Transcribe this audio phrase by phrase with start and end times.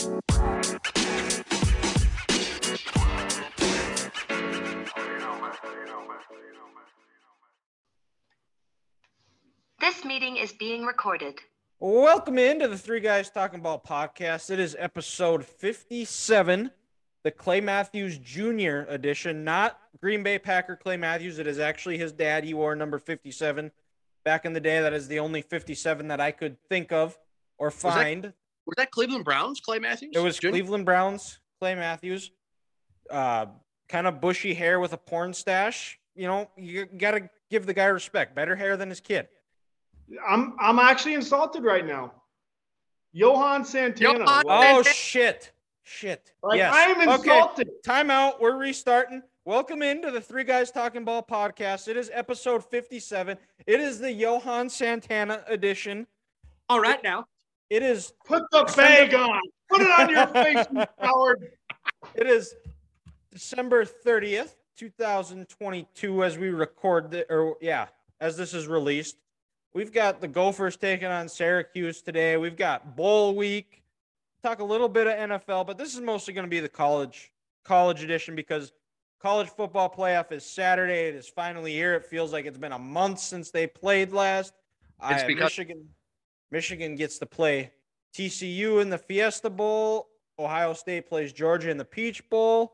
[0.00, 0.08] This
[10.04, 11.38] meeting is being recorded.
[11.80, 14.50] Welcome into the Three Guys Talking Ball podcast.
[14.50, 16.70] It is episode 57,
[17.22, 18.84] the Clay Matthews Jr.
[18.88, 21.38] edition, not Green Bay Packer Clay Matthews.
[21.38, 22.44] It is actually his dad.
[22.44, 23.70] He wore number 57
[24.24, 24.80] back in the day.
[24.80, 27.18] That is the only 57 that I could think of
[27.58, 28.32] or that- find.
[28.70, 30.12] Was that Cleveland Browns, Clay Matthews?
[30.14, 30.50] It was Jr.?
[30.50, 32.30] Cleveland Browns, Clay Matthews.
[33.10, 33.46] Uh,
[33.88, 35.98] kind of bushy hair with a porn stash.
[36.14, 38.36] You know, you got to give the guy respect.
[38.36, 39.26] Better hair than his kid.
[40.24, 42.12] I'm I'm actually insulted right now.
[43.12, 44.20] Johan Santana.
[44.20, 45.50] Johan- Oh, shit.
[45.82, 46.32] Shit.
[46.44, 46.72] like yes.
[46.72, 47.12] I'm Okay.
[47.12, 47.68] insulted.
[47.84, 48.40] Time out.
[48.40, 49.24] We're restarting.
[49.44, 51.88] Welcome into the Three Guys Talking Ball podcast.
[51.88, 53.36] It is episode 57.
[53.66, 56.06] It is the Johan Santana edition.
[56.68, 57.26] All right now.
[57.70, 59.40] It is Put the bag on.
[59.70, 61.52] Put it on your face, you coward.
[62.16, 62.54] it is
[63.30, 67.86] December 30th, 2022 as we record the, or yeah,
[68.20, 69.16] as this is released.
[69.72, 72.36] We've got the Gophers taking on Syracuse today.
[72.36, 73.84] We've got bowl week.
[74.42, 77.30] Talk a little bit of NFL, but this is mostly going to be the college
[77.64, 78.72] college edition because
[79.20, 81.06] college football playoff is Saturday.
[81.08, 81.94] It is finally here.
[81.94, 84.54] It feels like it's been a month since they played last.
[85.08, 85.86] It's I, because- Michigan
[86.50, 87.72] Michigan gets to play
[88.14, 90.08] TCU in the Fiesta Bowl.
[90.38, 92.72] Ohio State plays Georgia in the Peach Bowl.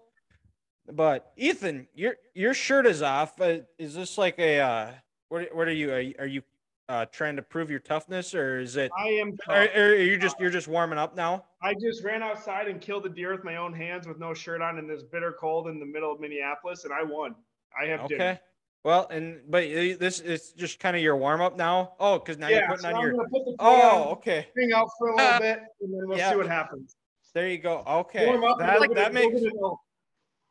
[0.90, 3.40] But Ethan, your your shirt is off.
[3.40, 4.90] Uh, is this like a uh,
[5.28, 5.54] what?
[5.54, 5.92] What are you?
[5.92, 6.42] Are you, are you
[6.88, 8.92] uh, trying to prove your toughness, or is it?
[8.96, 9.36] I am.
[9.48, 11.44] Or are you just you're just warming up now?
[11.60, 14.62] I just ran outside and killed a deer with my own hands with no shirt
[14.62, 17.34] on in this bitter cold in the middle of Minneapolis, and I won.
[17.78, 18.38] I have dinner.
[18.86, 18.90] Okay.
[18.98, 19.62] Well, and but
[19.98, 21.94] this is just kind of your warm up now.
[21.98, 23.10] Oh, because now you're Yeah, putting so on I'm your.
[23.12, 24.12] gonna put the Oh, oh.
[24.12, 24.48] okay.
[24.56, 26.30] thing out for a little Uh, bit, and then we'll yeah.
[26.30, 26.94] see what happens.
[27.34, 27.82] There you go.
[27.86, 28.26] Okay.
[28.26, 29.80] Warm up, That, that makes we're gonna go.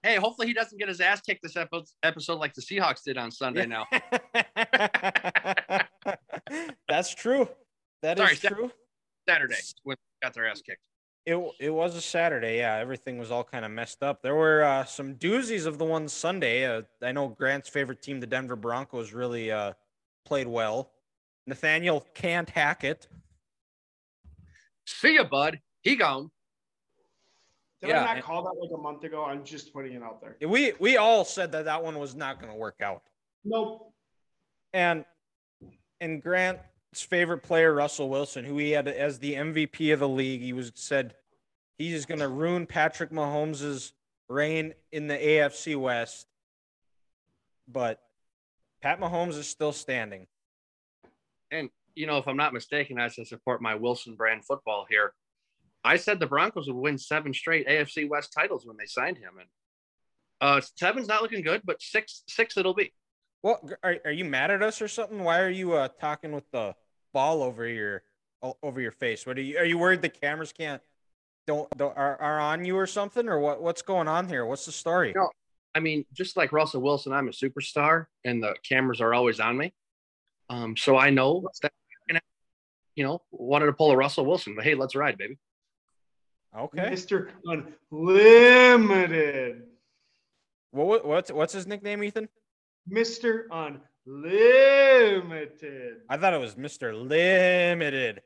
[0.04, 1.58] Hey, hopefully he doesn't get his ass kicked this
[2.04, 3.88] episode like the Seahawks did on Sunday now.
[6.88, 7.48] That's true.
[8.04, 8.72] That is Sorry, Sa- true.
[9.28, 10.82] Saturday when they got their ass kicked.
[11.26, 12.58] It it was a Saturday.
[12.58, 14.22] Yeah, everything was all kind of messed up.
[14.22, 16.66] There were uh, some doozies of the one Sunday.
[16.66, 19.74] Uh, I know Grant's favorite team, the Denver Broncos, really uh,
[20.26, 20.92] played well.
[21.48, 23.08] Nathaniel can't hack it.
[24.86, 25.60] See ya, bud.
[25.82, 26.30] He gone.
[27.82, 29.26] Did Yeah, I not call that like a month ago?
[29.26, 30.38] I'm just putting it out there.
[30.48, 33.02] We we all said that that one was not going to work out.
[33.44, 33.94] Nope.
[34.74, 35.06] And
[36.02, 36.62] and Grant's
[37.02, 40.72] favorite player, Russell Wilson, who he had as the MVP of the league, he was
[40.76, 41.16] said
[41.78, 43.92] he's going to ruin Patrick Mahomes'
[44.30, 46.28] reign in the AFC West.
[47.68, 48.00] But
[48.82, 50.28] Pat Mahomes is still standing.
[51.52, 55.14] And you know, if I'm not mistaken, as I support my Wilson brand football here,
[55.84, 59.34] I said the Broncos would win seven straight AFC West titles when they signed him,
[59.40, 59.48] and
[60.42, 62.94] uh, seven's not looking good, but six six it'll be.
[63.44, 65.24] Well, are, are you mad at us or something?
[65.24, 66.76] Why are you uh, talking with the
[67.16, 68.04] ball over your
[68.62, 69.26] over your face?
[69.26, 69.58] What are you?
[69.58, 70.82] Are you worried the cameras can't
[71.48, 73.62] don't, don't are, are on you or something or what?
[73.62, 74.46] What's going on here?
[74.46, 75.14] What's the story?
[75.16, 75.30] No.
[75.74, 79.58] I mean, just like Russell Wilson, I'm a superstar, and the cameras are always on
[79.58, 79.74] me.
[80.50, 81.72] Um, so I know that
[82.96, 85.38] you know wanted to pull a Russell Wilson, but hey, let's ride, baby.
[86.58, 86.90] Okay.
[86.90, 87.30] Mr.
[87.92, 89.64] Unlimited.
[90.72, 92.28] What, what what's what's his nickname, Ethan?
[92.90, 93.46] Mr.
[94.08, 95.98] Unlimited.
[96.10, 96.94] I thought it was Mr.
[96.94, 98.22] Limited.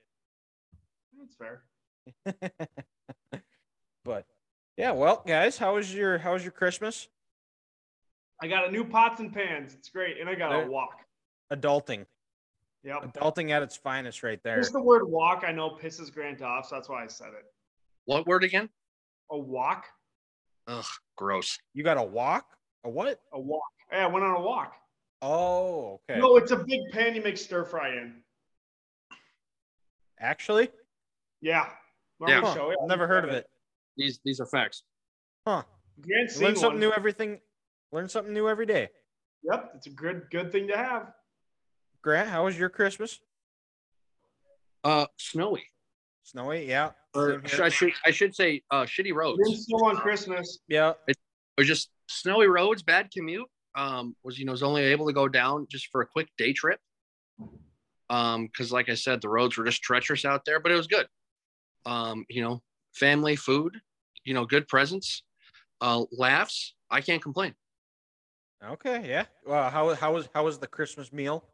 [1.17, 1.63] That's fair.
[4.05, 4.25] but
[4.77, 7.07] yeah, well, guys, how was your how was your Christmas?
[8.41, 9.73] I got a new pots and pans.
[9.73, 10.19] It's great.
[10.19, 10.95] And I got There- a wok.
[11.51, 12.05] Adulting.
[12.83, 13.13] Yep.
[13.13, 14.57] Adulting at its finest right there.
[14.57, 17.43] Just the word walk, I know pisses Grant off, so that's why I said it.
[18.05, 18.69] What word again?
[19.31, 19.85] A walk?
[20.67, 20.85] Ugh,
[21.17, 21.57] gross.
[21.73, 22.45] You got a walk?
[22.85, 23.19] A what?
[23.33, 23.63] A walk.
[23.91, 24.73] Yeah, I went on a walk.
[25.21, 26.19] Oh, okay.
[26.19, 28.15] No, it's a big pan you make stir fry in.
[30.19, 30.69] Actually?
[31.41, 31.67] Yeah.
[32.27, 32.41] Yeah.
[32.41, 32.77] Huh, show you?
[32.81, 33.47] I've never heard of it.
[33.97, 34.83] These these are facts.
[35.45, 35.63] Huh.
[36.01, 36.79] Grant learn something one.
[36.79, 37.39] new everything
[37.91, 38.89] learn something new every day.
[39.43, 41.11] Yep, it's a good good thing to have.
[42.01, 43.19] Grant, how was your Christmas?
[44.83, 45.63] Uh, snowy.
[46.23, 46.65] Snowy?
[46.65, 46.91] Yeah.
[47.13, 47.61] Or Same.
[47.63, 49.39] I should I should say uh, shitty roads.
[49.43, 50.59] Didn't snow on Christmas.
[50.67, 50.93] Yeah.
[51.57, 53.47] Or just snowy roads, bad commute.
[53.79, 56.51] Um, was you know was only able to go down just for a quick day
[56.53, 56.79] trip.
[58.09, 60.87] Um, because like I said, the roads were just treacherous out there, but it was
[60.87, 61.07] good.
[61.85, 62.61] Um, you know,
[62.93, 63.73] family, food,
[64.25, 65.23] you know, good presents,
[65.81, 66.75] uh, laughs.
[66.89, 67.53] I can't complain.
[68.63, 69.25] Okay, yeah.
[69.45, 71.45] Well, how how was how was the Christmas meal?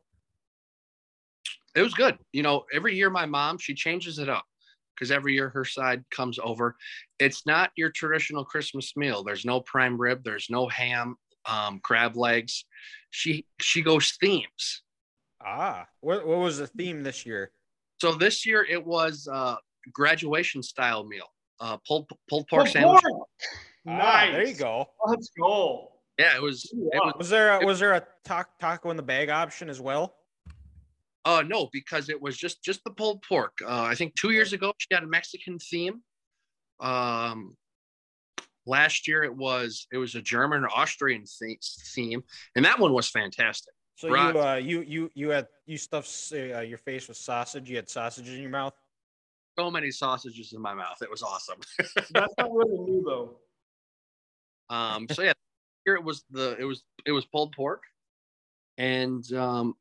[1.75, 2.17] It was good.
[2.33, 4.45] You know, every year my mom she changes it up.
[4.95, 6.75] because every year her side comes over.
[7.19, 9.23] It's not your traditional Christmas meal.
[9.23, 10.23] There's no prime rib.
[10.23, 11.17] There's no ham,
[11.49, 12.65] um, crab legs.
[13.11, 14.81] She she goes themes.
[15.45, 17.51] Ah, what what was the theme this year?
[18.01, 19.55] So this year it was uh,
[19.93, 21.27] graduation style meal.
[21.59, 23.01] Uh, pulled pulled pork Pulled sandwich.
[23.09, 23.27] pork.
[23.87, 24.31] Ah, Nice.
[24.33, 24.85] there you go.
[25.07, 25.91] Let's go.
[26.17, 26.65] Yeah, it was.
[26.73, 29.79] It was Was there a, was there a taco taco in the bag option as
[29.79, 30.15] well?
[31.23, 33.57] Uh no, because it was just just the pulled pork.
[33.65, 36.01] Uh, I think two years ago she had a Mexican theme.
[36.79, 37.55] Um,
[38.65, 42.23] last year it was it was a German or Austrian theme,
[42.55, 43.73] and that one was fantastic.
[43.95, 44.33] So Right.
[44.33, 47.69] you uh you you you had you stuffed uh, your face with sausage.
[47.69, 48.73] You had sausage in your mouth.
[49.57, 50.97] So many sausages in my mouth.
[51.01, 51.59] It was awesome.
[52.11, 53.37] That's not really new though.
[54.69, 55.33] Um, so yeah,
[55.85, 57.83] here it was the it was it was pulled pork,
[58.77, 59.75] and um,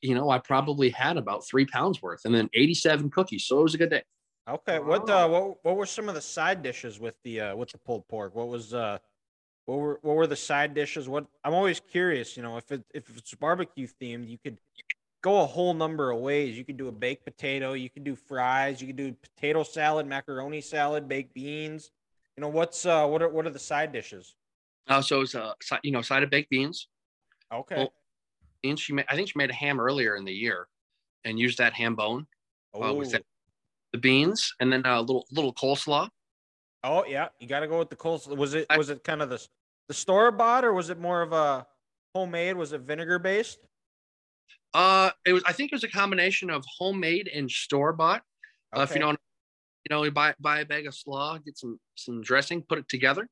[0.00, 3.44] you know I probably had about three pounds worth, and then eighty seven cookies.
[3.44, 4.04] So it was a good day.
[4.48, 4.78] Okay.
[4.78, 7.78] What uh what what were some of the side dishes with the uh with the
[7.78, 8.34] pulled pork?
[8.34, 8.98] What was uh
[9.66, 11.08] what were what were the side dishes?
[11.08, 14.58] What I'm always curious, you know, if it if it's barbecue themed, you could
[15.22, 16.58] go a whole number of ways.
[16.58, 20.06] You could do a baked potato, you could do fries, you could do potato salad,
[20.06, 21.90] macaroni salad, baked beans.
[22.36, 24.34] You know, what's uh what are what are the side dishes?
[24.86, 26.88] Uh, so it was a you know side of baked beans.
[27.50, 27.76] Okay.
[27.76, 27.94] Well,
[28.62, 30.68] And she made I think she made a ham earlier in the year,
[31.24, 32.26] and used that ham bone
[32.74, 33.12] uh, with Oh.
[33.12, 33.22] that,
[33.94, 36.08] the beans, and then a little little coleslaw.
[36.82, 38.36] Oh yeah, you got to go with the coleslaw.
[38.36, 39.40] Was it I- was it kind of the
[39.86, 41.64] the store bought or was it more of a
[42.12, 42.56] homemade?
[42.56, 43.58] Was it vinegar based?
[44.74, 48.22] Uh, it was I think it was a combination of homemade and store bought.
[48.76, 49.00] Uh, if you Okay.
[49.00, 49.20] don't,
[49.88, 52.88] you know, you buy buy a bag of slaw, get some some dressing, put it
[52.88, 53.28] together.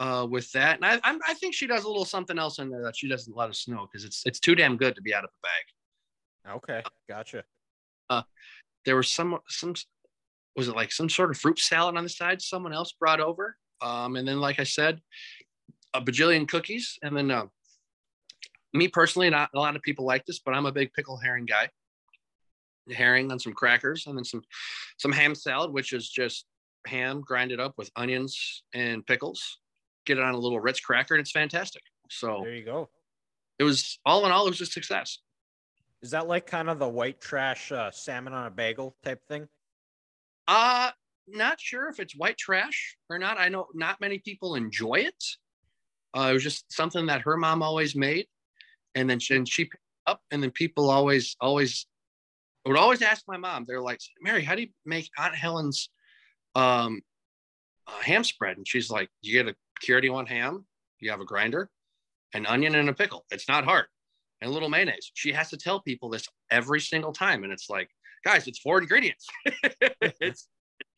[0.00, 2.68] Uh, with that, and I I'm, I think she does a little something else in
[2.70, 5.14] there that she doesn't let us know because it's it's too damn good to be
[5.14, 6.56] out of the bag.
[6.56, 7.44] Okay, gotcha.
[8.84, 9.74] There was some some
[10.56, 13.56] was it like some sort of fruit salad on the side someone else brought over.
[13.82, 15.00] Um, and then like I said,
[15.94, 17.46] a bajillion cookies, and then uh,
[18.72, 21.46] me personally, not a lot of people like this, but I'm a big pickle herring
[21.46, 21.68] guy.
[22.92, 24.42] Herring on some crackers, and then some
[24.98, 26.44] some ham salad, which is just
[26.86, 29.58] ham grinded up with onions and pickles.
[30.04, 31.82] Get it on a little Ritz cracker, and it's fantastic.
[32.10, 32.90] So There you go.
[33.58, 35.18] it was all in all, it was a success.
[36.04, 39.48] Is that like kind of the white trash uh, salmon on a bagel type thing?
[40.46, 40.90] Uh
[41.26, 43.40] not sure if it's white trash or not.
[43.40, 45.24] I know not many people enjoy it.
[46.14, 48.26] Uh, it was just something that her mom always made,
[48.94, 51.86] and then she, and she picked up, and then people always always
[52.66, 53.64] would always ask my mom.
[53.66, 55.88] They're like, "Mary, how do you make Aunt Helen's
[56.54, 57.00] um,
[57.86, 60.66] uh, ham spread?" And she's like, "You get a Cure 81 ham,
[61.00, 61.70] you have a grinder,
[62.34, 63.24] an onion, and a pickle.
[63.30, 63.86] It's not hard,
[64.44, 67.68] and a little mayonnaise." She has to tell people this every single time, and it's
[67.70, 67.88] like,
[68.24, 69.26] guys, it's four ingredients.
[69.62, 70.48] it's, it's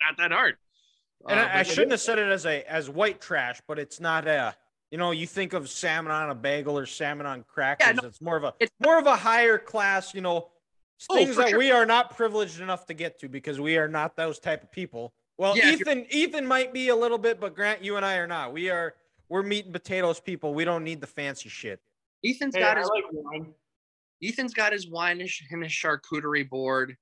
[0.02, 0.56] not that hard.
[1.28, 4.00] And Uh, I, I shouldn't have said it as a as white trash, but it's
[4.00, 4.54] not a.
[4.93, 7.96] You know, you think of salmon on a bagel or salmon on crackers.
[8.00, 10.14] no, it's more of a it's- more of a higher class.
[10.14, 10.50] You know,
[11.10, 11.58] Oh, things for that sure.
[11.58, 14.70] we are not privileged enough to get to because we are not those type of
[14.72, 15.12] people.
[15.37, 18.26] Well, Yeah, Ethan Ethan might be a little bit, but Grant, you and I are
[18.26, 18.52] not.
[18.54, 18.94] We are
[19.28, 20.54] we're meat and potatoes people.
[20.54, 21.81] We don't need the fancy shit.
[22.26, 23.55] Ethan's Hey, got I his like wine.
[24.23, 25.23] Ethan's got his wine and
[25.62, 26.96] his- charcuterie board.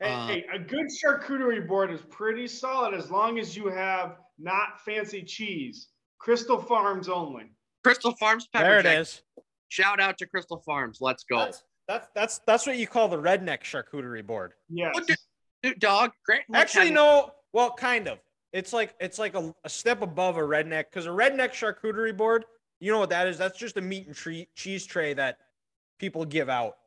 [0.00, 4.18] Hey, Uh, hey, a good charcuterie board is pretty solid as long as you have
[4.38, 5.88] not fancy cheese.
[6.18, 7.52] Crystal Farms only.
[7.84, 8.98] Crystal Farms pepper there it jack.
[8.98, 9.22] is.
[9.68, 10.98] Shout out to Crystal Farms.
[11.00, 11.38] Let's go.
[11.38, 14.54] That's, that's that's that's what you call the redneck charcuterie board.
[14.68, 14.94] Yes.
[14.94, 15.16] What the-
[15.62, 16.42] Dude, dog, Grant.
[16.48, 17.30] and Rick Actually, no.
[17.52, 18.18] Well, kind of.
[18.52, 22.44] It's like it's like a, a step above a redneck because a redneck charcuterie board.
[22.82, 23.38] You know what that is?
[23.38, 25.38] That's just a meat and tre- cheese tray that
[26.00, 26.78] people give out.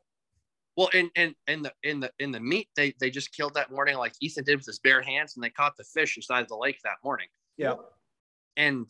[0.76, 3.72] Well, in in in the in the in the meat, they they just killed that
[3.72, 6.48] morning, like Ethan did with his bare hands, and they caught the fish inside of
[6.48, 7.28] the lake that morning.
[7.56, 7.76] Yeah.
[8.58, 8.86] And,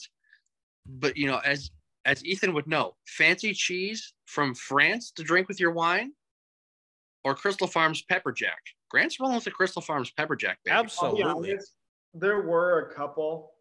[0.84, 1.70] but you know, as
[2.04, 6.10] as Ethan would know, fancy cheese from France to drink with your wine,
[7.22, 8.58] or Crystal Farms pepper jack.
[8.90, 10.74] Grant's rolling with the Crystal Farms pepper jack, baby.
[10.74, 11.52] I'll be Absolutely.
[11.52, 11.72] honest,
[12.14, 13.52] there were a couple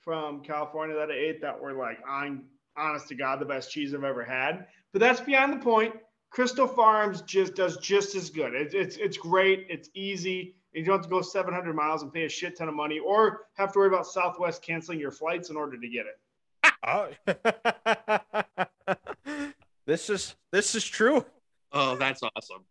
[0.00, 2.44] from California that I ate that were like, on
[2.76, 4.66] honest to God, the best cheese I've ever had.
[4.92, 5.94] But that's beyond the point.
[6.30, 8.54] Crystal Farms just does just as good.
[8.54, 9.66] It's it's it's great.
[9.70, 10.56] It's easy.
[10.72, 13.46] You don't have to go 700 miles and pay a shit ton of money, or
[13.54, 16.18] have to worry about Southwest canceling your flights in order to get it.
[16.86, 17.08] Oh.
[19.86, 21.24] this is this is true.
[21.72, 22.64] Oh, that's awesome.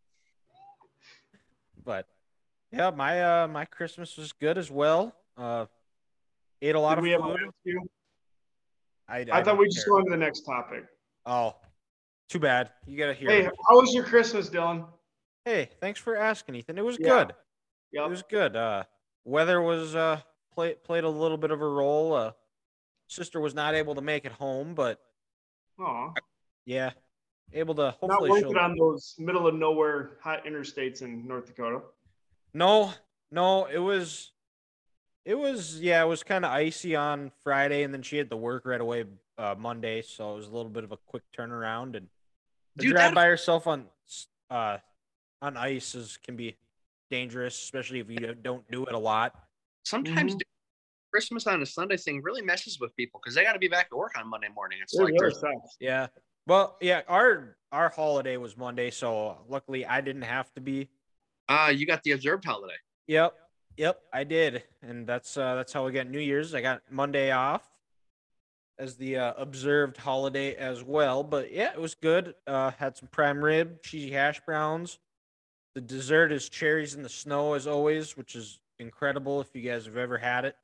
[1.83, 2.07] But
[2.71, 5.15] yeah, my uh my Christmas was good as well.
[5.35, 5.65] Uh
[6.61, 7.21] ate a lot Did of we food.
[7.21, 7.53] last
[9.07, 9.15] few?
[9.15, 10.85] I, I thought don't we just go on to the next topic.
[11.25, 11.55] Oh,
[12.29, 12.71] too bad.
[12.85, 13.29] You gotta hear.
[13.29, 13.51] Hey, it.
[13.69, 14.85] how was your Christmas, Dylan?
[15.45, 16.77] Hey, thanks for asking, Ethan.
[16.77, 17.33] It was good.
[17.91, 18.01] Yeah.
[18.01, 18.05] good.
[18.05, 18.55] It was good.
[18.55, 18.83] Uh,
[19.25, 20.19] weather was uh
[20.53, 22.13] play, played a little bit of a role.
[22.13, 22.31] Uh,
[23.07, 24.99] sister was not able to make it home, but
[25.79, 26.13] Aw.
[26.65, 26.91] yeah,
[27.53, 31.81] able to Not hopefully working on those middle of nowhere hot interstates in North Dakota.
[32.53, 32.93] No,
[33.31, 34.31] no, it was,
[35.25, 38.37] it was yeah, it was kind of icy on Friday, and then she had to
[38.37, 39.05] work right away
[39.37, 41.95] uh, Monday, so it was a little bit of a quick turnaround.
[41.95, 42.07] And
[42.77, 43.87] to Dude, drive that- by yourself on
[44.49, 44.77] uh
[45.41, 46.55] on ice is can be
[47.09, 49.33] dangerous, especially if you don't do it a lot.
[49.85, 50.41] Sometimes Mhm.
[51.11, 53.89] Christmas on a Sunday thing really messes with people because they got to be back
[53.89, 54.79] to work on Monday morning.
[54.81, 55.55] It's It like really.
[55.79, 56.07] Yeah.
[56.47, 60.89] Well, yeah, our our holiday was Monday, so luckily I didn't have to be.
[61.49, 62.75] ah, you got the observed holiday.
[63.07, 63.35] Yep.
[63.77, 64.63] Yep, I did.
[64.81, 66.53] And that's uh that's how we got New Year's.
[66.53, 67.63] I got Monday off
[68.79, 72.35] as the uh, observed holiday as well, but yeah, it was good.
[72.47, 74.99] Uh had some prime rib, cheesy hash browns.
[75.75, 79.85] The dessert is cherries in the snow as always, which is incredible if you guys
[79.85, 80.55] have ever had it.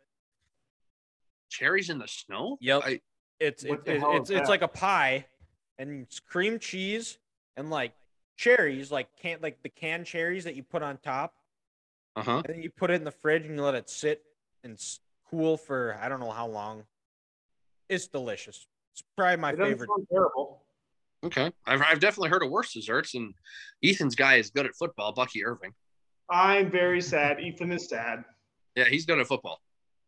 [1.50, 2.58] Cherries in the snow.
[2.62, 2.82] Yep.
[2.86, 3.02] I,
[3.40, 5.26] It's it, it- it's it's like a pie,
[5.80, 7.18] and it's cream cheese
[7.58, 7.94] and like
[8.38, 11.34] cherries, like can't like the canned cherries that you put on top,
[12.16, 12.42] uh huh.
[12.46, 14.22] and then you put it in the fridge and you let it sit
[14.64, 14.78] and
[15.30, 16.84] cool for I don't know how long.
[17.88, 18.68] It's delicious.
[18.94, 19.88] It's probably my It favorite.
[19.88, 20.64] sound terrible.
[21.24, 21.52] Okay.
[21.66, 23.34] I've, I've definitely heard of worse desserts, and
[23.84, 25.12] Ethan's guy is good at football.
[25.14, 25.74] Bucky Irving.
[26.30, 27.40] I'm very sad.
[27.40, 28.24] Ethan is sad.
[28.76, 29.60] Yeah, he's good at football.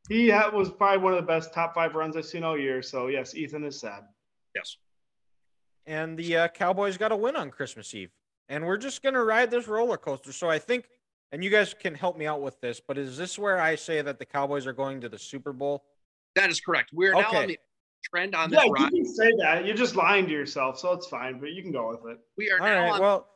[0.10, 2.82] He ha- was probably one of the best top five runs I've seen all year.
[2.82, 4.04] So yes, Ethan is sad.
[4.56, 4.78] Yes.
[5.86, 8.12] And the uh, Cowboys got a win on Christmas Eve,
[8.50, 10.32] and we're just gonna ride this roller coaster.
[10.32, 10.86] So I think,
[11.32, 14.02] and you guys can help me out with this, but is this where I say
[14.02, 15.84] that the Cowboys are going to the Super Bowl?
[16.36, 16.92] That is correct.
[16.94, 17.58] We're now on the
[18.04, 19.66] trend on this Yeah, you can say that.
[19.66, 21.40] You're just lying to yourself, so it's fine.
[21.40, 22.20] But you can go with it.
[22.38, 22.92] We are All now right.
[22.94, 23.28] on Well,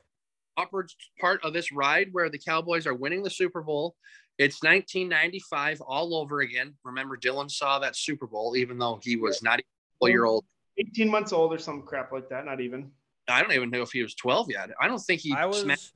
[0.58, 3.96] the upward part of this ride where the Cowboys are winning the Super Bowl.
[4.38, 6.74] It's 1995 all over again.
[6.84, 10.25] Remember, Dylan saw that Super Bowl, even though he was not even a full year
[10.25, 10.44] old.
[10.78, 12.46] 18 months old or some crap like that.
[12.46, 12.92] Not even.
[13.30, 14.70] I don't even know if he was 12 yet.
[14.80, 15.34] I don't think he.
[15.34, 15.62] I was.
[15.62, 15.94] smashed,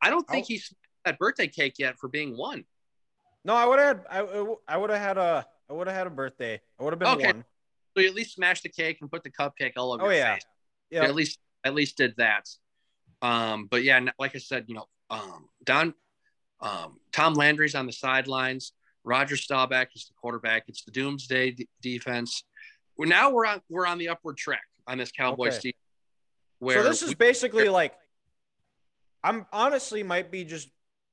[0.00, 0.74] I don't think I- he smashed
[1.06, 2.64] that birthday cake yet for being one.
[3.44, 4.04] No, I would have.
[4.10, 4.18] I
[4.68, 5.46] I would have had a.
[5.70, 6.60] I would have had a birthday.
[6.78, 7.26] I would have been Okay.
[7.26, 7.44] one.
[7.96, 10.16] So you at least smashed the cake and put the cupcake all over Oh your
[10.18, 10.34] yeah.
[10.34, 10.44] face.
[10.90, 11.04] Yeah.
[11.04, 12.44] At least at least did that.
[13.22, 15.94] Um, but yeah, like I said, you know, um, Don,
[16.60, 18.72] um, Tom Landry's on the sidelines.
[19.04, 20.64] Roger Staubach is the quarterback.
[20.68, 22.42] It's the doomsday d- defense.
[22.98, 25.60] Well, now we're on we're on the upward track on this Cowboys Okay.
[25.62, 25.72] team.
[26.58, 27.94] Where so this is we- basically like.
[29.24, 30.68] I'm honestly might be just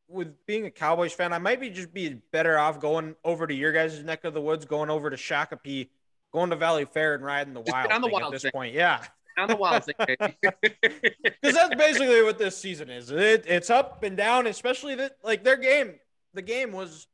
[0.08, 1.34] with being a Cowboys fan.
[1.34, 4.42] I might be just be better off going over to your guys' neck of the
[4.42, 5.90] woods, going over to Shakopee,
[6.32, 8.52] going to Valleyfair and riding the Just wild on the wild at this thing.
[8.52, 8.74] point.
[8.74, 9.04] Yeah.
[9.38, 9.96] on the wild thing.
[9.98, 10.54] Because
[11.42, 13.10] that's basically what this season is.
[13.12, 15.96] It, it's up and down, especially that like their game.
[16.34, 17.08] The game was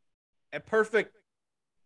[0.53, 1.15] a perfect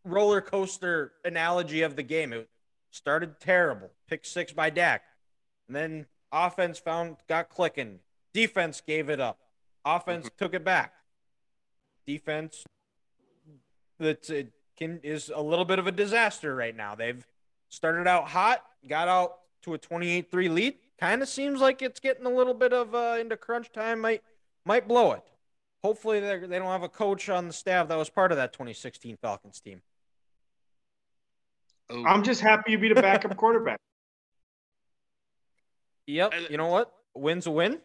[0.05, 2.33] roller coaster analogy of the game.
[2.33, 2.49] It
[2.91, 5.03] started terrible, pick six by Dak,
[5.67, 7.99] and then offense found got clicking.
[8.33, 9.39] Defense gave it up.
[9.85, 10.93] Offense took it back.
[12.05, 12.63] Defense
[13.99, 16.95] that it can is a little bit of a disaster right now.
[16.95, 17.25] They've
[17.69, 20.75] started out hot, got out to a 28-3 lead.
[20.99, 23.99] Kind of seems like it's getting a little bit of uh, into crunch time.
[23.99, 24.21] Might
[24.65, 25.23] might blow it.
[25.83, 28.53] Hopefully they they don't have a coach on the staff that was part of that
[28.53, 29.81] 2016 Falcons team.
[31.89, 33.79] Oh, I'm just happy you beat a backup quarterback.
[36.07, 36.33] Yep.
[36.49, 36.91] You know what?
[37.15, 37.79] Win's a win.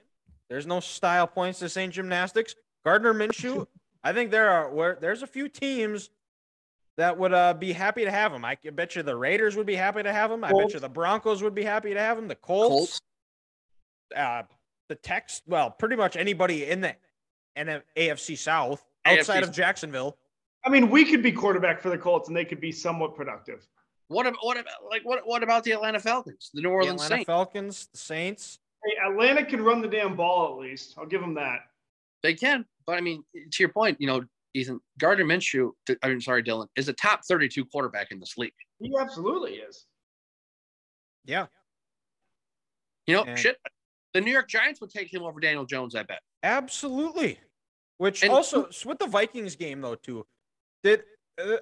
[0.49, 1.59] There's no style points.
[1.59, 2.55] This ain't gymnastics.
[2.85, 3.67] Gardner Minshew.
[4.05, 6.11] I think there are where there's a few teams
[6.97, 8.45] that would uh, be happy to have him.
[8.45, 10.45] I can bet you the Raiders would be happy to have him.
[10.45, 12.28] I bet you the Broncos would be happy to have him.
[12.28, 13.00] The Colts, Colts.
[14.17, 14.43] uh,
[14.88, 15.43] the Tex.
[15.47, 16.95] Well, pretty much anybody in the
[17.57, 20.17] and AFC South outside AFC of Jacksonville.
[20.64, 23.67] I mean, we could be quarterback for the Colts and they could be somewhat productive.
[24.09, 27.02] What about what about like what what about the Atlanta Falcons, the New The Orleans
[27.02, 27.26] Atlanta Saints?
[27.26, 28.59] Falcons, the Saints.
[28.85, 30.94] Hey, Atlanta can run the damn ball at least.
[30.99, 31.61] I'll give them that.
[32.23, 34.23] They can, but I mean, to your point, you know,
[34.54, 35.70] Ethan Gardner Minshew.
[36.02, 38.52] I'm sorry, Dylan, is a top 32 quarterback in this league.
[38.80, 39.87] He absolutely is.
[41.25, 41.47] Yeah,
[43.06, 43.58] You know, And- shit.
[44.14, 45.94] The New York Giants would take him over Daniel Jones.
[45.94, 46.23] I bet.
[46.42, 47.38] Absolutely.
[47.99, 50.26] Which And- also s- with the Vikings game though too,
[50.82, 51.04] did
[51.38, 51.58] uh,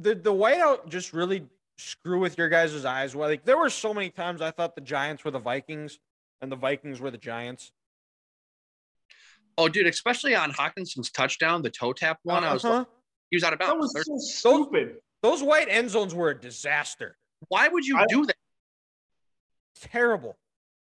[0.00, 3.14] did the whiteout just really screw with your guys' eyes?
[3.14, 5.98] Well, like there were so many times I thought the Giants were the Vikings
[6.44, 7.72] and the Vikings were the Giants.
[9.58, 12.44] Oh, dude, especially on Hockenson's touchdown, the toe tap one.
[12.44, 12.78] I was Uh-huh.
[12.80, 12.86] like,
[13.30, 13.70] he was out of bounds.
[13.70, 13.94] That bounds.
[13.94, 15.00] was There's- so stupid.
[15.22, 17.16] Those white end zones were a disaster.
[17.48, 18.36] Why would you I- do that?
[19.76, 20.36] Terrible.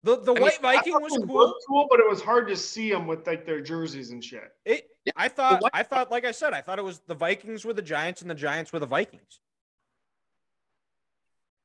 [0.03, 1.25] The the mean, white I Viking was cool.
[1.35, 4.51] looked cool, but it was hard to see them with like their jerseys and shit.
[4.65, 7.65] It Yeah, I thought I thought like I said, I thought it was the Vikings
[7.65, 9.39] were the Giants and the Giants were the Vikings.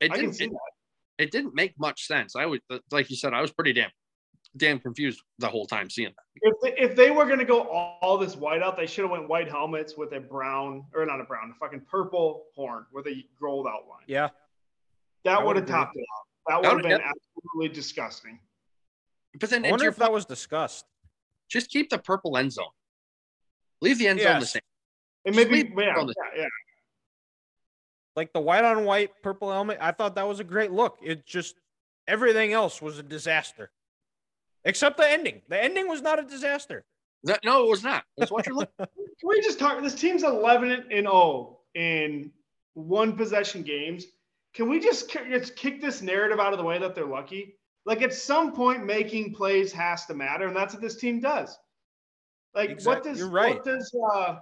[0.00, 0.36] It I can didn't.
[0.36, 0.72] see It, that.
[1.23, 2.37] It didn't make much sense.
[2.37, 3.91] I was uh, like you said, I was pretty damn,
[4.57, 6.25] damn confused the whole time seeing that.
[6.43, 9.11] If they, if they were gonna go all, all this white out, they should have
[9.11, 13.07] went white helmets with a brown or not a brown, a fucking purple horn with
[13.07, 14.05] a gold outline.
[14.07, 14.29] Yeah.
[15.25, 16.26] That would would have topped it off.
[16.49, 17.09] That That would have would- been
[17.55, 18.38] absolutely disgusting.
[19.38, 20.85] But then I wonder if that was discussed.
[21.49, 22.67] just keep the purple end zone.
[23.81, 24.62] Leave the end zone the same.
[25.25, 26.49] And maybe yeah, it on the- yeah, yeah.
[28.14, 30.99] Like the white on white purple helmet, I thought that was a great look.
[31.02, 31.57] It just
[32.07, 33.71] everything else was a disaster.
[34.64, 35.42] Except the ending.
[35.49, 36.85] The ending was not a disaster.
[37.25, 38.04] That, no, it was not.
[38.16, 38.75] That's what you're looking.
[38.78, 39.83] Can we just talk?
[39.83, 42.31] This team's 11 and 0 in
[42.75, 44.07] one possession games.
[44.54, 47.57] Can we just, ki- just kick this narrative out of the way that they're lucky?
[47.85, 51.57] Like at some point, making plays has to matter, and that's what this team does.
[52.54, 53.57] Like what does you're right.
[53.57, 54.37] what does uh,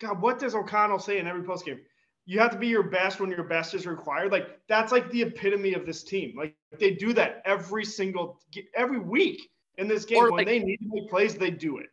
[0.00, 0.20] God?
[0.20, 1.80] What does O'Connell say in every post game?
[2.26, 4.30] You have to be your best when your best is required.
[4.30, 6.34] Like that's like the epitome of this team.
[6.36, 8.40] Like they do that every single
[8.74, 10.18] every week in this game.
[10.18, 11.86] Or, when like- they need to make plays, they do it.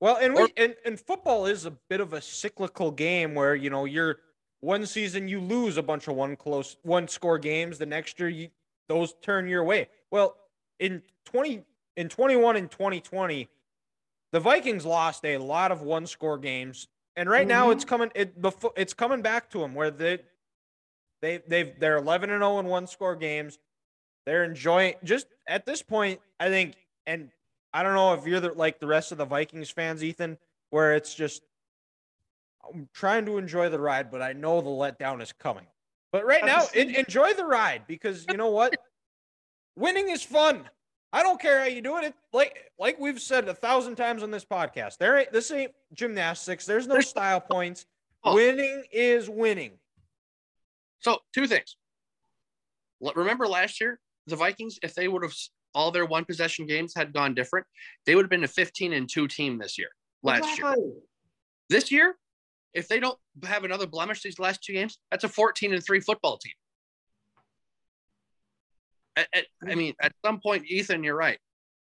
[0.00, 3.70] Well, and Or- and, and football is a bit of a cyclical game where you
[3.70, 4.20] know you're
[4.60, 8.28] one season you lose a bunch of one close one score games, the next year
[8.28, 8.48] you
[8.88, 9.88] those turn your way.
[10.10, 10.36] Well,
[10.80, 11.64] in twenty
[11.96, 13.48] in twenty one and twenty twenty,
[14.32, 18.32] the Vikings lost a lot of one score games, and right now it's coming it
[18.76, 20.20] it's coming back to them where they
[21.20, 23.58] they they've they're eleven and zero in one score games.
[24.24, 26.20] They're enjoying just at this point.
[26.38, 27.30] I think, and
[27.74, 30.38] I don't know if you're the, like the rest of the Vikings fans, Ethan,
[30.70, 31.42] where it's just
[32.72, 35.66] I'm trying to enjoy the ride, but I know the letdown is coming.
[36.12, 38.74] But right now, enjoy the ride because you know what?
[39.76, 40.68] Winning is fun.
[41.12, 42.04] I don't care how you do it.
[42.04, 42.14] it.
[42.32, 46.66] Like like we've said a thousand times on this podcast, there ain't this ain't gymnastics.
[46.66, 47.86] There's no style points.
[48.24, 48.34] Oh.
[48.34, 49.72] Winning is winning.
[51.00, 51.76] So two things.
[53.14, 55.34] Remember last year, the Vikings, if they would have
[55.74, 57.66] all their one possession games had gone different,
[58.06, 59.88] they would have been a 15 and two team this year.
[60.22, 60.74] Last year.
[61.70, 62.16] This year,
[62.74, 66.00] if they don't have another blemish these last two games, that's a 14 and three
[66.00, 66.54] football team.
[69.18, 71.38] At- at- I mean, at some point, Ethan, you're right.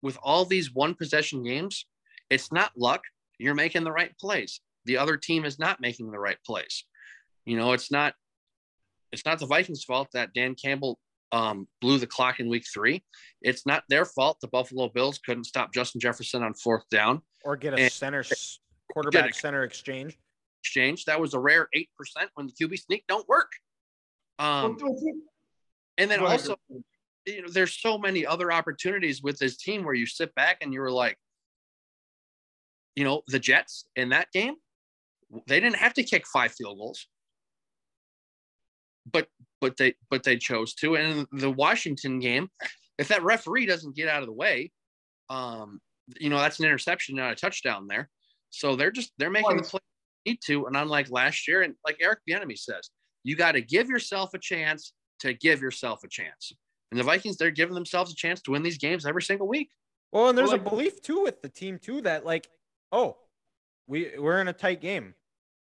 [0.02, 1.86] With all these one possession games,
[2.28, 3.02] it's not luck.
[3.38, 4.60] You're making the right plays.
[4.86, 6.84] The other team is not making the right plays.
[7.44, 8.14] You know, it's not
[9.12, 10.98] it's not the Vikings' fault that Dan Campbell
[11.32, 13.04] um, blew the clock in week three.
[13.42, 17.56] It's not their fault the Buffalo Bills couldn't stop Justin Jefferson on fourth down Or
[17.56, 18.24] get a And- center
[18.92, 19.34] quarterback it.
[19.36, 20.16] center exchange.
[20.62, 21.04] exchange.
[21.06, 21.86] That was a rare 8%
[22.34, 23.50] when the QB sneak don't work.
[24.38, 24.76] Um,
[25.98, 26.56] and then also,
[27.30, 30.72] you know, there's so many other opportunities with this team where you sit back and
[30.72, 31.16] you were like,
[32.96, 34.54] you know, the Jets in that game,
[35.46, 37.06] they didn't have to kick five field goals.
[39.10, 39.28] But
[39.60, 40.96] but they but they chose to.
[40.96, 42.48] And the Washington game,
[42.98, 44.72] if that referee doesn't get out of the way,
[45.30, 45.80] um,
[46.18, 48.10] you know, that's an interception, not a touchdown there.
[48.50, 49.80] So they're just they're making the play
[50.24, 50.66] they need to.
[50.66, 52.90] And unlike last year, and like Eric Bieniemy says,
[53.22, 56.52] you got to give yourself a chance to give yourself a chance.
[56.90, 59.70] And the Vikings, they're giving themselves a chance to win these games every single week.
[60.12, 62.48] Well, and there's Well, a belief too with the team too that like,
[62.90, 63.16] oh,
[63.86, 65.14] we we're in a tight game.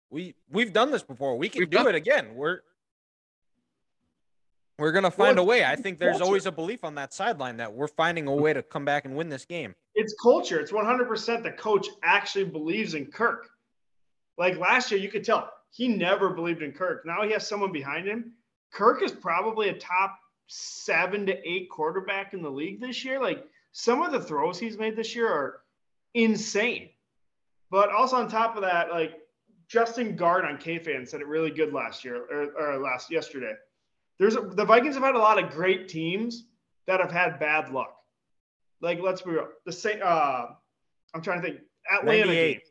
[0.09, 1.37] We we've done this before.
[1.37, 2.35] We can do done- it again.
[2.35, 2.59] We're
[4.77, 5.63] we're gonna find a way.
[5.63, 6.25] I think there's culture.
[6.25, 8.41] always a belief on that sideline that we're finding a mm-hmm.
[8.41, 9.73] way to come back and win this game.
[9.95, 10.59] it's culture.
[10.59, 13.47] It's 100% the coach actually believes in Kirk.
[14.37, 17.05] Like last year, you could tell he never believed in Kirk.
[17.05, 18.33] Now he has someone behind him.
[18.73, 23.21] Kirk is probably a top seven to eight quarterback in the league this year.
[23.21, 25.61] Like some of the throws he's made this year are
[26.13, 26.89] insane.
[27.71, 29.15] But also on top of that, like
[29.67, 33.53] Justin Guard on K-Fan said it really good last year or, or last yesterday.
[34.19, 36.45] There's a, the Vikings have had a lot of great teams
[36.87, 37.95] that have had bad luck.
[38.81, 39.99] Like let's be real, the same.
[40.03, 40.47] Uh,
[41.13, 41.61] I'm trying to think.
[41.91, 42.53] Atlanta 98.
[42.53, 42.61] game,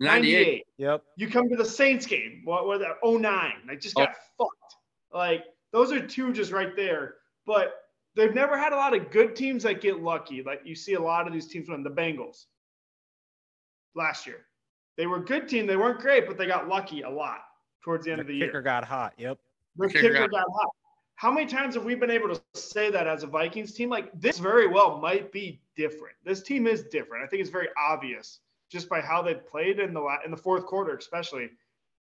[0.00, 0.64] 98.
[0.78, 1.02] Yep.
[1.16, 2.42] You come to the Saints game.
[2.44, 2.96] What was that?
[3.04, 3.52] 09.
[3.68, 4.76] Like just got fucked.
[5.12, 7.14] Like those are two just right there.
[7.46, 7.74] But
[8.14, 10.42] they've never had a lot of good teams that get lucky.
[10.42, 11.82] Like you see a lot of these teams win.
[11.82, 12.44] The Bengals
[13.94, 14.46] last year,
[14.96, 15.66] they were a good team.
[15.66, 17.40] They weren't great, but they got lucky a lot
[17.84, 18.62] towards the end The of the kicker year.
[18.62, 19.14] got hot.
[19.18, 19.38] Yep.
[19.76, 20.70] Their Kicker kicker got- got hot.
[21.16, 23.88] How many times have we been able to say that as a Vikings team?
[23.88, 26.14] Like this very well might be different.
[26.24, 27.24] This team is different.
[27.24, 30.36] I think it's very obvious just by how they played in the la- in the
[30.36, 31.48] fourth quarter, especially.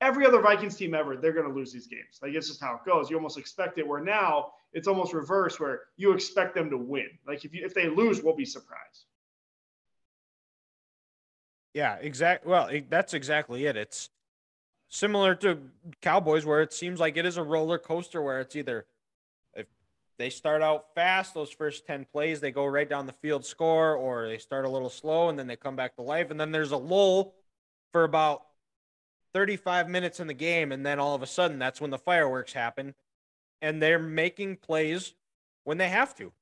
[0.00, 2.20] Every other Vikings team ever, they're going to lose these games.
[2.22, 3.10] Like it's just how it goes.
[3.10, 3.86] You almost expect it.
[3.86, 7.08] Where now it's almost reverse, where you expect them to win.
[7.26, 9.04] Like if you if they lose, we'll be surprised.
[11.74, 12.46] Yeah, exact.
[12.46, 13.76] Well, it, that's exactly it.
[13.76, 14.08] It's
[14.88, 15.58] similar to
[16.00, 18.86] Cowboys, where it seems like it is a roller coaster, where it's either
[19.54, 19.66] if
[20.18, 23.94] they start out fast, those first ten plays, they go right down the field, score,
[23.94, 26.50] or they start a little slow and then they come back to life, and then
[26.50, 27.34] there's a lull
[27.92, 28.42] for about
[29.32, 32.52] 35 minutes in the game, and then all of a sudden, that's when the fireworks
[32.52, 32.94] happen,
[33.62, 35.14] and they're making plays
[35.64, 36.32] when they have to,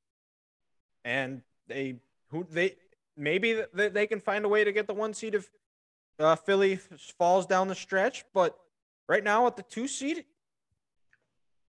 [1.04, 1.96] and they
[2.30, 2.76] who they
[3.16, 5.50] maybe they, can find a way to get the one seed if
[6.18, 6.76] uh, Philly
[7.18, 8.24] falls down the stretch.
[8.32, 8.56] But
[9.08, 10.24] right now at the two seed,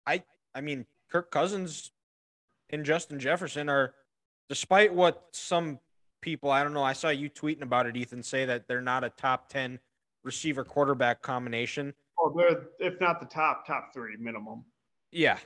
[0.05, 1.91] I I mean Kirk Cousins
[2.69, 3.93] and Justin Jefferson are,
[4.49, 5.79] despite what some
[6.21, 6.83] people I don't know.
[6.83, 9.79] I saw you tweeting about it, Ethan, say that they're not a top ten
[10.23, 11.93] receiver quarterback combination.
[12.19, 14.63] Oh, they're if not the top, top three minimum.
[15.11, 15.37] Yeah.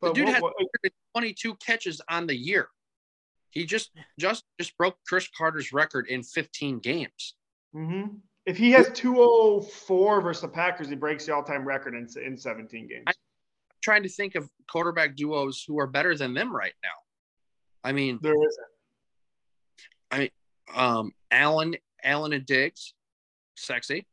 [0.00, 2.68] The But dude what- had 22 catches on the year.
[3.50, 7.34] He just just just broke Cris Carter's record in 15 games.
[7.74, 8.20] Mhm.
[8.46, 12.86] If he has 204 versus the Packers, he breaks the all-time record in, in 17
[12.88, 13.04] games.
[13.06, 13.14] I'm
[13.82, 16.88] trying to think of quarterback duos who are better than them right now.
[17.84, 18.66] I mean, there isn't.
[20.10, 20.30] I mean,
[20.74, 22.94] um, Allen, Allen and Diggs,
[23.56, 24.06] sexy.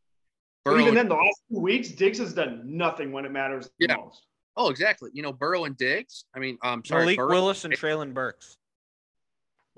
[0.63, 3.31] But Burrow, even and- then, the last two weeks, Diggs has done nothing when it
[3.31, 3.95] matters the Yeah.
[3.97, 4.25] most.
[4.57, 5.11] oh, exactly.
[5.13, 6.25] You know, Burrow and Diggs.
[6.35, 7.29] I mean, um, sorry, Malik Burrow.
[7.29, 8.57] Willis and Treylon Burks.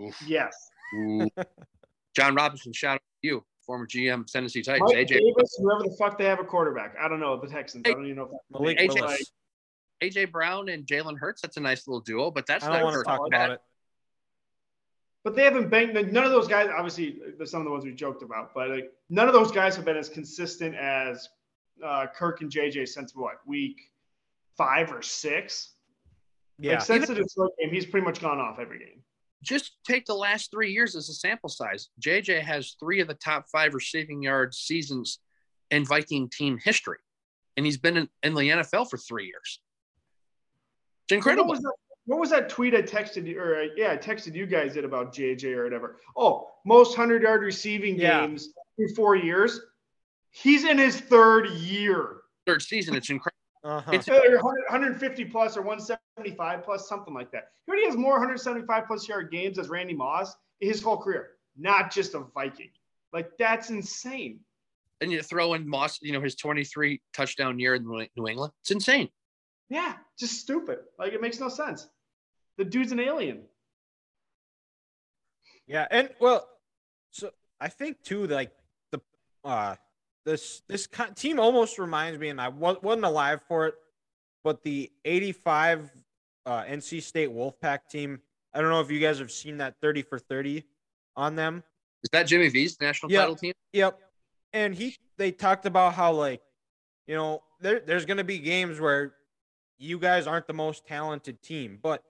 [0.02, 0.15] Oof.
[0.28, 0.56] Yes.
[2.15, 4.91] Jon Robinson, shout out to you, former GM of Tennessee Titans.
[4.93, 6.96] Mike AJ, Davis, whoever the fuck they have a quarterback.
[7.00, 7.39] I don't know.
[7.39, 7.84] The Texans.
[7.86, 9.32] I don't even know if that's Malik AJ Willis.
[10.02, 11.41] AJ Brown and Jalen Hurts.
[11.41, 13.52] That's a nice little duo, but that's I don't not want to Kirk talk about
[13.52, 13.62] it.
[15.28, 15.92] But they haven't been.
[16.13, 16.70] None of those guys.
[16.74, 19.76] Obviously, there's some of the ones we joked about, but like, none of those guys
[19.76, 21.28] have been as consistent as
[21.86, 23.92] uh, Kirk and JJ since what week
[24.56, 25.74] five or six.
[26.60, 26.76] Yeah.
[26.76, 29.04] Like since the Detroit game, he's pretty much gone off every game.
[29.44, 31.90] Just take the last three years as a sample size.
[32.02, 35.20] JJ has three of the top five receiving yard seasons
[35.72, 37.00] in Viking team history,
[37.58, 39.60] and he's been in, in the NFL for three years.
[41.04, 41.50] It's incredible.
[41.50, 41.74] What was that,
[42.08, 44.84] what was that tweet I texted you, or uh, yeah, I texted you guys it
[44.86, 45.98] about JJ or whatever?
[46.15, 48.26] Oh, most hundred yard receiving Yeah.
[48.26, 49.60] games through four years.
[50.32, 52.22] He's in his third year.
[52.46, 53.34] Third season, it's incredible.
[53.63, 53.91] Uh-huh.
[53.91, 57.52] It's- Uh, 100 150 plus or 175 plus, something like that.
[57.65, 61.91] He already has more 175 plus yard games as Randy Moss his whole career, not
[61.91, 62.70] just a Viking.
[63.13, 64.39] Like that's insane.
[65.02, 68.54] And you throw in Moss, you know, his 23 touchdown year in New England.
[68.62, 69.10] It's insane.
[69.70, 70.80] Yeah, just stupid.
[70.98, 71.88] Like it makes no sense.
[72.58, 73.43] The dude's an alien.
[75.67, 76.48] Yeah, and well,
[77.12, 78.52] so I think too, like
[78.91, 79.02] the
[79.43, 79.76] uh
[80.26, 83.76] this this team almost reminds me, and I wasn't alive for it,
[84.43, 85.91] but the '85
[86.46, 88.22] uh, NC State Wolfpack team.
[88.54, 90.63] I don't know if you guys have seen that 30 for 30
[91.15, 91.63] on them.
[92.04, 93.20] Is that Jimmy V's national Yeah.
[93.22, 93.54] title team?
[93.74, 94.00] Yep.
[94.54, 96.41] And he they talked about how like,
[97.06, 99.15] you know, there there's gonna be games where
[99.78, 102.02] you guys aren't the most talented team, but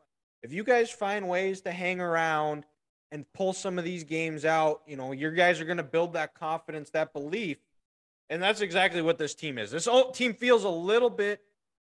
[0.44, 2.66] if you guys find ways to hang around
[3.12, 6.36] and pull some of these games out, you know, your guys are gonna build that
[6.36, 7.58] confidence, that belief.
[8.30, 9.72] And that's exactly what this team is.
[9.72, 11.42] This whole team feels a little bit,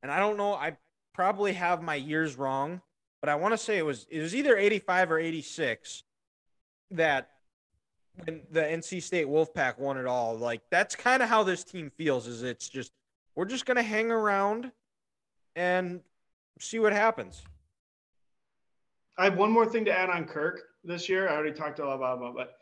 [0.03, 0.77] and I don't know, I
[1.13, 2.81] probably have my years wrong,
[3.21, 6.03] but I want to say it was it was either 85 or 86
[6.91, 7.29] that
[8.23, 10.37] when the NC State Wolfpack won it all.
[10.37, 12.27] Like that's kind of how this team feels.
[12.27, 12.91] Is it's just
[13.35, 14.71] we're just gonna hang around
[15.55, 16.01] and
[16.59, 17.41] see what happens.
[19.17, 21.29] I have one more thing to add on Kirk this year.
[21.29, 22.53] I already talked a lot about him, but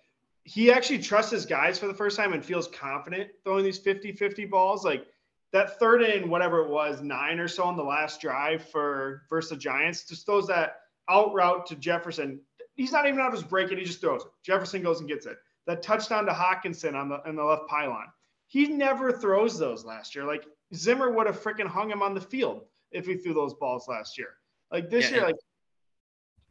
[0.43, 4.49] he actually trusts his guys for the first time and feels confident throwing these 50-50
[4.49, 4.83] balls.
[4.83, 5.07] Like
[5.51, 9.51] that third and whatever it was, nine or so on the last drive for versus
[9.51, 10.77] the Giants, just throws that
[11.09, 12.39] out route to Jefferson.
[12.75, 14.27] He's not even out of his break it, he just throws it.
[14.43, 15.37] Jefferson goes and gets it.
[15.65, 18.07] That touchdown to Hockenson on the on the left pylon.
[18.47, 20.25] He never throws those last year.
[20.25, 23.87] Like Zimmer would have freaking hung him on the field if he threw those balls
[23.87, 24.35] last year.
[24.71, 25.35] Like this Yeah, year, like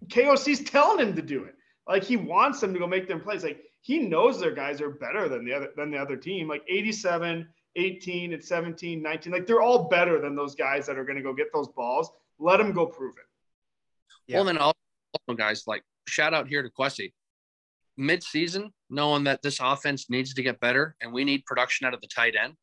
[0.08, 1.54] KOC's telling him to do it.
[1.88, 3.42] Like he wants them to go make them plays.
[3.42, 6.48] Like he knows their guys are better than the other than the other team.
[6.48, 9.32] Like 87, 18, and 17, 19.
[9.32, 12.10] Like they're all better than those guys that are going to go get those balls.
[12.38, 13.24] Let them go prove it.
[14.26, 14.38] Yeah.
[14.38, 14.74] Well, then also,
[15.36, 17.12] guys, like shout out here to Kwesi.
[17.98, 22.00] Mid-season, knowing that this offense needs to get better and we need production out of
[22.00, 22.54] the tight end.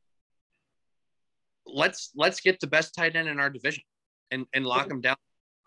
[1.64, 3.84] Let's let's get the best tight end in our division
[4.30, 5.16] and and lock him down.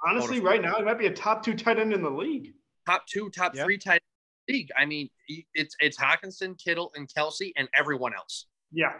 [0.06, 2.54] Honestly, right now he might be a top two tight end in the league.
[2.86, 3.64] Top two, top Yeah.
[3.64, 4.02] three tight end
[4.48, 4.70] in the league.
[4.78, 5.10] I mean,
[5.54, 8.48] it's it's Hockenson, Kittle, and Kelce, and everyone else.
[8.72, 8.94] Yeah.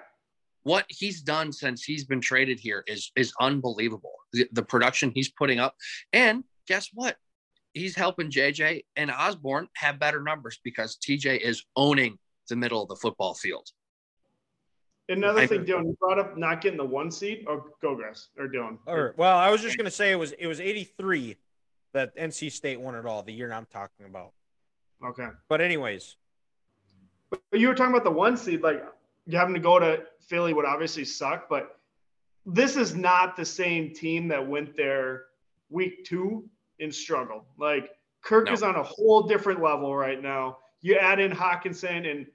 [0.64, 4.14] what he's done since he's been traded here is is unbelievable.
[4.32, 5.76] The, the production he's putting up,
[6.14, 7.18] and guess what?
[7.74, 12.88] he's helping JJ and Osborne have better numbers because TJ is owning the middle of
[12.88, 13.68] the football field.
[15.10, 17.46] Another I- thing, Dylan, you brought up not getting the one seed.
[17.48, 18.78] Or go, Grass or Dylan.
[18.88, 21.36] Or well, I was just gonna say it was it was 83
[21.94, 24.32] that NC State won it all the year I'm talking about.
[25.06, 25.28] Okay.
[25.50, 26.16] But anyways,
[27.30, 28.84] But you were talking about the one seed, like
[29.26, 31.80] you having to go to Philly would obviously suck, but
[32.46, 35.26] this is not the same team that went there
[35.70, 37.44] week two and struggled.
[37.58, 38.54] Like Kirk No.
[38.54, 40.60] is on a whole different level right now.
[40.82, 42.26] You add in Hockenson and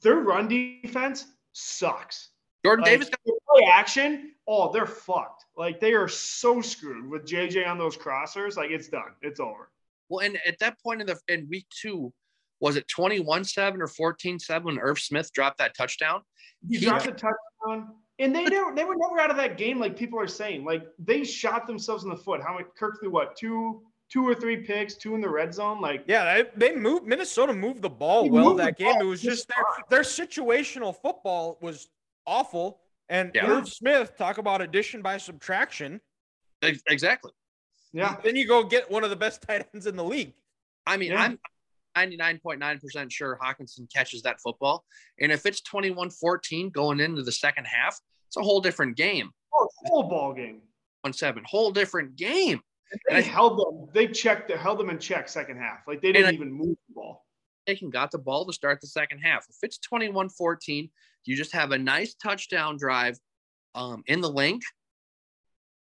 [0.00, 2.30] their run defense sucks.
[2.64, 4.32] Jordan Like, Davis got play action.
[4.46, 5.44] Oh, they're fucked.
[5.56, 8.56] Like they are so screwed with JJ on those crossers.
[8.56, 9.12] Like it's done.
[9.22, 9.70] It's over.
[10.08, 12.12] well, and at that point in the in week two,
[12.60, 16.22] was it 21-7 or 14-7 when Irv Smith dropped that touchdown?
[16.68, 19.80] He He- dropped a touchdown, and they never they were never out of that game
[19.80, 20.64] like people are saying.
[20.64, 22.40] Like they shot themselves in the foot.
[22.40, 25.80] How many Kirk threw what two two or three picks, two in the red zone.
[25.80, 28.92] Like yeah, they, they moved Minnesota moved the ball well moved that game.
[28.92, 29.48] ball It was just just
[29.88, 31.88] their their situational football was
[32.26, 32.80] awful.
[33.08, 33.48] And Yeah.
[33.50, 36.00] Irv Smith talk about addition by subtraction.
[36.62, 37.32] Exactly.
[37.92, 40.32] yeah, Then you go get one of the best tight ends in the league.
[40.86, 41.22] I mean, Yeah.
[41.22, 41.38] I'm
[41.96, 44.84] 99.9% sure Hockenson catches that football.
[45.20, 47.98] And if it's 21-14 going into the second half,
[48.28, 49.30] it's a whole different game.
[49.54, 50.62] oh, whole ball game.
[51.04, 52.60] 1-7, whole different game.
[53.08, 53.88] They And I- held them.
[53.94, 54.48] They checked.
[54.48, 55.80] They held them in check second half.
[55.86, 57.26] Like they didn't I- even move the ball.
[57.66, 59.46] Aiken got the ball to start the second half.
[59.48, 60.90] If it's 21-14,
[61.24, 63.18] you just have a nice touchdown drive
[63.74, 64.62] um, in the link.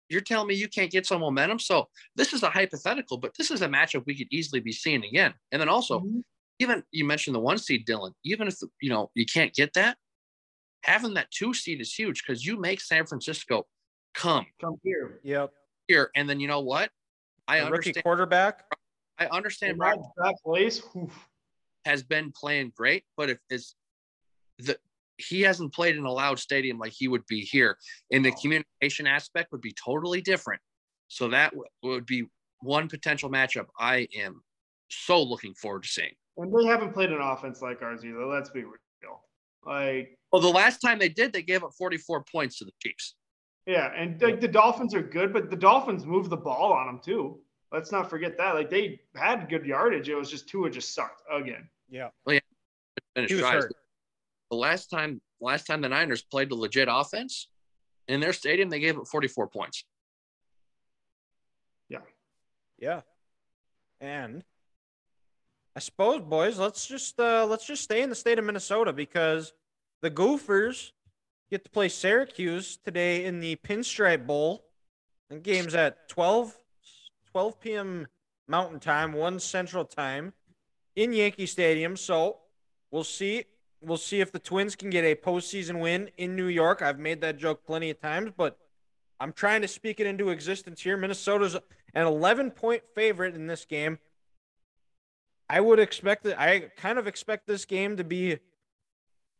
[0.08, 1.58] You're telling me you can't get some momentum.
[1.58, 5.04] So this is a hypothetical, but this is a matchup we could easily be seeing
[5.04, 5.34] again.
[5.50, 6.22] And then also, Mhm.
[6.60, 8.12] even you mentioned the one seed, Dylan.
[8.22, 9.98] Even if you know you can't get that,
[10.84, 13.66] having that two seed is huge because you make San Francisco
[14.12, 15.20] come Come here.
[15.24, 15.52] Yep.
[15.88, 16.90] Here, and then you know what?
[17.46, 18.64] I The rookie quarterback.
[19.18, 19.70] I understand.
[19.70, 20.82] And Brock that, that place.
[20.96, 21.28] oof.
[21.84, 23.74] has been playing great, but if it's
[24.58, 24.76] the
[25.16, 27.78] he hasn't played in a loud stadium like he would be here,
[28.10, 30.60] and the communication aspect would be totally different.
[31.08, 32.26] So that w- would be
[32.60, 34.42] one potential matchup I am
[34.88, 36.14] so looking forward to seeing.
[36.36, 38.26] And they haven't played an offense like ours either.
[38.26, 38.74] Let's be real.
[39.66, 43.14] Like Well, the last time they did, they gave up 44 points to the Chiefs.
[43.66, 47.00] Yeah, and like the Dolphins are good, but the Dolphins moved the ball on them
[47.02, 47.38] too.
[47.72, 48.54] Let's not forget that.
[48.54, 50.08] Like they had good yardage.
[50.08, 51.68] It was just Tua just sucked again.
[51.88, 52.08] Yeah.
[52.26, 53.64] Finished He was drives.
[53.64, 53.76] hurt.
[54.50, 57.48] The last time, last time the Niners played a legit offense
[58.06, 59.84] in their stadium, they gave up 44 points.
[61.88, 61.98] Yeah.
[62.78, 63.00] Yeah.
[64.00, 64.44] And
[65.74, 69.52] I suppose, boys, let's just uh let's just stay in the state of Minnesota because
[70.02, 70.92] the Gophers
[71.50, 74.64] get to play Syracuse today in the Pinstripe Bowl.
[75.30, 76.56] And game's at 12
[77.32, 78.06] 12 p.m.
[78.46, 80.32] Mountain Time, 1 Central Time
[80.94, 81.96] in Yankee Stadium.
[81.96, 82.38] So
[82.90, 83.44] we'll see.
[83.82, 86.80] We'll see if the Twins can get a postseason win in New York.
[86.80, 88.56] I've made that joke plenty of times, but
[89.20, 90.96] I'm trying to speak it into existence here.
[90.96, 93.98] Minnesota's an 11 point favorite in this game.
[95.48, 96.40] I would expect that.
[96.40, 98.38] I kind of expect this game to be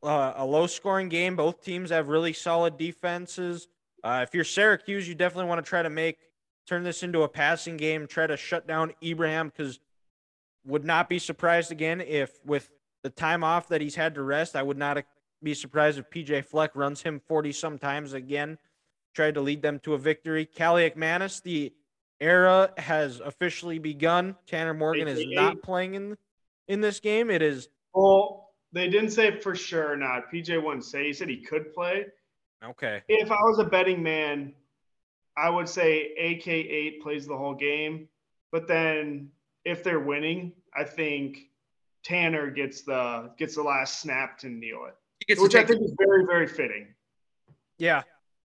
[0.05, 1.37] uh, a low scoring game.
[1.37, 3.69] Both teams have really solid defenses.
[4.03, 6.19] Uh, if you're Syracuse, you definitely want to try to make
[6.67, 8.07] turn this into a passing game.
[8.07, 9.81] Try to shut down Ibrahim because
[10.67, 12.71] would not be surprised again if with
[13.03, 14.57] the time off that he's had to rest.
[14.57, 15.05] I would not
[15.43, 18.59] be surprised if PJ Fleck runs him 40 sometimes again.
[19.15, 20.47] Tried to lead them to a victory.
[20.47, 21.73] Kaliakmanis, the
[22.21, 24.37] era has officially begun.
[24.47, 26.17] Tanner Morgan is not playing in
[26.67, 27.31] in this game.
[27.31, 28.44] It is Well,
[28.75, 30.31] they didn't say for sure or not.
[30.31, 31.07] PJ wouldn't say.
[31.07, 32.07] He said he could play.
[32.63, 33.03] okay.
[33.09, 34.53] If I was a betting man,
[35.37, 38.09] I would say AK8 plays the whole game.
[38.51, 39.31] But then
[39.65, 41.39] if they're winning, I think
[42.05, 44.95] Tanner gets the gets the last snap to kneel it,
[45.27, 46.89] gets which I think is very very fitting.
[47.79, 48.03] Yeah.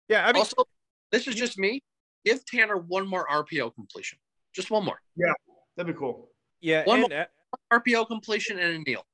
[0.07, 0.27] Yeah.
[0.27, 0.63] I mean, also,
[1.11, 1.81] this is just me.
[2.25, 4.19] Give Tanner one more RPO completion.
[4.53, 4.99] Just one more.
[5.15, 5.33] Yeah,
[5.75, 6.29] that'd be cool.
[6.61, 6.83] yeah.
[6.85, 7.25] one and, uh,
[7.71, 9.05] RPO completion and a kneel.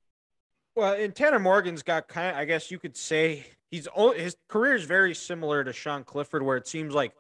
[0.75, 4.73] Well, and Tanner Morgan's got kind of, I guess you could say he's his career
[4.73, 7.13] is very similar to Sean Clifford, where it seems like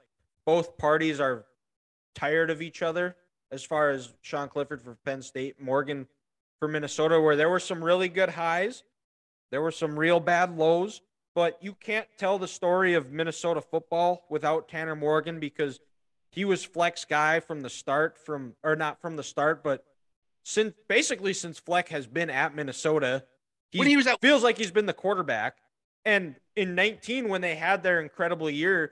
[0.45, 1.45] both parties are
[2.15, 3.15] tired of each other.
[3.51, 6.07] As far as Sean Clifford for Penn State, Morgan
[6.59, 8.83] for Minnesota, where there were some really good highs,
[9.51, 11.01] there were some real bad lows,
[11.35, 15.79] but you can't tell the story of Minnesota football without Tanner Morgan because
[16.31, 19.85] he was flex guy from the start, from or not from the start, but
[20.43, 23.23] since basically since Fleck has been at Minnesota,
[23.73, 25.57] he, When he was out, feels like he's been the quarterback.
[26.05, 28.91] And in 19, when they had their incredible year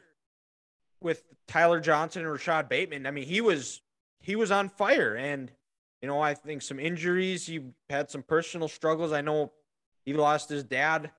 [1.02, 3.82] with Tyler Johnson and Rashod Bateman, I mean, he was
[4.22, 5.16] he was on fire.
[5.16, 5.52] And
[6.02, 7.46] you know, I think some injuries.
[7.46, 9.12] He had some personal struggles.
[9.12, 9.52] I know
[10.04, 11.12] he lost his dad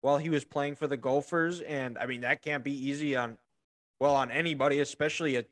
[0.00, 3.38] while he was playing for the Gophers, and I mean that can't be easy on,
[4.00, 5.44] well, on anybody, especially a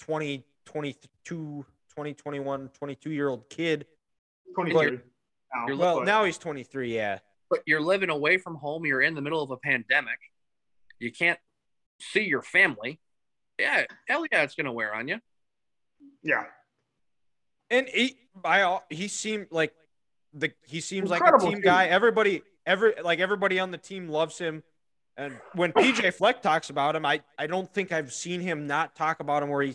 [0.00, 1.64] 20, 22,
[1.94, 3.86] 20, 21, 22 year old kid.
[4.54, 4.98] 23.
[5.66, 6.94] You're Well, but- now he's 23.
[6.94, 7.18] Yeah.
[7.48, 8.84] But you're living away from home.
[8.84, 10.18] You're in the middle of a pandemic.
[10.98, 11.38] You can't
[12.00, 13.00] see your family.
[13.58, 15.20] Yeah, hell yeah, it's gonna wear on you.
[16.22, 16.44] yeah.
[17.70, 19.72] And he, by all, he seemed like
[20.32, 21.60] the he seems like a team team.
[21.62, 21.86] guy.
[21.86, 24.62] Everybody, every like everybody on the team loves him.
[25.16, 28.94] And when PJ Fleck talks about him, I I don't think I've seen him not
[28.94, 29.74] talk about him where he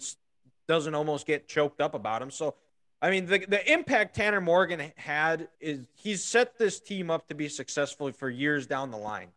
[0.67, 2.31] doesn't almost get choked up about him.
[2.31, 2.55] So,
[3.01, 7.35] I mean, the the impact Tanner Morgan had is he's set this team up to
[7.35, 9.29] be successful for years down the line.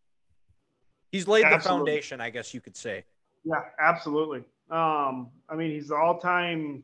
[1.11, 3.05] He's laid the foundation, I guess you could say.
[3.45, 4.41] Yeah, absolutely.
[4.71, 6.83] Um, I mean, he's the all-time.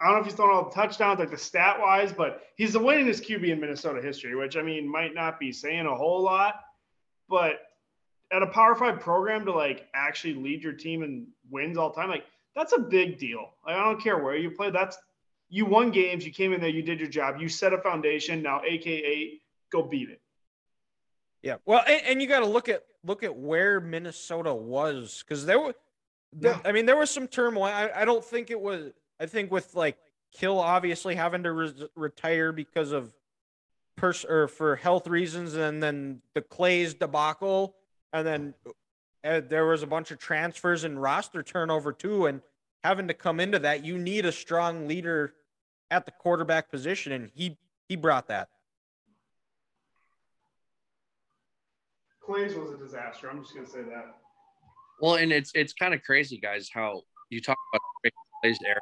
[0.00, 2.72] I don't know if he's thrown all the touchdowns, like the stat wise, but he's
[2.72, 6.22] the winningest QB in Minnesota history, which I mean might not be saying a whole
[6.22, 6.60] lot,
[7.28, 7.60] but
[8.32, 12.10] at a Power Five program to like actually lead your team and wins all time,
[12.10, 13.54] like that's a big deal.
[13.64, 14.70] Like, I don't care where you play.
[14.70, 14.98] That's
[15.52, 18.42] you won games, you came in there, you did your job, you set a foundation.
[18.42, 19.38] Now, AKA,
[19.70, 20.22] go beat it.
[21.42, 21.56] Yeah.
[21.66, 25.60] Well, and, and you got to look at look at where Minnesota was because there
[25.60, 25.74] were,
[26.40, 26.58] Yeah.
[26.64, 27.64] I mean, there was some turmoil.
[27.64, 28.92] I, I don't think it was.
[29.20, 29.98] I think with like
[30.32, 33.12] Kill obviously having to res- retire because of
[33.96, 37.76] pers or for health reasons, and then the Claeys debacle,
[38.14, 38.54] and then
[39.22, 42.40] uh, there was a bunch of transfers and roster turnover too, and
[42.82, 45.34] having to come into that, you need a strong leader
[45.92, 47.56] at the quarterback position, and he
[47.88, 48.48] he brought that.
[52.26, 53.28] Claeys was a disaster.
[53.30, 54.14] I'm just gonna say that.
[55.00, 57.82] Well, and it's it's kind of crazy, guys, how you talk about
[58.42, 58.80] plays there.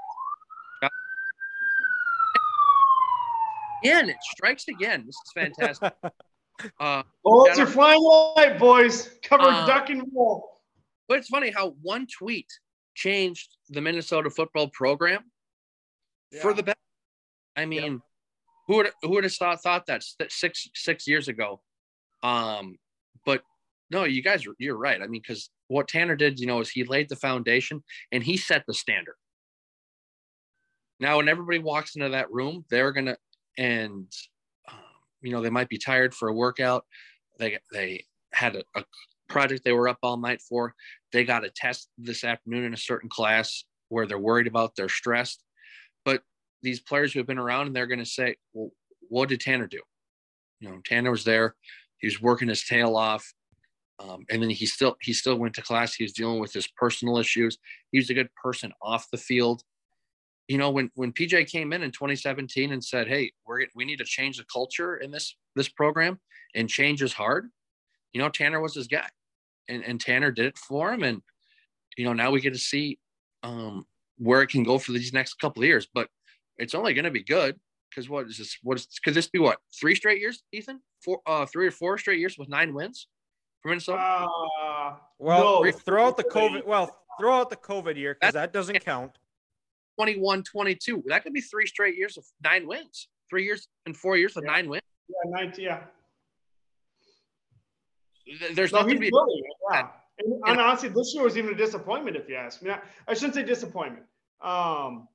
[3.82, 5.04] Again, it strikes again.
[5.06, 5.92] This is fantastic.
[6.80, 7.64] uh, Bullets Yeah.
[7.64, 9.08] are flying light, boys.
[9.24, 10.60] Cover Uh, duck and roll.
[11.08, 12.46] but it's funny how one tweet
[12.94, 15.24] changed the Minnesota football program
[16.42, 16.76] for the better.
[17.60, 18.02] I mean,
[18.66, 21.60] who would who would have thought thought that six six years ago?
[22.22, 22.78] Um,
[23.24, 23.42] but
[23.90, 25.00] no, you guys, you're right.
[25.02, 28.36] I mean, because what Tanner did, you know, is he laid the foundation and he
[28.36, 29.16] set the standard.
[31.00, 33.16] Now, when everybody walks into that room, they're gonna
[33.58, 34.06] and
[34.70, 34.78] um,
[35.22, 36.84] you know they might be tired for a workout.
[37.38, 38.84] They they had a, a
[39.28, 40.74] project they were up all night for.
[41.12, 44.88] They got a test this afternoon in a certain class where they're worried about, they're
[44.88, 45.42] stressed.
[46.62, 48.70] These players who have been around and they're going to say, well,
[49.08, 49.80] what did Tanner do?
[50.60, 51.54] You know, Tanner was there.
[51.98, 53.32] He was working his tail off.
[53.98, 55.94] Um, and then he still he still went to class.
[55.94, 57.58] He was dealing with his personal issues.
[57.92, 59.62] He was a good person off the field.
[60.48, 63.98] You know, when when PJ came in in 2017 and said, "Hey, we're we need
[63.98, 66.18] to change the culture in this this program,
[66.54, 67.50] and change is hard,"
[68.12, 69.08] you know, Tanner was his guy,
[69.68, 71.02] and and Tanner did it for him.
[71.02, 71.20] And
[71.98, 72.98] you know, now we get to see
[73.42, 75.88] um, where it can go for these next couple of years.
[75.92, 76.08] But
[76.60, 78.56] it's only going to be good because what is this?
[78.62, 79.38] What is could this be?
[79.38, 80.80] What three straight years, Ethan?
[81.04, 83.08] Four, uh, three or four straight years with nine wins
[83.62, 83.98] for Minnesota.
[84.00, 86.60] Uh, Well, No, throw out the really.
[86.60, 86.66] COVID.
[86.66, 89.12] Well, throw out the COVID year because that doesn't count.
[89.98, 94.16] 21 22 that could be three straight years of nine wins three years and four
[94.16, 94.52] years with Yeah.
[94.52, 95.82] nine wins yeah, 19, yeah.
[98.54, 99.88] There's No, nothing to be building it, yeah.
[100.20, 102.70] And, and honestly, this year was even a disappointment, if you ask me.
[102.70, 104.04] I, I shouldn't say disappointment.
[104.40, 105.08] Um,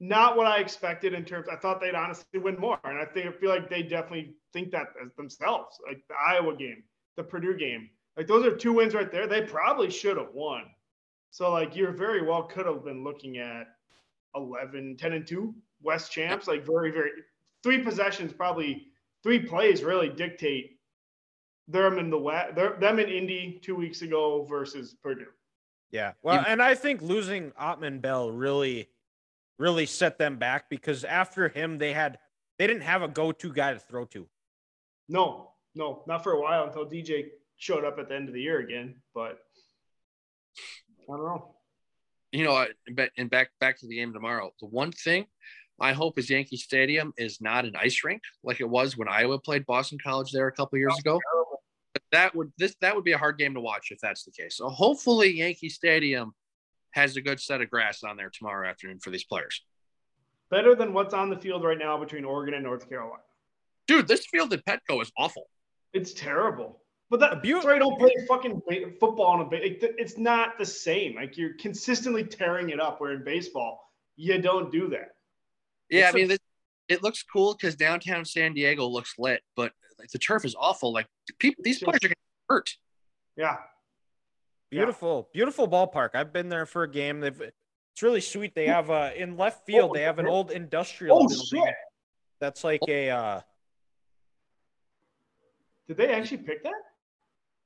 [0.00, 1.46] not what I expected in terms.
[1.48, 4.70] I thought they'd honestly win more, and I think I feel like they definitely think
[4.72, 5.78] that as themselves.
[5.86, 6.82] Like the Iowa game,
[7.16, 9.26] the Purdue game, like those are two wins right there.
[9.26, 10.64] They probably should have won.
[11.30, 13.68] So like you're very well could have been looking at
[14.34, 16.48] 11, 10 and two West champs.
[16.48, 17.10] Like very very
[17.62, 18.86] three possessions, probably
[19.22, 20.78] three plays really dictate
[21.68, 25.26] them in the West, them in Indy two weeks ago versus Purdue.
[25.90, 26.12] Yeah.
[26.22, 28.88] Well, and I think losing Autman-Bell really,
[29.60, 32.18] really set them back because after him, they had
[32.58, 34.26] they didn't have a go-to guy to throw to.
[35.08, 37.26] No, no, not for a while until DJ
[37.56, 38.96] showed up at the end of the year again.
[39.14, 39.38] But
[41.02, 41.54] I don't know.
[42.32, 45.26] you know I- but and back back to the game tomorrow the one thing
[45.80, 49.38] i hope is yankee stadium is not an ice rink like it was when iowa
[49.40, 51.56] played boston college there a couple years ago oh,
[51.94, 54.30] But that would this that would be a hard game to watch if that's the
[54.30, 56.32] case so hopefully yankee stadium
[56.92, 59.62] has a good set of grass on there tomorrow afternoon for these players
[60.50, 63.22] Better than what's on the field right now between Oregon and North Carolina.
[63.86, 65.48] dude this field at petco is awful
[65.92, 66.80] It's terrible.
[67.10, 68.62] But that, beau- that's why you don't play fucking
[69.00, 71.16] football on a ba- like, th- It's not the same.
[71.16, 73.00] Like you're consistently tearing it up.
[73.00, 75.16] Where in baseball, you don't do that.
[75.88, 76.38] yeah It's i mean a- this,
[76.88, 80.92] it looks cool because downtown San Diego looks lit, but like the turf is awful.
[80.92, 81.06] Like
[81.40, 82.14] people, these players are getting
[82.48, 82.70] hurt.
[83.36, 83.56] Yeah.
[84.70, 86.10] Beautiful, beautiful ballpark.
[86.14, 87.20] I've been there for a game.
[87.20, 88.54] They've it's really sweet.
[88.54, 89.94] They have uh in left field.
[89.94, 91.74] They have an old industrial Oh building shit!
[92.38, 93.40] that's like a uh
[95.88, 96.72] Did they actually pick that?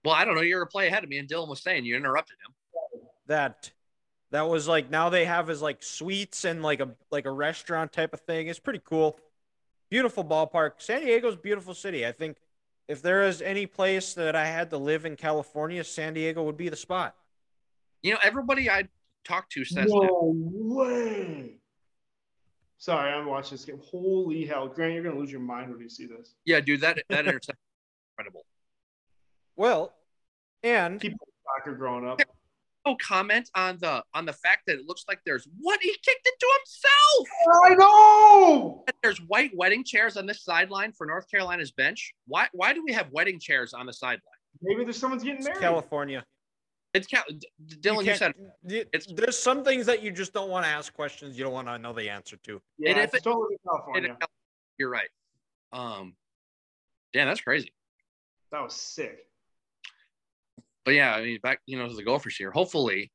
[0.05, 0.41] Well, I don't know.
[0.43, 3.01] You're a play ahead of me, and Dylan was saying you interrupted him.
[3.27, 3.71] that
[4.31, 7.93] that was like now they have as like suites and like a like a restaurant
[7.93, 8.49] type of thing.
[8.49, 9.19] It's pretty cool.
[9.91, 10.73] Beautiful ballpark.
[10.79, 12.07] San Diego's a beautiful city.
[12.07, 12.39] I think
[12.89, 16.57] if there is any place that I had to live in California, San Diego would
[16.57, 17.14] be the spot.
[18.03, 18.89] You know, everybody I
[19.24, 20.11] talked to says that.
[20.12, 21.57] Way.
[22.76, 23.80] Sorry, I'm watching this game.
[23.82, 26.35] Holy hell, Grant, you're gonna lose your mind when you see this.
[26.45, 27.57] Yeah, dude, that that interception
[28.12, 28.45] incredible.
[29.57, 29.95] Well,
[30.62, 32.20] and People soccer growing up.
[32.87, 36.26] No comment on the on the fact that it looks like there's what he kicked
[36.26, 37.28] it to himself.
[37.64, 38.85] I know.
[39.03, 42.12] There's white wedding chairs on this sideline for North Carolina's bench.
[42.26, 44.20] Why why do we have wedding chairs on the sideline?
[44.61, 45.61] Maybe there's someone's getting it's married.
[45.61, 46.24] California.
[46.93, 47.49] It's Cal- D-
[47.80, 48.01] Dylan.
[48.01, 48.35] You, can't- said
[48.68, 51.66] it's- there's some things that you just don't want to ask questions you don't want
[51.68, 52.61] to know the answer to.
[52.78, 54.16] Yeah, And if it's it- totally it, California.
[54.78, 55.09] you're right.
[55.72, 56.14] Um,
[57.12, 57.72] damn, that's crazy.
[58.53, 59.26] That was sick.
[60.85, 62.51] But yeah, I mean, back you know to the Gophers here.
[62.51, 63.11] Hopefully,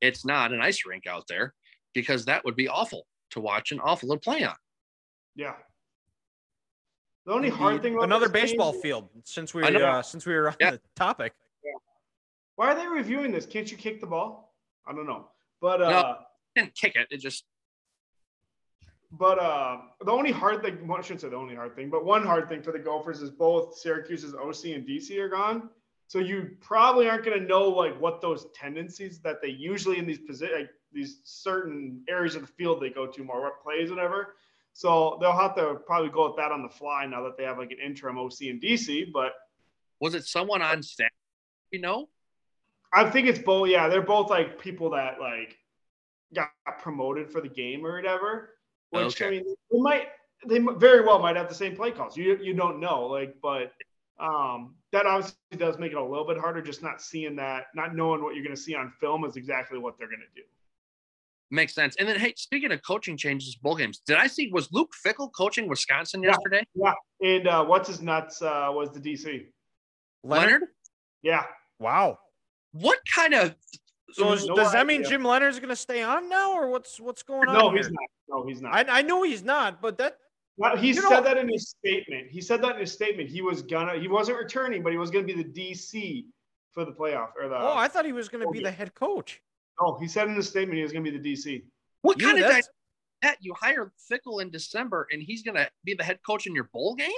[0.00, 1.54] it's not an ice rink out there
[1.94, 4.56] because that would be awful to watch and awful to play on.
[5.36, 5.54] Yeah.
[7.26, 10.26] The only hard thing about Another this game- baseball field since we I uh, since
[10.26, 10.72] we were on Yeah.
[10.72, 11.32] the topic.
[11.64, 11.70] Yeah.
[12.56, 13.46] Why are they reviewing this?
[13.46, 14.54] Can't you kick the ball?
[14.86, 15.28] I don't know.
[15.60, 16.16] But uh
[16.54, 17.06] Didn't kick it.
[17.10, 17.44] It just
[19.12, 22.04] but uh the only hard thing well, I shouldn't say the only hard thing, but
[22.04, 25.70] one hard thing for the Gophers is both Syracuse's OC and DC are gone.
[26.06, 30.06] So you probably aren't going to know like what those tendencies that they usually in
[30.06, 33.90] these position, like these certain areas of the field they go to more, what plays,
[33.90, 34.34] whatever.
[34.74, 37.58] So they'll have to probably go with that on the fly now that they have
[37.58, 39.12] like an interim OC and DC.
[39.12, 39.32] But
[40.00, 41.10] was it someone on staff?
[41.70, 42.08] You know,
[42.92, 43.68] I think it's both.
[43.68, 45.56] Yeah, they're both like people that like
[46.34, 46.50] got
[46.80, 48.50] promoted for the game or whatever.
[48.90, 50.06] Which I mean, they might
[50.46, 52.16] they very well might have the same play calls.
[52.16, 53.72] You you don't know, like, but
[54.18, 56.62] um, that obviously does make it a little bit harder.
[56.62, 59.78] Just not seeing that, not knowing what you're going to see on film is exactly
[59.78, 60.46] what they're going to do.
[61.50, 61.96] makes sense.
[61.98, 63.98] And then, hey, speaking of coaching changes, bowl games.
[64.06, 66.30] Did I see was Luke Fickell coaching Wisconsin Yeah.
[66.30, 66.64] yesterday?
[66.74, 69.46] Yeah and uh, what's his nuts uh, was the DC.
[70.22, 70.62] Leonhard.
[71.22, 71.44] Yeah,
[71.78, 72.18] Wow.
[72.72, 73.54] What kind of?
[74.12, 75.10] So is, No does that mean idea.
[75.10, 77.54] Jim Leonhard's going to stay on now, or what's what's going on?
[77.54, 77.78] no, here?
[77.78, 78.04] he's not.
[78.28, 78.74] No, he's not.
[78.74, 80.18] I, I know he's not, but that
[80.56, 82.30] Well, he You said know- that in his statement.
[82.30, 83.28] He said that in his statement.
[83.28, 83.98] He was gonna.
[83.98, 86.26] He wasn't returning, but he was gonna be the DC
[86.72, 87.56] for the playoff or the.
[87.56, 89.40] oh, I thought he was going to be the head coach.
[89.80, 91.64] no, he said in his statement he was gonna be the DC.
[92.02, 92.68] What You, kind of that's-
[93.22, 96.64] that you hire Fickell in December and he's gonna be the head coach in your
[96.72, 97.10] bowl game?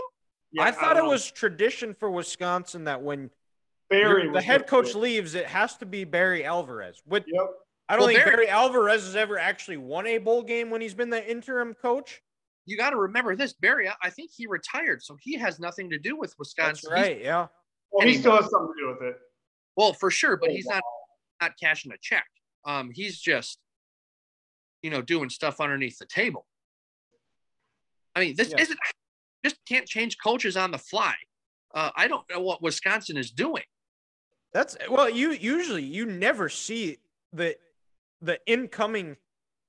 [0.58, 1.08] I thought don't it know.
[1.10, 3.30] was tradition for Wisconsin that when
[3.90, 4.30] Barry.
[4.30, 4.96] the head coach it.
[4.96, 7.02] leaves, it has to be Barry Alvarez.
[7.06, 7.42] With Yep.
[7.88, 10.80] I don't Well, think Barry- Barry Alvarez has ever actually won a bowl game when
[10.80, 12.22] he's been the interim coach.
[12.66, 13.88] You got to remember this, Barry.
[13.88, 16.90] I- I think he retired, so he has nothing to do with That's Wisconsin.
[16.96, 17.20] He's- right.
[17.20, 17.46] Yeah.
[17.90, 18.20] Well, he Anyway.
[18.20, 19.16] still has something to do with it.
[19.76, 20.82] well, for sure, but Oh, he's not
[21.40, 22.26] not cashing a check.
[22.64, 23.60] Um, he's just,
[24.82, 26.46] you know, doing stuff underneath the table.
[28.14, 28.60] I mean, this Yeah.
[28.60, 28.78] isn't
[29.44, 31.14] just can't change coaches on the fly.
[31.74, 33.64] Uh, I don't know what Wisconsin is doing.
[34.52, 36.98] That's well, you usually you never see
[37.32, 37.58] the
[38.22, 39.18] the incoming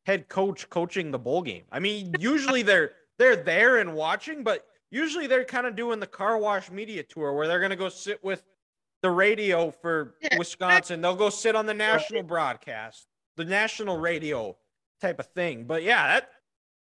[0.08, 1.66] head coach coaching the bowl game.
[1.70, 6.08] I mean, usually they're they're there and watching, but usually they're kind of doing the
[6.08, 8.42] car wash media tour where they're gonna go sit with
[9.02, 11.02] the radio for Yeah, Wisconsin.
[11.02, 13.06] They'll go sit on the national broadcast,
[13.36, 14.56] the national radio
[15.02, 15.66] type of thing.
[15.66, 16.30] But yeah, that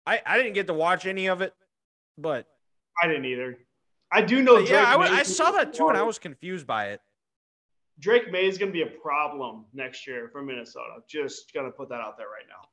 [0.05, 1.53] I I didn't get to watch any of it,
[2.17, 2.47] but
[3.03, 3.57] I didn't either.
[4.09, 4.61] I do know.
[4.61, 7.01] but yeah, I, I saw that too, and I was confused by it.
[7.99, 11.01] Drake Maye is going to be a problem next year for Minnesota.
[11.09, 12.69] Just gonna put that out there right now.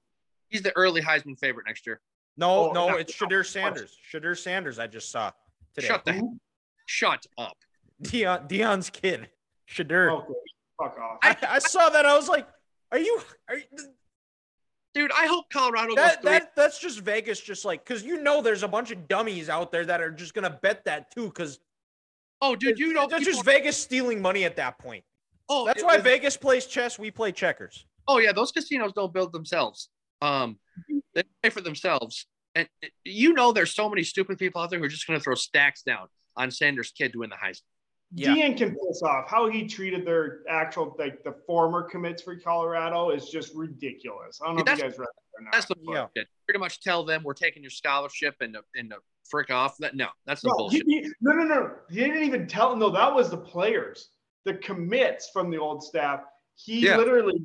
[0.54, 2.00] He's the early Heisman favorite next year.
[2.36, 3.96] No, Oh, no, no, it's no, Shedeur of Sanders.
[4.12, 4.78] Shedeur Sanders.
[4.78, 5.32] I just saw
[5.74, 5.88] today.
[5.88, 6.22] Shut the
[6.86, 7.56] shut up.
[8.04, 9.28] Deion, Deion's kid,
[9.68, 10.12] Shedeur.
[10.12, 10.32] Okay,
[10.80, 11.18] fuck off.
[11.24, 12.06] I, I saw that.
[12.06, 12.46] I was like,
[12.92, 13.20] "Are you?
[13.48, 13.64] Are you
[14.94, 16.38] Dude, I hope Colorado that, goes three.
[16.38, 16.54] that?
[16.54, 17.40] That's just Vegas.
[17.40, 20.34] Just like because you know, there's a bunch of dummies out there that are just
[20.34, 21.24] gonna bet that too.
[21.26, 21.58] Because
[22.40, 25.02] oh, dude, you know, that's people- just Vegas stealing money at that point.
[25.48, 26.96] oh, That's it why was- Vegas plays chess.
[26.96, 27.86] We play checkers.
[28.06, 29.88] Oh yeah, those casinos don't build themselves.
[30.24, 30.58] Um,
[31.14, 32.66] they pay for themselves, and
[33.04, 35.34] you know there's so many stupid people out there who are just going to throw
[35.34, 36.06] stacks down
[36.36, 37.62] on Sanders' kid to win the Heisman.
[38.16, 38.34] Yeah.
[38.34, 39.28] Dean can piss off.
[39.28, 44.40] How he treated their actual like the former commits for Colorado is just ridiculous.
[44.42, 45.08] I don't know if you guys read.
[45.36, 45.52] they're not.
[45.52, 46.28] That's the but- bullshit.
[46.46, 48.96] Pretty much tell them we're taking your scholarship and to, and to
[49.28, 49.76] frick off.
[49.78, 50.84] That no, that's the No, bullshit.
[50.86, 51.70] he- he- no, no, no.
[51.90, 52.78] He didn't even tell them.
[52.78, 54.10] No, that was the players,
[54.44, 56.20] the commits from the old staff.
[56.56, 56.96] He Yeah.
[56.98, 57.44] literally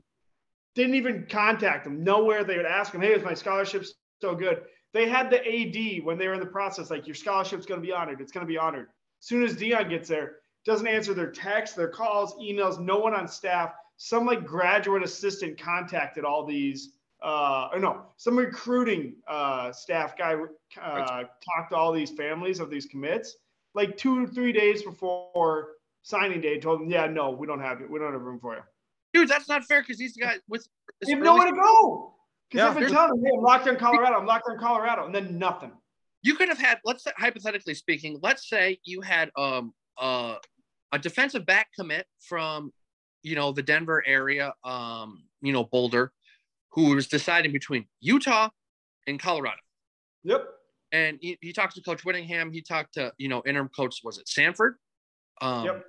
[0.75, 2.03] didn't even contact them.
[2.03, 3.85] Nowhere they would ask him, "Hey, is my scholarship
[4.17, 4.63] still good?"
[4.93, 7.85] They had the AD when they were in the process, like your scholarship's going to
[7.85, 8.21] be honored.
[8.21, 8.87] It's going to be honored.
[9.21, 12.79] As soon as Deion gets there, doesn't answer their texts, their calls, emails.
[12.79, 13.73] No one on staff.
[13.97, 16.93] Some like graduate assistant contacted all these.
[17.21, 20.35] Uh, or no, some recruiting uh, staff guy
[20.81, 23.35] uh, talked to all these families of these commits
[23.73, 25.69] like two three days before
[26.01, 26.59] signing day.
[26.59, 27.89] Told them, yeah, no, we don't have it.
[27.89, 28.61] We don't have room for you.
[29.13, 30.67] Dude, that's not fair because these guys with
[31.05, 32.15] They have nowhere to go.
[32.49, 32.73] Because Yeah.
[32.73, 34.17] they've been telling them, hey, I'm locked in Colorado.
[34.19, 35.71] I'm locked in Colorado, and then nothing.
[36.21, 40.35] you could have had let's say hypothetically speaking let's say you had um uh,
[40.91, 42.73] a defensive back commit from
[43.23, 46.11] you know the denver area um you know boulder
[46.73, 48.49] who was deciding between utah
[49.07, 49.61] and colorado
[50.25, 50.43] Yep.
[50.91, 54.17] and he, he talked to coach whittingham he talked to you know interim coach was
[54.17, 54.75] it sanford
[55.41, 55.85] um Yep.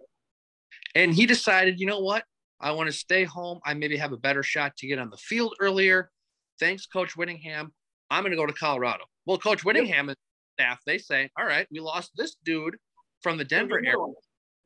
[0.94, 2.22] and he decided you know what
[2.60, 3.60] i want to stay home.
[3.64, 6.10] I maybe have a better shot to get on the field earlier.
[6.58, 7.72] Thanks coach whittingham.
[8.10, 9.04] I'm going to go to colorado.
[9.26, 10.18] Well coach whittingham and
[10.54, 12.76] staff they say all right we lost this dude
[13.22, 13.96] from the denver area.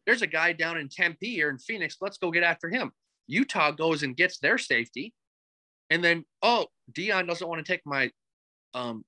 [0.07, 1.97] There's a guy down in tempe or in phoenix.
[2.01, 2.91] Let's go get after him.
[3.27, 5.15] Utah goes and gets their safety.
[5.91, 8.11] And then oh deion doesn't want to take my
[8.75, 9.05] um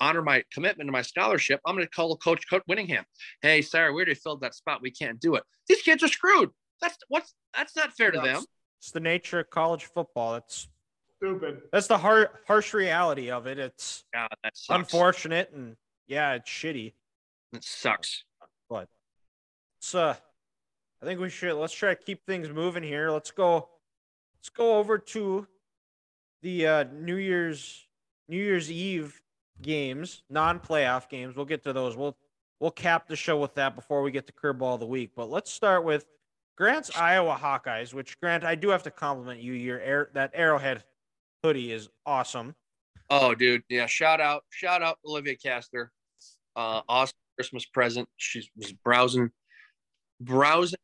[0.00, 1.60] honor my commitment to my scholarship.
[1.66, 3.04] I'm going to call coach coach whittingham.
[3.40, 4.82] Hey sorry we already filled that spot.
[4.82, 5.44] We can't do it.
[5.68, 6.50] These kids are screwed
[6.80, 8.42] that's what's that's not fair to them
[8.80, 10.36] It's the nature of college football.
[10.36, 10.68] It's
[11.16, 11.62] Stupid.
[11.72, 13.58] that's the har- harsh reality of it.
[13.58, 14.78] It's God, that sucks.
[14.78, 15.76] unfortunate and
[16.06, 16.92] yeah, it's shitty.
[17.52, 18.24] It sucks.
[18.70, 18.88] But
[19.80, 20.14] it's uh
[21.02, 23.10] I think we should let's try to keep things moving here.
[23.10, 23.68] Let's go
[24.36, 25.46] let's go over to
[26.42, 27.86] the uh New Year's
[28.28, 29.20] New Year's Eve
[29.60, 31.34] games, non-playoff games.
[31.34, 31.96] We'll get to those.
[31.96, 32.16] We'll
[32.60, 35.12] we'll cap the show with that before we get to curveball of the week.
[35.16, 36.06] But let's start with
[36.58, 39.52] Grant's Iowa Hawkeyes, which Grant, I do have to compliment you.
[39.52, 40.82] Your air that arrowhead
[41.44, 42.56] hoodie is awesome.
[43.10, 43.62] Oh, dude.
[43.68, 43.86] Yeah.
[43.86, 44.42] Shout out.
[44.50, 45.92] Shout out Olivia Caster.
[46.56, 48.08] Uh, awesome Christmas present.
[48.16, 49.30] She was browsing,
[50.20, 50.80] browsing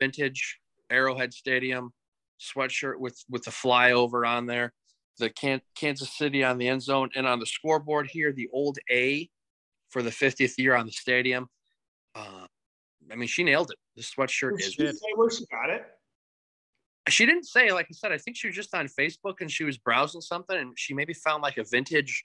[0.00, 1.92] vintage Arrowhead Stadium
[2.40, 4.72] sweatshirt with with the flyover on there,
[5.18, 8.78] the Can- Kansas City on the end zone, and on the scoreboard here, the old
[8.88, 9.28] A
[9.90, 11.48] for the 50th year on the stadium.
[12.14, 12.43] Uh,
[13.10, 13.78] I mean, she nailed it.
[13.96, 14.72] This sweatshirt Did is.
[14.74, 15.84] she say where she got it?
[17.08, 17.70] She didn't say.
[17.70, 20.56] Like I said, I think she was just on Facebook and she was browsing something,
[20.56, 22.24] and she maybe found like a vintage.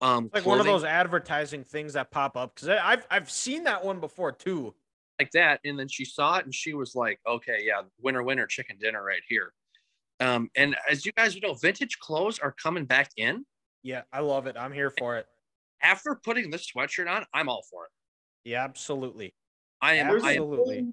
[0.00, 3.64] Um, It's like one of those advertising things that pop up because I've I've seen
[3.64, 4.74] that one before too.
[5.18, 8.46] like that, and then she saw it and she was like, "Okay, yeah, winner, winner,
[8.46, 9.52] chicken dinner right here."
[10.20, 13.44] Um, and as you guys know, vintage clothes are coming back in.
[13.82, 14.56] Yeah, I love it.
[14.58, 15.26] I'm here for it.
[15.82, 17.90] After putting this sweatshirt on, I'm all for it.
[18.44, 19.34] Yeah, absolutely.
[19.82, 20.08] I am.
[20.08, 20.92] There's I a, am Absolutely.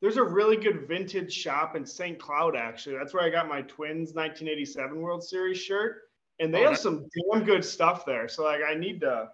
[0.00, 2.18] there's a really good vintage shop in St.
[2.18, 2.96] Cloud, actually.
[2.96, 6.02] That's where I got my Twins 1987 World Series shirt.
[6.40, 8.28] And they Oh, have some damn good stuff there.
[8.28, 9.28] So like I need to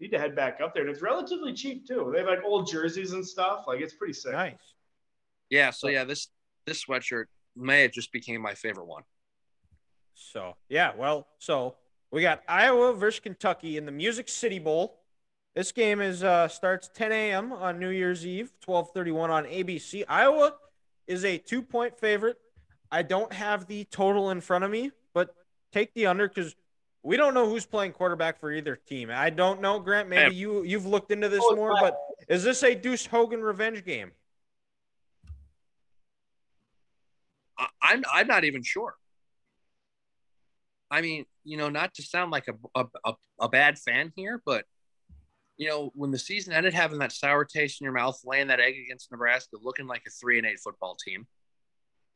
[0.00, 0.82] need to head back up there.
[0.82, 2.10] And it's relatively cheap too.
[2.12, 3.64] They have like old jerseys and stuff.
[3.68, 4.32] Like it's pretty sick.
[4.32, 4.74] Nice.
[5.50, 5.70] yeah.
[5.70, 6.28] So yeah, this
[6.66, 9.02] this sweatshirt may have just became my favorite one.
[10.14, 11.76] So yeah, well, so
[12.10, 15.01] we got Iowa versus Kentucky in the Music City Bowl.
[15.54, 17.52] This game is uh starts 10 a.m.
[17.52, 20.04] on New Year's Eve, 12:31 on ABC.
[20.08, 20.54] Iowa
[21.06, 22.38] is a two point favorite.
[22.90, 25.34] I don't have the total in front of me, but
[25.72, 26.54] take the under because
[27.02, 29.10] we don't know who's playing quarterback for either team.
[29.12, 30.08] I don't know, Grant.
[30.08, 31.98] Maybe have- you you've looked into this Oh, more, but
[32.28, 34.12] is this a Deuce Hogan revenge game?
[37.58, 38.94] I, I'm I'm not even sure.
[40.90, 44.42] I mean, you know, not to sound like a, a, a, a bad fan here,
[44.44, 44.66] but
[45.62, 48.58] you know, when the season ended, having that sour taste in your mouth, laying that
[48.58, 51.26] egg against Nebraska, looking like a three and eight football team,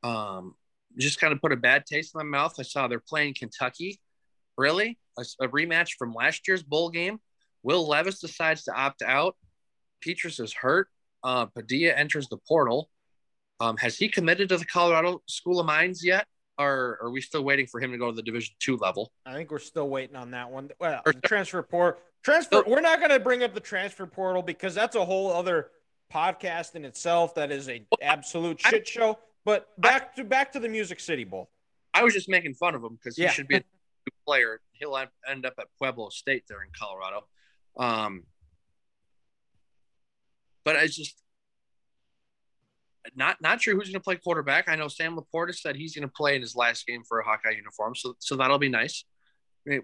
[0.03, 0.57] um,
[0.99, 2.55] just kind of put a bad taste in my mouth.
[2.59, 4.01] I saw they're playing Kentucky,
[4.59, 7.21] really a, a rematch from last year's bowl game.
[7.63, 9.37] Will Levis decides to opt out.
[10.05, 10.89] Petras is hurt.
[11.23, 12.91] Uh, Padilla enters the portal.
[13.61, 16.27] Um, has he committed to the Colorado School of Mines yet,
[16.59, 19.13] or are we still waiting for him to go to the Division two level?
[19.25, 20.71] I think we're still waiting on that one.
[20.81, 22.01] Well, the transfer portal.
[22.27, 22.57] Transfer.
[22.57, 22.65] Oh.
[22.67, 25.71] We're not going to bring up the transfer portal because that's a whole other
[26.13, 27.37] podcast in itself.
[27.37, 29.21] That is a absolute I- shit show.
[29.45, 31.51] But back to back to the Music City Bowl.
[31.95, 33.63] I was just making fun of him because he should be a
[34.27, 34.61] player.
[34.73, 34.99] He'll
[35.31, 37.27] end up at Pueblo State there in Colorado.
[37.79, 38.25] Um,
[40.65, 41.15] but I just,
[43.15, 44.69] not not sure who's going to play quarterback.
[44.69, 47.25] I know Sam Laporta said he's going to play in his last game for a
[47.25, 49.05] Hawkeye uniform, so so that'll be nice.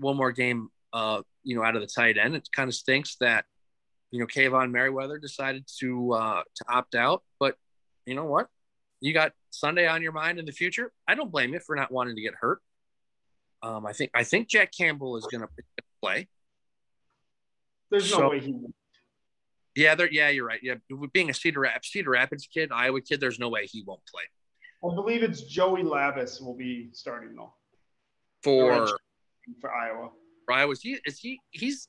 [0.01, 2.35] One more game, uh, you know, out of the tight end.
[2.35, 3.45] It kind of stinks that
[4.11, 7.57] you know Kaevon Merriweather decided to uh, to opt out, but
[8.07, 8.49] you know what?
[9.01, 10.93] You got Sunday on your mind in the future.
[11.09, 12.61] I don't blame you for not wanting to get hurt.
[13.63, 15.49] Um, I think I think Jack Campbell is going to
[16.03, 16.29] play.
[17.91, 18.53] There's no way he.
[18.53, 18.75] won't.
[19.75, 20.11] Yeah, there.
[20.11, 20.61] Yeah, you're right.
[20.63, 20.75] Yeah,
[21.13, 24.25] being a Cedar Rapids, Cedar Rapids kid, Iowa kid, there's no way he won't play
[24.85, 27.55] I believe it's Joey Labas will be starting though
[28.43, 28.99] for
[29.61, 30.11] for Iowa.
[30.51, 30.73] Iowa.
[30.73, 30.99] Is he?
[31.05, 31.41] Is he?
[31.51, 31.87] He's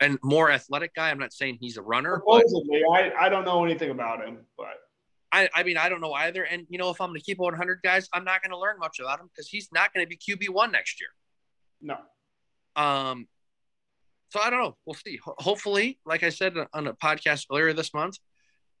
[0.00, 1.10] and more athletic guy.
[1.10, 2.44] I'm not saying he's a runner, but
[2.92, 4.74] I, I don't know anything about him, but
[5.32, 6.44] I, I mean, I don't know either.
[6.44, 8.78] And you know, if I'm going to keep 100 guys, I'm not going to learn
[8.78, 11.10] much about him because he's not going to be QB one next year.
[11.80, 11.96] no.
[12.76, 13.28] Um,
[14.30, 14.76] so I don't know.
[14.84, 15.18] We'll see.
[15.24, 18.18] Ho- hopefully, like I said on a podcast earlier this month,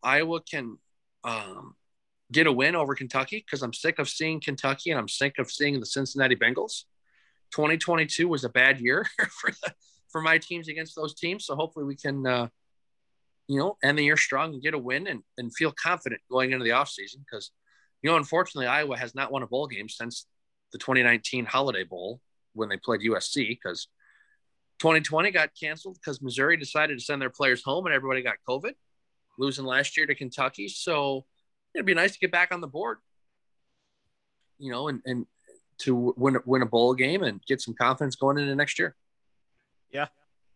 [0.02, 0.78] Iowa can
[1.22, 1.76] um,
[2.32, 5.50] get a win over Kentucky because I'm sick of seeing Kentucky and I'm sick of
[5.50, 6.84] seeing the Cincinnati Bengals.
[7.54, 9.74] 2022 was a bad year for the,
[10.10, 11.46] for my teams against those teams.
[11.46, 12.48] So hopefully we can, uh,
[13.46, 16.52] you know, end the year strong and get a win and, and feel confident going
[16.52, 17.50] into the offseason because,
[18.02, 20.26] you know, unfortunately, Iowa has not won a bowl game since
[20.72, 22.20] the 2019 Holiday Bowl
[22.54, 23.88] when they played USC because
[24.80, 28.72] 2020 got canceled because Missouri decided to send their players home and everybody got COVID,
[29.38, 30.68] losing last year to Kentucky.
[30.68, 31.24] So
[31.74, 32.98] it'd be nice to get back on the board,
[34.58, 35.26] you know, and, and
[35.78, 38.94] to win, win a bowl game and get some confidence going into next year.
[39.90, 40.06] Yeah,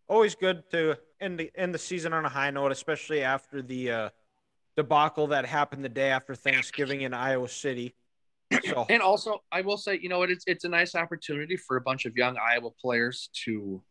[0.09, 3.91] always good to end the end the season on a high note, especially after the
[3.91, 4.09] uh,
[4.77, 7.95] debacle that happened the day after Thanksgiving in Iowa City.
[8.65, 11.81] So And also, I will say, you know, it's it's a nice opportunity for a
[11.81, 13.83] bunch of young Iowa players to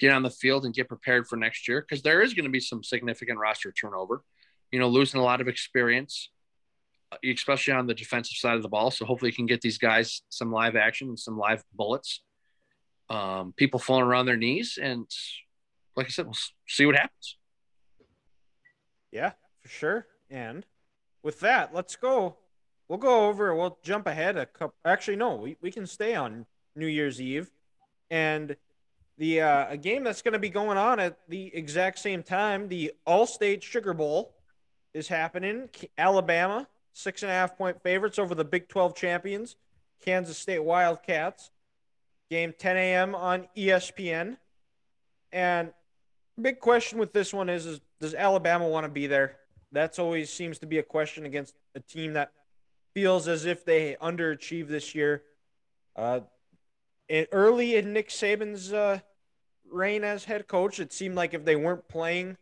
[0.00, 2.50] get on the field and get prepared for next year because there is going to
[2.50, 4.22] be some significant roster turnover.
[4.72, 6.30] You know, losing a lot of experience,
[7.24, 8.90] especially on the defensive side of the ball.
[8.90, 12.22] So hopefully, you can get these guys some live action and some live bullets.
[13.10, 15.06] Um, people falling around their knees, and
[15.96, 16.36] like I said, we'll
[16.66, 17.36] see what happens.
[19.12, 20.06] Yeah, for sure.
[20.30, 20.64] And
[21.22, 22.36] with that, let's go.
[22.88, 23.54] We'll go over.
[23.54, 24.74] We'll jump ahead a couple.
[24.84, 26.46] Actually, no, we, we can stay on
[26.76, 27.50] New Year's Eve,
[28.10, 28.56] and
[29.18, 32.68] the uh, a game that's going to be going on at the exact same time.
[32.68, 34.34] The All-State Sugar Bowl
[34.92, 35.68] is happening.
[35.96, 39.56] Alabama six and a half point favorites over the Big Twelve champions,
[40.02, 41.50] Kansas State Wildcats.
[42.30, 43.14] Game 10 a.m.
[43.14, 44.38] on ESPN,
[45.30, 45.72] and
[46.40, 49.36] big question with this one is, is does Alabama want to be there?
[49.72, 52.32] That's always seems to be a question against a team that
[52.94, 55.22] feels as if they underachieved this year.
[55.94, 56.20] Uh,
[57.08, 59.00] in, early in Nick Saban's uh,
[59.70, 62.36] reign as head coach, it seemed like if they weren't playing,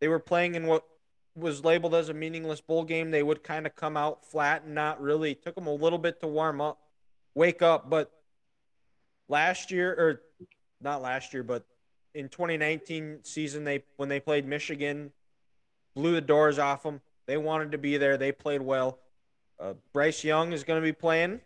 [0.00, 0.84] they were playing in what
[1.34, 3.10] was labeled as a meaningless bowl game.
[3.10, 5.34] They would kind of come out flat and not really.
[5.34, 6.78] Took them a little bit to warm up,
[7.34, 7.88] wake up.
[7.88, 8.10] But
[9.28, 10.20] last year, or
[10.80, 11.64] not last year, but
[12.14, 15.12] in 2019 season they when they played Michigan,
[15.94, 17.00] blew the doors off them.
[17.26, 18.16] They wanted to be there.
[18.16, 18.98] They played well.
[19.58, 21.40] Uh, Bryce Young is going to be playing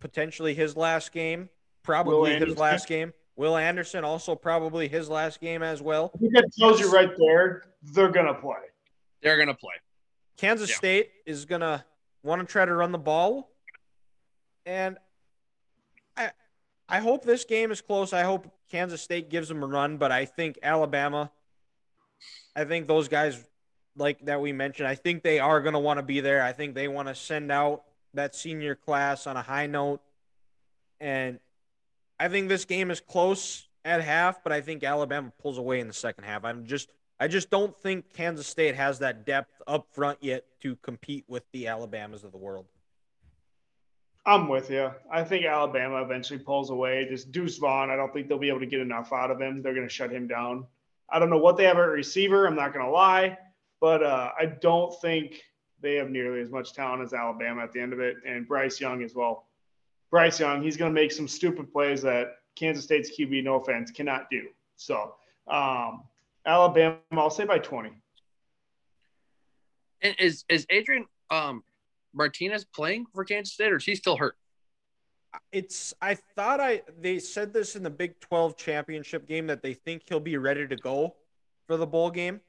[0.00, 1.48] potentially his last game,
[1.82, 3.12] probably his last game.
[3.36, 6.10] Will Anderson also probably his last game as well.
[6.14, 8.58] I think that tells you right there they're gonna play.
[9.22, 9.74] They're going to play.
[10.36, 10.76] Kansas Yeah.
[10.76, 11.84] State is going to
[12.22, 13.50] want to try to run the ball.
[14.66, 14.98] And
[16.16, 16.30] I
[16.88, 18.12] I hope this game is close.
[18.12, 21.30] I hope Kansas State gives them a run, but I think Alabama
[22.54, 23.42] I think those guys
[23.96, 26.42] like that we mentioned, I think they are going to want to be there.
[26.42, 27.82] I think they want to send out
[28.14, 30.00] that senior class on a high note.
[31.00, 31.38] And
[32.18, 35.86] I think this game is close at half, but I think Alabama pulls away in
[35.86, 36.44] the second half.
[36.44, 36.90] I'm just
[37.20, 41.44] I just don't think Kansas State has that depth up front yet to compete with
[41.52, 42.64] the Alabamas of the world.
[44.24, 44.90] I'm with you.
[45.12, 47.06] I think Alabama eventually pulls away.
[47.10, 49.60] Just Deuce Vaughn, I don't think they'll be able to get enough out of him.
[49.60, 50.66] They're going to shut him down.
[51.10, 52.46] I don't know what they have at receiver.
[52.46, 53.36] I'm not going to lie,
[53.80, 55.42] but uh, I don't think
[55.82, 58.16] they have nearly as much talent as Alabama at the end of it.
[58.26, 59.46] And Bryce Young as well.
[60.10, 63.90] Bryce Young, he's going to make some stupid plays that Kansas State's QB, no offense,
[63.90, 64.48] cannot do.
[64.76, 65.14] So
[65.48, 66.04] um,
[66.46, 67.90] Alabama, I'll say by 20.
[70.02, 71.62] And is is Adrian um,
[72.14, 74.36] Martinez playing for Kansas State, or is he still hurt?
[75.52, 79.74] It's I thought I they said this in the Big 12 championship game that they
[79.74, 81.14] think he'll be ready to go
[81.66, 82.40] for the bowl game.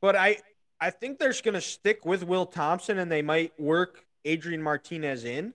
[0.00, 0.38] But I
[0.80, 4.62] I think they're just going to stick with Will Thompson and they might work Adrian
[4.62, 5.54] Martinez in.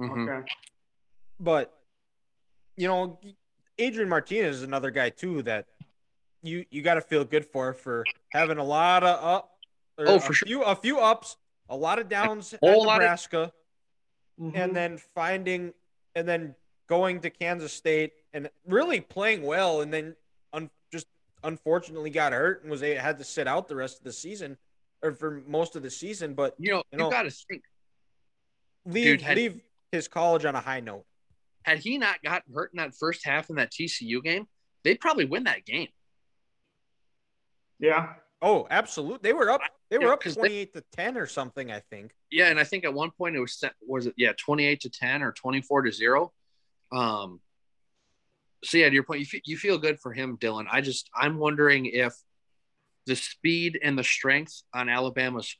[0.00, 0.28] Mhm.
[0.28, 0.48] Okay.
[1.38, 1.76] But
[2.76, 3.20] you know,
[3.78, 5.66] Adrian Martinez is another guy too that
[6.42, 9.46] you you got to feel good for for having a lot of up.
[9.98, 10.46] or Oh, a for sure.
[10.46, 11.36] Few, a few ups,
[11.68, 13.52] a lot of downs at lot of- Nebraska,
[14.40, 14.56] Mhm.
[14.56, 15.74] and then finding,
[16.14, 16.54] and then
[16.86, 20.16] going to Kansas State and really playing well, and then
[20.54, 21.06] un, just
[21.44, 24.56] unfortunately got hurt and was a, had to sit out the rest of the season
[25.02, 26.32] or for most of the season.
[26.34, 27.62] But You know, You you, know- got to think
[28.86, 29.60] leave Dude, had- leave
[29.92, 31.04] his college on a high note.
[31.64, 34.48] had he not gotten hurt in that first half in that TCU game,
[34.82, 35.88] they'd probably win that game.
[37.80, 38.14] Yeah.
[38.42, 39.20] Oh, absolutely.
[39.28, 39.60] They were up.
[39.90, 41.70] They Yeah, were up 'cause they- twenty-eight to ten or something.
[41.72, 42.12] I think.
[42.30, 44.80] Yeah, and I think at one point it was set, was it yeah twenty eight
[44.82, 46.32] to ten or twenty four to zero.
[46.92, 47.40] Um.
[48.64, 50.66] So yeah, to your point, you feel, you feel good for him, Dylan.
[50.70, 52.14] I just I'm wondering if
[53.06, 55.56] the speed and the strength on Alabama's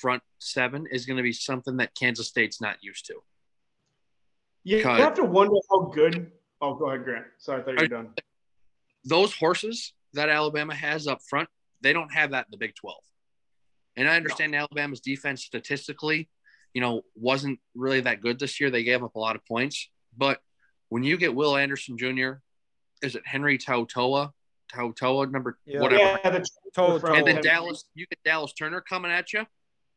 [0.00, 3.22] front seven is going to be something that Kansas State's not used to.
[4.64, 6.30] Yeah, you have to wonder how good.
[6.60, 7.26] Oh, go ahead, Grant.
[7.38, 8.14] Sorry, I thought you were done.
[9.04, 11.48] Those horses that Alabama has up front,
[11.82, 13.02] they don't have that in the Big Twelve.
[13.96, 16.30] And I understand Alabama's defense statistically,
[16.72, 18.70] you know, wasn't really that good this year.
[18.70, 19.88] They gave up a lot of points.
[20.16, 20.40] But
[20.88, 22.34] when you get Will Anderson Jr.,
[23.02, 24.30] is it Henry Tautoa?
[24.72, 25.80] Tautoa, number Yeah.
[25.80, 26.18] whatever.
[26.24, 27.42] Yeah, the, Toe- from- And then.
[27.42, 29.44] Dallas, you get Dallas Turner coming at you.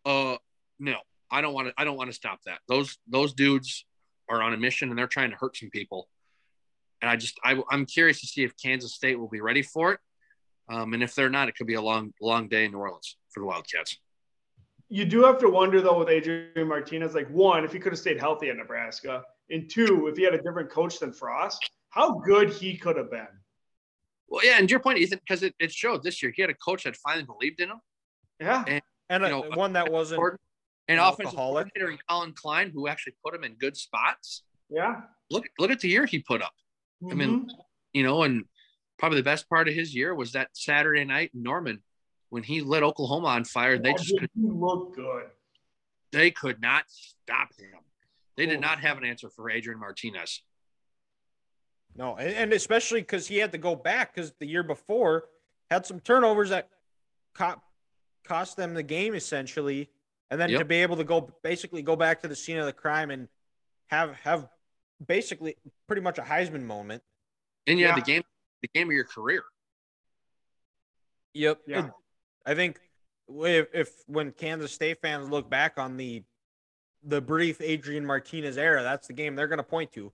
[0.04, 0.36] Uh,
[0.80, 0.98] no,
[1.32, 1.74] I don't want to.
[1.78, 2.60] I don't want to stop that.
[2.68, 3.86] Those those dudes
[4.30, 6.10] are on a mission and they're trying to hurt some people.
[7.02, 9.94] And I just I, I'm curious to see if Kansas State will be ready for
[9.94, 10.00] it.
[10.70, 13.18] Um, and if they're not, it could be a long long day in New Orleans
[13.32, 13.98] for the Wildcats.
[14.90, 18.00] you do have to wonder though with Adrian Martinez, like one, if he could have
[18.00, 22.14] stayed healthy at Nebraska, and two, if he had a different coach than Frost, how
[22.20, 23.28] good he could have been.
[24.28, 26.50] Well, yeah, and to your point, Ethan, because it, it showed this year he had
[26.50, 27.80] a coach that finally believed in him,
[28.40, 28.64] Yeah.
[28.68, 30.18] And- and a- know, one that wasn't.
[30.18, 30.40] Gordon,
[30.88, 31.68] and An offensive alcoholic.
[31.76, 34.44] coordinator and Collin Klein, who actually put him in good spots.
[34.70, 35.02] Yeah.
[35.30, 36.54] Look look at the year he put up.
[37.12, 37.48] I mean,
[37.94, 38.46] you know, and
[38.98, 41.82] probably the best part of his year was that Saturday night in Norman
[42.30, 43.78] when he lit Oklahoma on fire.
[43.78, 45.26] They just could, he looked good.
[46.12, 47.70] they could not stop him.
[48.38, 50.42] They did not have an answer for Adrian Martinez.
[51.96, 55.26] No, and, and especially because he had to go back because the year before
[55.72, 56.70] had some turnovers that
[57.34, 57.62] co-
[58.26, 59.90] cost them the game essentially,
[60.30, 60.60] and then Yep.
[60.60, 63.30] to be able to go basically go back to the scene of the crime and
[63.88, 64.48] have have
[65.06, 65.56] basically
[65.88, 67.02] pretty much a Heisman moment.
[67.68, 67.96] And yeah, Yeah.
[67.96, 68.24] the game
[68.74, 69.44] the game of your career.
[71.34, 71.62] Yep.
[71.68, 71.90] Yeah.
[72.46, 72.80] I think
[73.28, 76.24] if, if when Kansas State fans look back on the
[77.08, 80.12] the brief Adrian Martinez era, that's the game they're going to point to.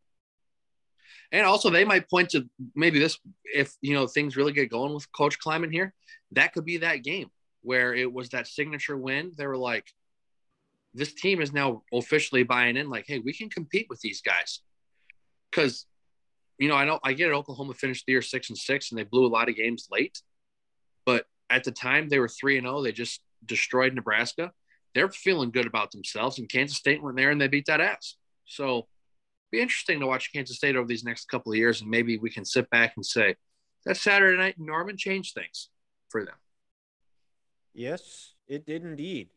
[1.31, 3.17] And also they might point to maybe this
[3.53, 5.93] if you know things really get going with Coach Klieman here,
[6.31, 7.29] that could be that game
[7.61, 9.31] where it was that signature win.
[9.37, 9.85] They were like,
[10.93, 14.61] this team is now officially buying in, like, hey, we can compete with these guys.
[15.51, 15.85] Cause
[16.61, 18.99] you know, I know I get it, Oklahoma finished the year six and six and
[18.99, 20.21] they blew a lot of games late.
[21.07, 24.51] But at the time they were three and oh, they just destroyed Nebraska.
[24.93, 28.15] They're feeling good about themselves, and Kansas State went there and they beat that ass.
[28.45, 28.87] So
[29.51, 32.29] be interesting to watch Kansas State over these next couple of years, and maybe we
[32.29, 33.35] can sit back and say
[33.85, 35.69] that Saturday night Norman changed things
[36.09, 36.35] for them.
[37.73, 39.29] Yes, it did indeed.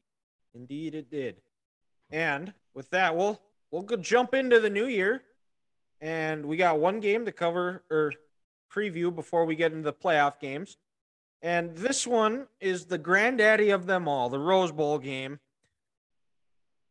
[0.54, 1.36] Indeed, it did.
[2.10, 5.22] And with that, we'll we'll jump into the new year,
[6.04, 8.12] and we got one game to cover or
[8.70, 10.76] preview before we get into the playoff games.
[11.40, 15.40] And this one is the granddaddy of them all, the Rose Bowl game.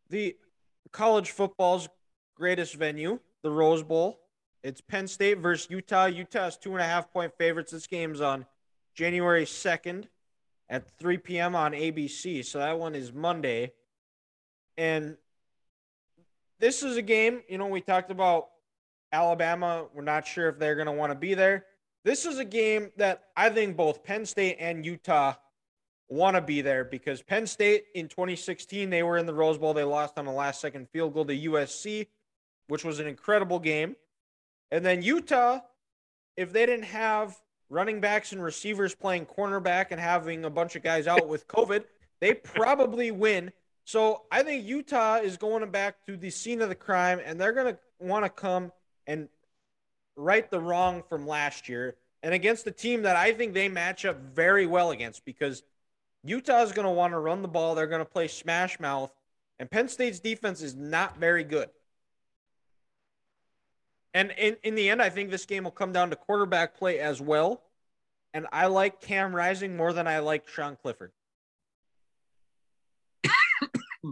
[0.09, 0.35] The
[0.91, 1.89] college football's
[2.35, 4.19] greatest venue, the Rose Bowl.
[4.63, 6.05] It's Penn State versus Utah.
[6.05, 7.71] Utah is two and a half point favorites.
[7.71, 8.47] This game's on
[8.95, 10.05] January 2nd
[10.69, 11.55] at 3 p.m.
[11.55, 12.43] on ABC.
[12.43, 13.73] So that one is Monday.
[14.75, 15.17] And
[16.59, 18.47] this is a game, you know, we talked about
[19.13, 19.85] Alabama.
[19.93, 21.65] We're not sure if they're going to want to be there.
[22.03, 25.35] This is a game that I think both Penn State and Utah
[26.09, 29.73] want to be there because Penn State in 2016, they were in the Rose Bowl.
[29.73, 32.07] They lost on a last second field goal to USC,
[32.67, 33.95] which was an incredible game.
[34.71, 35.59] And then Utah,
[36.35, 37.39] if they didn't have
[37.69, 41.85] running backs and receivers playing cornerback and having a bunch of guys out with COVID,
[42.19, 43.51] they probably win.
[43.85, 47.53] So I think Utah is going back to the scene of the crime and they're
[47.53, 48.71] going to want to come
[49.07, 49.29] and
[50.15, 54.05] right the wrong from last year and against a team that I think they match
[54.05, 55.61] up very well against because
[56.23, 57.75] Utah is going to want to run the ball.
[57.75, 59.11] They're going to play smash mouth,
[59.59, 61.69] and Penn State's defense is not very good.
[64.13, 66.99] And in, in the end, I think this game will come down to quarterback play
[66.99, 67.63] as well.
[68.33, 71.11] And I like Cam Rising more than I like Sean Clifford.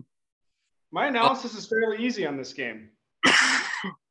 [0.92, 2.90] My analysis is fairly easy on this game.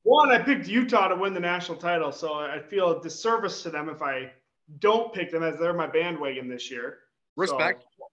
[0.03, 3.71] One, I picked Utah to win the national title, so I feel a disservice to
[3.71, 4.33] them if I
[4.79, 6.99] don't pick them as they're my bandwagon this year.
[7.37, 7.85] Respect.
[7.99, 8.07] So,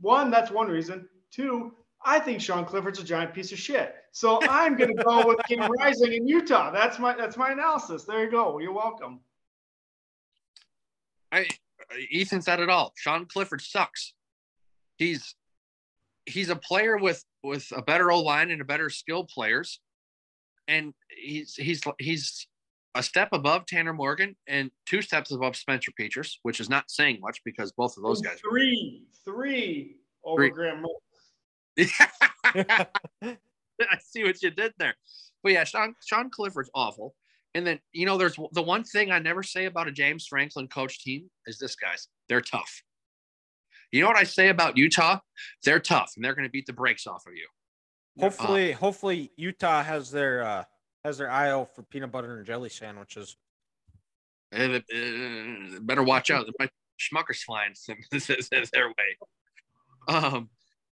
[0.00, 1.08] one, that's one reason.
[1.30, 1.72] Two,
[2.04, 3.94] I think Sean Clifford's a giant piece of shit.
[4.12, 6.70] So I'm going to go with Cam Rising in Utah.
[6.70, 8.04] That's my that's my analysis.
[8.04, 8.58] There you go.
[8.58, 9.20] You're welcome.
[11.32, 11.48] I
[12.10, 12.92] Ethan said it all.
[12.96, 14.12] Sean Clifford sucks.
[14.96, 15.34] He's
[16.26, 19.80] he's a player with with a better O line and a better skill players,
[20.68, 22.46] and he's he's he's
[22.94, 27.18] a step above Tanner Morgan and two steps above Spencer Petras, which is not saying
[27.20, 28.38] much because both of those guys.
[28.48, 30.50] Three, three over Three.
[30.50, 30.86] Graham.
[33.80, 34.94] I see what you did there.
[35.42, 37.14] But yeah, Sean Sean Clifford's awful.
[37.54, 40.68] And then you know, there's the one thing I never say about a James Franklin
[40.68, 42.08] coach team is this, guys.
[42.28, 42.82] They're tough.
[43.90, 45.20] You know what I say about Utah?
[45.64, 47.46] They're tough, and they're going to beat the brakes off of you.
[48.18, 50.64] Hopefully, hopefully Utah has their uh
[51.04, 53.36] has their out for peanut butter and jelly sandwiches.
[54.54, 56.46] Uh, uh, better watch out.
[56.58, 57.74] My schmuckers flying
[58.72, 59.16] their way.
[60.08, 60.48] Um,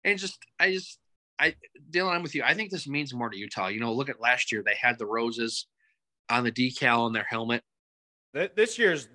[0.03, 0.99] and just I just
[1.39, 1.55] I
[1.91, 2.43] Dylan, I'm with you.
[2.43, 3.67] I think this means more to Utah.
[3.67, 4.63] You know, look at last year.
[4.65, 5.67] They had the roses
[6.30, 7.63] on the decal on their helmet.
[8.34, 9.09] This year's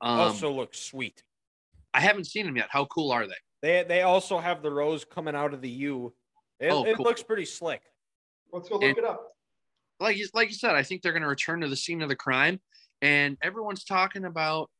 [0.00, 1.24] Um, also looks sweet.
[1.94, 2.68] I haven't seen them yet.
[2.70, 3.34] How cool are they?
[3.62, 6.14] They they also have the rose coming out of the U.
[6.60, 7.82] It, Oh, it looks pretty slick.
[8.52, 9.32] Let's go look And- it up.
[10.00, 12.08] Like you, like you said, I think they're going to return to the scene of
[12.08, 12.60] the crime,
[13.02, 14.70] and everyone's talking about,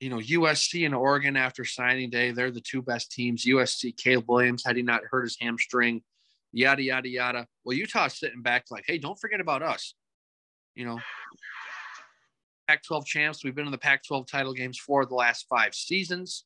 [0.00, 2.32] you know, USC and Oregon after signing day.
[2.32, 3.44] They're the two best teams.
[3.44, 6.02] USC, Caleb Williams had he not hurt his hamstring,
[6.52, 7.46] yada yada yada.
[7.64, 9.94] Well, Utah's sitting back like, hey, don't forget about us.
[10.74, 10.98] You know,
[12.66, 13.44] Pac-12 champs.
[13.44, 16.44] We've been in the Pac-12 title games for the last five seasons.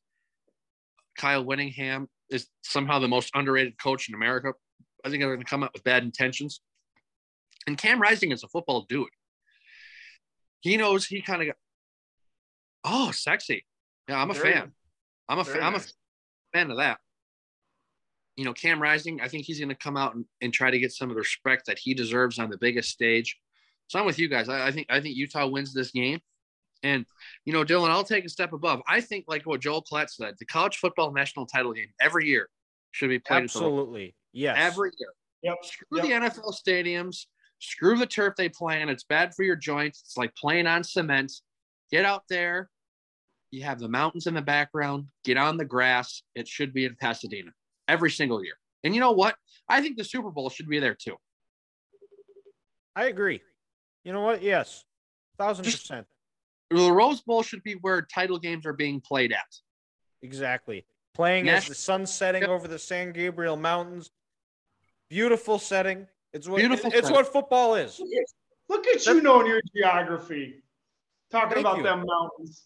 [1.16, 4.52] Kyle Whittingham is somehow the most underrated coach in America.
[5.04, 6.60] I think they're going to come out with bad intentions.
[7.66, 9.08] And Cam Rising is a football dude.
[10.60, 11.56] He knows he kind of got.
[12.84, 13.64] Oh, sexy!
[14.08, 14.72] Yeah, I'm a Very fan.
[15.28, 15.62] I'm a fan.
[15.62, 15.80] I'm a
[16.52, 16.98] fan of that.
[18.36, 19.20] You know, Cam Rising.
[19.20, 21.20] I think he's going to come out and, and try to get some of the
[21.20, 23.38] respect that he deserves on the biggest stage.
[23.88, 24.48] So I'm with you guys.
[24.48, 26.20] I, I think I think Utah wins this game.
[26.82, 27.06] And
[27.44, 28.80] you know, Dylan, I'll take a step above.
[28.88, 32.48] I think, like what Joel Klatt said, the college football national title game every year
[32.90, 34.14] should be played Absolutely.
[34.32, 34.56] Yes.
[34.58, 35.10] every year.
[35.42, 35.56] Yep.
[35.64, 36.04] Screw Yep.
[36.04, 36.10] the
[36.40, 37.26] NFL stadiums.
[37.60, 38.88] Screw the turf they play on.
[38.88, 40.02] It's bad for your joints.
[40.04, 41.32] It's like playing on cement.
[41.90, 42.68] Get out there.
[43.52, 45.06] You have the mountains in the background.
[45.24, 46.22] Get on the grass.
[46.34, 47.50] It should be in Pasadena
[47.86, 48.54] every single year.
[48.82, 49.36] And you know what?
[49.68, 51.16] I think the Super Bowl should be there too.
[52.96, 53.40] I agree.
[54.04, 54.42] You know what?
[54.42, 54.84] Yes.
[55.38, 56.06] Thousand Just- percent.
[56.72, 59.56] The Rose Bowl should be where title games are being played at.
[60.22, 60.84] Exactly.
[61.14, 64.10] Playing as the sun setting over the San Gabriel Mountains.
[65.10, 66.06] Beautiful setting.
[66.32, 67.12] It's what Beautiful it's setting.
[67.14, 67.98] what football is.
[68.00, 68.24] Look at,
[68.68, 70.62] look at you knowing your geography.
[71.30, 71.82] Talking about you.
[71.82, 72.64] them mountains.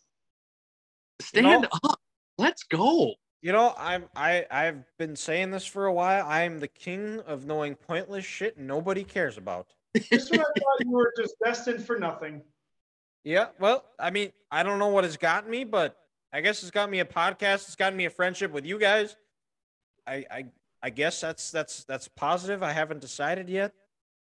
[1.20, 2.00] Stand know- up.
[2.38, 3.14] Let's go.
[3.42, 6.24] You know, I'm I I've been saying this for a while.
[6.26, 9.72] I am the king of knowing pointless shit nobody cares about.
[10.10, 12.42] Just when I thought you were just destined for nothing.
[13.26, 15.98] Yeah, well, I mean, I don't know what has gotten me, but
[16.32, 17.66] I guess it's got me a podcast.
[17.66, 19.16] It's gotten me a friendship with you guys.
[20.06, 20.44] I I
[20.80, 22.62] I guess that's that's that's positive.
[22.62, 23.72] I haven't decided yet.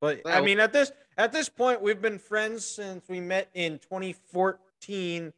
[0.00, 3.78] But I mean, at this at this point, we've been friends since we met in
[3.78, 5.32] 2014.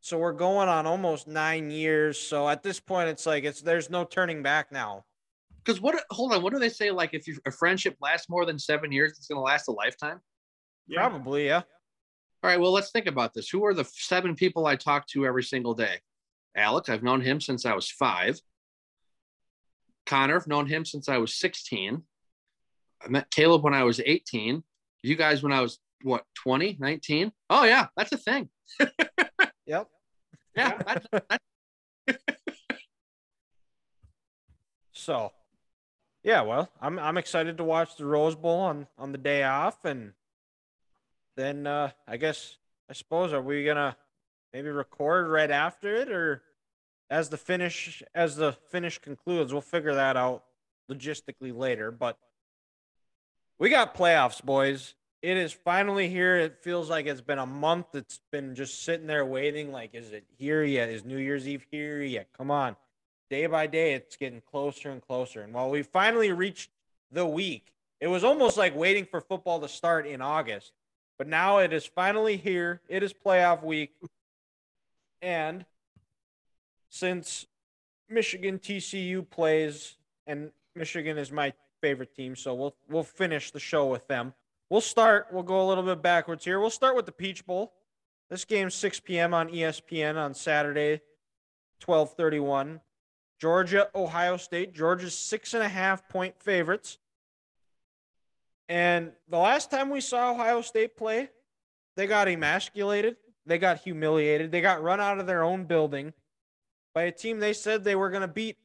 [0.00, 2.18] So we're going on almost nine years.
[2.18, 5.06] So at this point, it's like it's there's no turning back now.
[5.64, 6.04] Because what?
[6.10, 6.42] Hold on.
[6.42, 6.90] What do they say?
[6.90, 9.72] Like, if you, a friendship lasts more than seven years, it's going to last a
[9.72, 10.20] lifetime.
[10.86, 11.08] Yeah.
[11.08, 11.62] Probably, yeah.
[12.42, 13.48] All right, well, let's think about this.
[13.48, 16.00] Who are the seven people I talk to every single day?
[16.56, 18.40] Alex, I've known him since I was five.
[20.06, 22.02] Connor, I've known him since I was 16.
[23.04, 24.62] I met Caleb when I was 18.
[25.02, 27.32] You guys when I was, what, 20, 19?
[27.48, 28.48] Oh, yeah, that's a thing.
[29.64, 29.88] Yep.
[30.56, 31.06] Yeah, that's,
[32.06, 32.22] that's,
[34.92, 35.32] So,
[36.22, 39.84] yeah, well, I'm I'm excited to watch the Rose Bowl on on the day off,
[39.84, 40.12] and
[41.36, 42.56] then uh, I guess
[42.88, 43.96] I suppose are we gonna
[44.52, 46.42] maybe record right after it, or
[47.10, 50.44] as the finish as the finish concludes, we'll figure that out
[50.90, 51.90] logistically later.
[51.90, 52.18] But
[53.58, 54.94] we got playoffs, boys.
[55.22, 56.36] It is finally here.
[56.36, 57.94] It feels like it's been a month.
[57.94, 59.70] It's been just sitting there waiting.
[59.70, 60.88] Like, is it here yet?
[60.88, 62.28] Is New Year's Eve here yet?
[62.36, 62.76] Come on
[63.32, 66.68] day by day it's getting closer and closer and while we finally reached
[67.10, 70.72] the week it was almost like waiting for football to start in august
[71.22, 72.80] but now it is finally here.
[72.88, 73.92] It is playoff week.
[75.20, 75.64] And
[76.88, 77.46] since
[78.08, 79.96] michigan tcu plays
[80.26, 84.34] and michigan is my favorite team so we'll we'll finish the show with them.
[84.68, 86.58] We'll start we'll go a little bit backwards here.
[86.58, 87.72] We'll start with the peach bowl.
[88.28, 91.02] This game's 6 p.m on espn on saturday
[91.86, 92.80] 1231
[93.38, 94.74] Georgia, Ohio State.
[94.74, 96.98] Georgia's six and a half point favorites.
[98.68, 101.28] And the last time we saw Ohio State play,
[101.96, 103.16] they got emasculated.
[103.44, 104.52] They got humiliated.
[104.52, 106.12] They got run out of their own building
[106.94, 108.56] by a team they said they were going to beat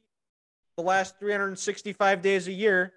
[0.76, 2.92] the last 365 days a year,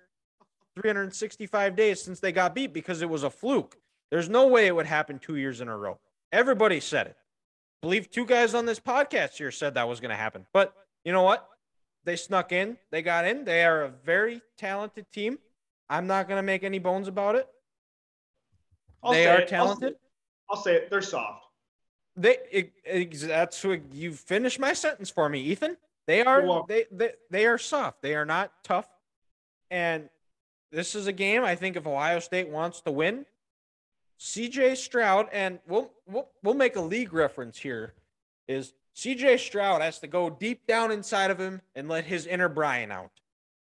[0.75, 3.75] 365 days since they got beat because it was a fluke.
[4.11, 5.99] There's no way it would happen two years in a row.
[6.31, 7.15] Everybody said it.
[7.81, 10.45] I believe two guys on this podcast here said that was going to happen.
[10.53, 10.73] But
[11.03, 11.47] you know what?
[12.03, 12.77] They snuck in.
[12.91, 13.45] They got in.
[13.45, 15.39] They are a very talented team.
[15.91, 17.47] I'm not going to make any bones about it.
[19.03, 19.41] I'll they are it.
[19.41, 19.95] I'll- talented.
[20.49, 20.89] I'll say it.
[20.89, 21.45] They're soft.
[22.15, 25.77] They it, it- that's what you finished my sentence for me, Ethan.
[26.07, 28.01] They are they, they they are soft.
[28.01, 28.87] They are not tough.
[29.69, 30.09] And
[30.71, 33.25] this is a game I think if Ohio State wants to win,
[34.19, 37.93] CJ Stroud and we'll we'll, we'll make a league reference here
[38.47, 42.49] is CJ Stroud has to go deep down inside of him and let his inner
[42.49, 43.11] Brian out.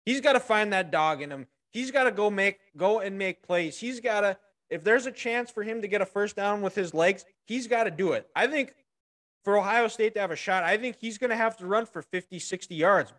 [0.05, 1.47] He's got to find that dog in him.
[1.71, 3.79] He's got to go make go and make plays.
[3.79, 4.37] He's got to
[4.69, 7.67] if there's a chance for him to get a first down with his legs, he's
[7.67, 8.27] got to do it.
[8.35, 8.73] I think
[9.43, 11.85] for Ohio State to have a shot, I think he's going to have to run
[11.85, 13.13] for 50, 60 yards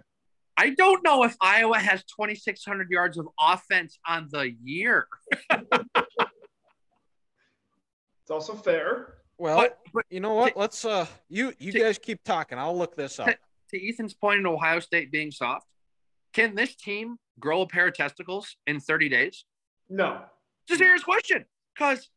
[0.56, 5.06] I don't know if Iowa has 2,600 yards of offense on the year.
[8.22, 9.14] It's also fair.
[9.38, 10.56] Well, But, but you know what?
[10.56, 12.58] Let's, uh, you, you to- guys keep talking.
[12.58, 13.28] I'll look this up.
[13.70, 15.66] to Ethan's point in Ohio State being soft,
[16.32, 19.44] can this team grow a pair of testicles in 30 days?
[19.88, 20.20] No.
[20.68, 21.44] It's a serious question.
[21.74, 22.08] Because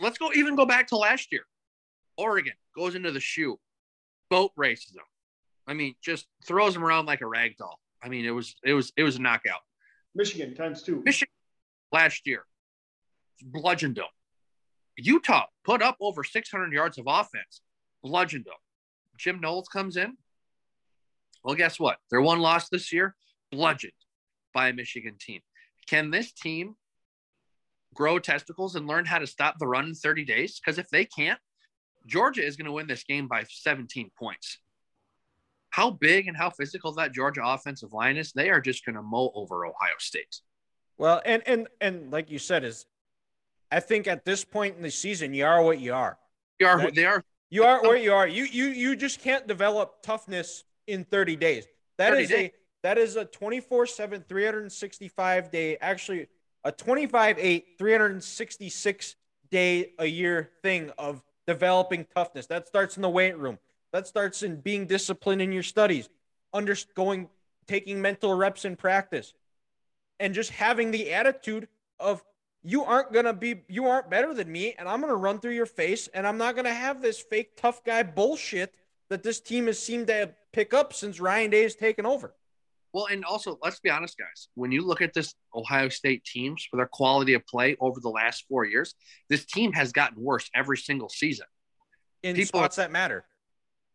[0.00, 1.42] let's go even go back to last year.
[2.16, 3.58] Oregon goes into the shoe,
[4.30, 5.04] boat races them.
[5.66, 7.78] I mean, just throws them around like a rag doll.
[8.02, 9.60] I mean, it was it was it was a knockout.
[10.14, 11.02] Michigan times two.
[11.04, 11.32] Michigan
[11.92, 12.44] last year
[13.42, 14.06] bludgeoned them.
[14.96, 17.60] Utah put up over 600 yards of offense,
[18.02, 18.54] bludgeoned them.
[19.18, 20.16] Jim Knowles comes in.
[21.44, 21.98] Well, guess what?
[22.10, 23.14] Their one loss this year,
[23.50, 23.92] bludgeoned
[24.52, 25.40] by a Michigan team.
[25.86, 26.76] Can this team
[27.96, 30.60] grow testicles and learn how to stop the run in 30 days?
[30.60, 31.38] Because if they can't,
[32.06, 34.58] Georgia is going to win this game by 17 points.
[35.70, 39.02] How big and how physical that Georgia offensive line is, they are just going to
[39.02, 40.40] mow over Ohio State.
[40.98, 42.86] Well, and and and like you said, is
[43.70, 46.16] I think at this point in the season, you are what you are.
[46.58, 47.88] You are, That- they are You are oh.
[47.88, 48.26] where you are.
[48.26, 51.66] You you you just can't develop toughness in 30 days.
[51.98, 52.50] That 30 is days.
[52.50, 56.28] a that is a 24/7 365 day actually
[56.66, 59.14] a 25/8 366
[59.50, 62.46] day a year thing of developing toughness.
[62.46, 63.60] That starts in the weight room.
[63.92, 66.08] That starts in being disciplined in your studies,
[66.52, 67.28] undergoing
[67.68, 69.32] taking mental reps in practice
[70.18, 71.68] and just having the attitude
[72.00, 72.24] of
[72.64, 75.38] you aren't going to be you aren't better than me and I'm going to run
[75.38, 78.74] through your face and I'm not going to have this fake tough guy bullshit
[79.08, 82.34] that this team has seemed to pick up since Ryan Day has taken over.
[82.96, 84.48] Well, and also, let's be honest, guys.
[84.54, 88.08] When you look at this Ohio State teams for their quality of play over the
[88.08, 88.94] last four years,
[89.28, 91.44] this team has gotten worse every single season.
[92.22, 93.26] In People- spots that matter.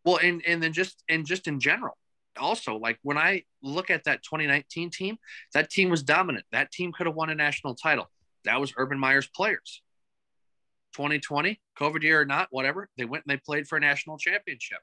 [0.05, 1.97] Well, and and then just and just in general.
[2.37, 5.17] Also, like when I look at that 2019 team,
[5.55, 6.45] that team was dominant.
[6.51, 8.07] That team could have won a national title.
[8.45, 9.81] That was Urban Meyer's players.
[10.93, 14.77] 2020, COVID year or not, whatever, they went and they played for a national championship.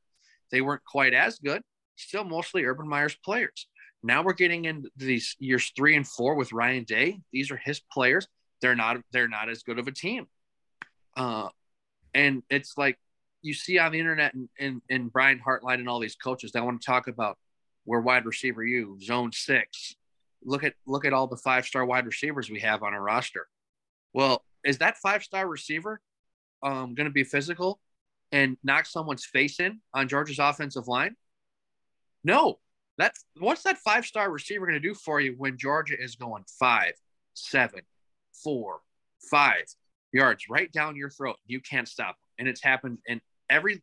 [0.51, 1.63] They weren't quite as good,
[1.95, 3.69] still mostly Urban Meyer's players.
[4.03, 7.21] Now we're getting into these years three and four with Ryan Day.
[7.33, 8.29] These are his players.
[8.61, 10.27] They're not they're not as good of a team.
[11.17, 11.49] Uh,
[12.15, 12.99] And it's like
[13.43, 16.81] you see on the internet and, and, Brian Hartline and all these coaches that want
[16.81, 17.39] to talk about
[17.85, 19.95] where wide receiver you, zone six.
[20.45, 23.47] Look at look at all the five star wide receivers we have on our roster.
[24.13, 26.01] Well, is that five star receiver
[26.63, 27.81] um, going to be physical
[28.33, 31.17] and knock someone's face in on Georgia's offensive line?
[32.25, 32.59] No.
[32.99, 36.45] That's what's that five star receiver going to do for you when Georgia is going
[36.59, 36.93] five,
[37.35, 37.81] seven,
[38.43, 38.81] four,
[39.31, 39.65] five
[40.13, 41.37] yards right down your throat?
[41.47, 42.17] You can't stop.
[42.39, 43.83] And it's happened in every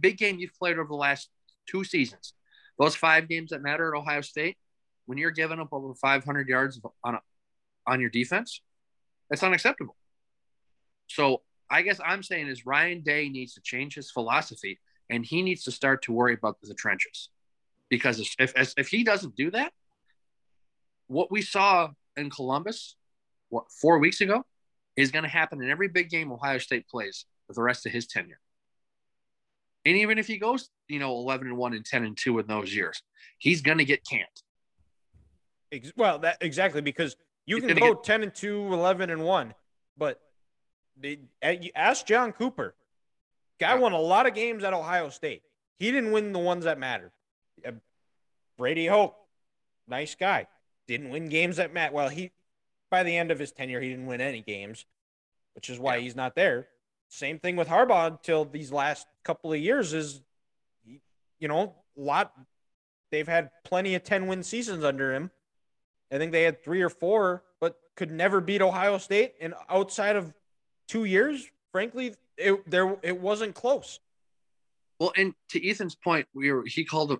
[0.00, 1.28] big game you've played over the last
[1.66, 2.32] two seasons.
[2.78, 4.56] Those five games that matter at Ohio State,
[5.04, 7.20] when you're giving up over 500 yards on a,
[7.86, 8.62] on your defense,
[9.28, 9.96] that's unacceptable.
[11.08, 14.80] So I guess I'm saying is Ryan Day needs to change his philosophy
[15.10, 17.28] and he needs to start to worry about the trenches
[17.90, 19.72] because if, if, if he doesn't do that,
[21.08, 22.96] what we saw in Columbus,
[23.48, 24.44] what four weeks ago,
[24.96, 27.92] is going to happen in every big game Ohio State plays for the rest of
[27.92, 28.40] his tenure.
[29.84, 32.46] And even if he goes, you know, 11 and 1 and 10 and 2 in
[32.46, 33.02] those years,
[33.38, 34.26] he's going to get canned.
[35.96, 37.16] Well, that exactly because
[37.46, 39.54] you he's can go get, 10 and 2, 11 and 1,
[39.96, 40.20] but
[40.96, 41.20] they,
[41.74, 42.74] ask John Cooper.
[43.58, 43.80] Guy yeah.
[43.80, 45.42] won a lot of games at Ohio State.
[45.78, 47.12] He didn't win the ones that mattered.
[47.66, 47.72] Uh,
[48.58, 49.16] Brady Hoke,
[49.88, 50.46] nice guy.
[50.86, 51.92] Didn't win games that Matt.
[51.92, 52.32] Well, he
[52.90, 54.84] by the end of his tenure, he didn't win any games,
[55.54, 56.02] which is why yeah.
[56.02, 56.66] he's not there.
[57.08, 60.20] Same thing with Harbaugh until these last couple of years is,
[61.38, 62.32] you know, a lot.
[63.10, 65.30] They've had plenty of ten win seasons under him.
[66.12, 69.34] I think they had three or four, but could never beat Ohio State.
[69.40, 70.32] And outside of
[70.88, 74.00] two years, frankly, it there it wasn't close.
[74.98, 77.18] Well, and to Ethan's point, we were he called a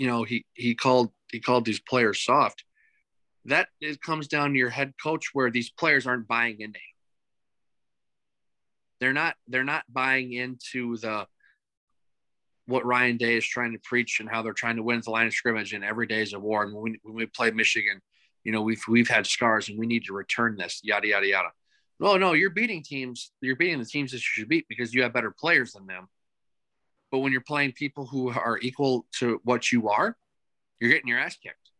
[0.00, 2.64] you know he he called he called these players soft
[3.44, 6.78] that it comes down to your head coach where these players aren't buying into
[8.98, 11.26] they're not they're not buying into the
[12.64, 15.26] what Ryan Day is trying to preach and how they're trying to win the line
[15.26, 16.62] of scrimmage and every day is a war.
[16.62, 18.00] And when we, when we play Michigan,
[18.44, 21.48] you know, we've, we've had scars and we need to return this, yada, yada, yada.
[21.98, 23.32] No, no, you're beating teams.
[23.40, 26.06] You're beating the teams that you should beat because you have better players than them.
[27.10, 30.16] But when you're playing people who are equal to what you are,
[30.78, 31.70] you're getting your ass kicked.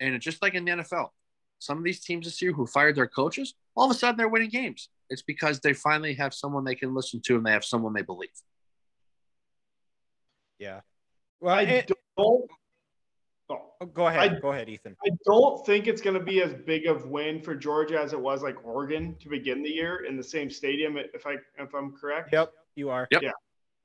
[0.00, 1.10] And it's just like in the NFL,
[1.58, 4.28] some of these teams this year who fired their coaches, all of a sudden they're
[4.28, 4.88] winning games.
[5.08, 8.02] It's because they finally have someone they can listen to and they have someone they
[8.02, 8.30] believe.
[10.58, 10.80] Yeah.
[11.40, 12.50] Well, I it, don't.
[13.48, 14.20] Oh, go ahead.
[14.20, 14.94] I, go ahead, Ethan.
[15.04, 18.20] I don't think it's going to be as big of win for Georgia as it
[18.20, 20.96] was like Oregon to begin the year in the same stadium.
[20.96, 22.30] If I if I'm correct.
[22.32, 23.08] Yep, you are.
[23.10, 23.22] Yep.
[23.22, 23.32] Yeah.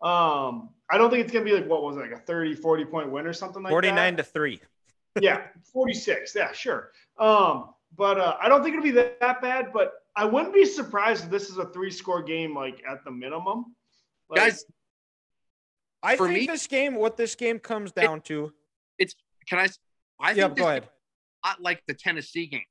[0.02, 2.56] Um, I don't think it's going to be like what was it, like a 30,
[2.56, 4.02] 40 point win or something like 49 that.
[4.02, 4.62] 49 to 3.
[5.22, 5.42] yeah,
[5.72, 6.36] 46.
[6.36, 6.92] Yeah, sure.
[7.18, 10.66] Um, but uh, I don't think it'll be that, that, bad, but I wouldn't be
[10.66, 13.76] surprised if this is a three score game, like at the minimum.
[14.30, 14.66] Like, Guys,
[16.04, 18.54] I think me, this game, what this game comes down it, to,
[18.98, 19.16] it's
[19.48, 19.68] can I?
[20.20, 20.88] I think yeah, go ahead.
[21.44, 22.62] Not like the Tennessee game,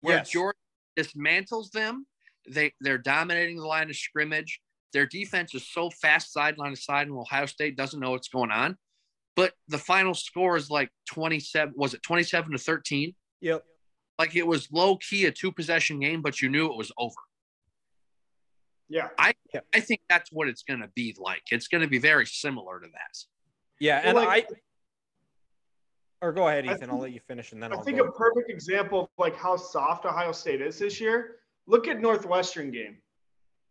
[0.00, 0.30] where yes.
[0.30, 0.58] Georgia
[0.98, 2.06] dismantles them.
[2.48, 4.60] They they're dominating the line of scrimmage.
[4.96, 8.50] Their defense is so fast sideline to side, and Ohio State doesn't know what's going
[8.50, 8.78] on.
[9.34, 11.74] But the final score is like 27.
[11.76, 13.14] Was it 27 to 13?
[13.42, 13.62] Yep.
[14.18, 17.12] Like it was low key a two possession game, but you knew it was over.
[18.88, 19.08] Yeah.
[19.18, 19.60] I yeah.
[19.74, 21.42] I think that's what it's going to be like.
[21.50, 23.18] It's going to be very similar to that.
[23.78, 26.78] Yeah, and well, like, I or go ahead, Ethan.
[26.78, 28.04] Think, I'll let you finish, and then I I'll think go.
[28.04, 31.36] a perfect example of like how soft Ohio State is this year.
[31.66, 32.96] Look at Northwestern game.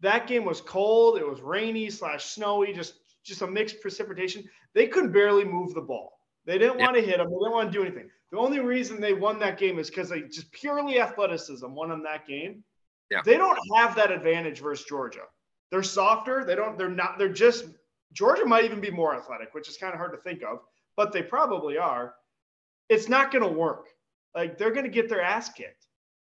[0.01, 1.17] That game was cold.
[1.17, 4.43] It was rainy slash snowy, just just a mixed precipitation.
[4.73, 6.19] They could barely move the ball.
[6.45, 7.27] They didn't want to hit them.
[7.27, 8.09] They didn't want to do anything.
[8.31, 12.03] The only reason they won that game is because they just purely athleticism won them
[12.03, 12.63] that game.
[13.09, 13.21] Yeah.
[13.23, 15.21] They don't have that advantage versus Georgia.
[15.71, 16.45] They're softer.
[16.45, 16.77] They don't.
[16.77, 17.17] They're not.
[17.17, 17.65] They're just.
[18.13, 20.59] Georgia might even be more athletic, which is kind of hard to think of,
[20.95, 22.13] but they probably are.
[22.87, 23.87] It's not going to work.
[24.35, 25.84] Like they're going to get their ass kicked.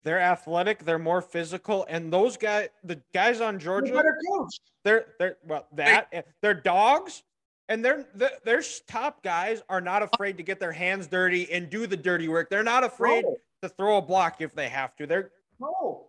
[0.02, 0.84] They're athletic.
[0.84, 4.60] They're more physical, and those guys, the guys on Georgia, they're better coached.
[4.82, 7.22] They're they're well that they're dogs,
[7.68, 8.06] and they're
[8.44, 12.28] their top guys are not afraid to get their hands dirty and do the dirty
[12.28, 12.48] work.
[12.48, 13.36] They're not afraid no.
[13.62, 15.06] to throw a block if they have to.
[15.06, 16.06] They're no,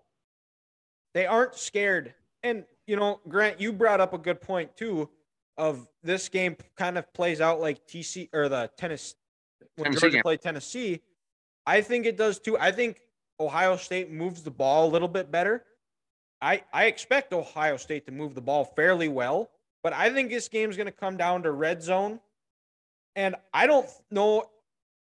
[1.13, 2.13] they aren't scared.
[2.43, 5.09] And you know, Grant, you brought up a good point too.
[5.57, 9.15] Of this game kind of plays out like TC or the tennis
[9.76, 10.22] when Tennessee Georgia game.
[10.23, 11.01] played Tennessee.
[11.65, 12.57] I think it does too.
[12.57, 13.01] I think
[13.41, 15.63] Ohio State moves the ball a little bit better.
[16.41, 19.49] I, I expect Ohio State to move the ball fairly well,
[19.84, 22.19] but I think this game is going to come down to red zone.
[23.15, 24.49] And I don't know,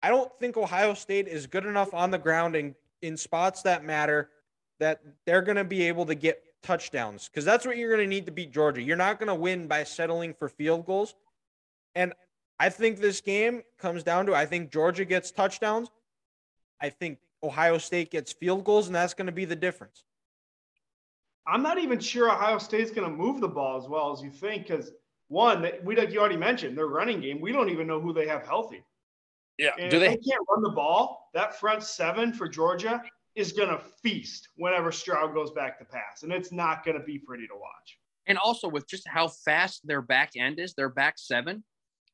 [0.03, 3.85] I don't think Ohio State is good enough on the ground and in spots that
[3.85, 4.31] matter
[4.81, 8.09] that they're going to be able to get touchdowns because that's what you're going to
[8.09, 8.83] need to beat Georgia.
[8.83, 11.15] You're not going to win by settling for field goals.
[11.95, 12.13] And
[12.59, 15.91] I think this game comes down to I think Georgia gets touchdowns.
[16.81, 20.05] I think Ohio State gets field goals, and that's going to be the difference.
[21.47, 24.31] I'm not even sure Ohio State's going to move the ball as well as you
[24.31, 24.91] think because
[25.29, 27.41] one, we like you already mentioned their running game.
[27.41, 28.83] We don't even know who they have healthy.
[29.59, 29.73] Yeah.
[29.79, 30.09] And Do if they?
[30.09, 33.03] they can't run the ball, that front seven for Georgia
[33.35, 37.05] is going to feast whenever Stroud goes back to pass, and it's not going to
[37.05, 37.99] be pretty to watch.
[38.27, 41.63] And also with just how fast their back end is, their back seven.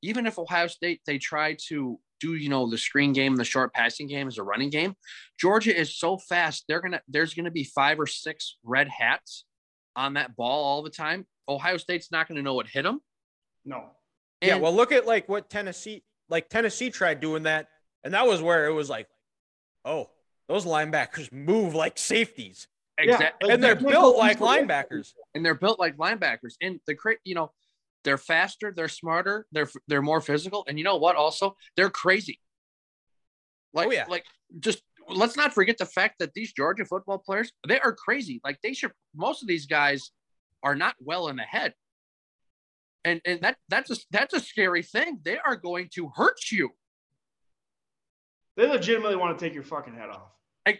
[0.02, 3.72] Even if Ohio State they try to do you know the screen game, the short
[3.72, 4.94] passing game as a running game,
[5.38, 6.64] Georgia is so fast.
[6.68, 9.44] They're gonna there's gonna be five or six red hats
[9.96, 11.26] on that ball all the time.
[11.48, 13.00] Ohio State's not gonna know what hit them.
[13.64, 13.90] No,
[14.42, 17.68] yeah, well, look at like what Tennessee, like Tennessee tried doing that,
[18.04, 19.06] and that was where it was like,
[19.84, 20.08] oh,
[20.48, 22.66] those linebackers move like safeties,
[22.98, 23.48] exactly.
[23.48, 25.12] like and they're they can't built like east linebackers.
[25.34, 26.54] and they're built like linebackers.
[26.62, 27.52] And the cra you know,
[28.04, 31.16] they're faster, they're smarter, they're they're more physical, and you know what?
[31.16, 32.40] Also, they're crazy.
[33.72, 34.06] Like, Oh, yeah.
[34.08, 34.24] like
[34.58, 38.40] just let's not forget the fact that these Georgia football players they are crazy.
[38.44, 38.92] Like they should.
[39.14, 40.10] Most of these guys
[40.62, 41.74] are not well in the head,
[43.04, 45.20] and and that that's a that's a scary thing.
[45.24, 46.70] They are going to hurt you.
[48.56, 50.30] they legitimately want to take your fucking head off.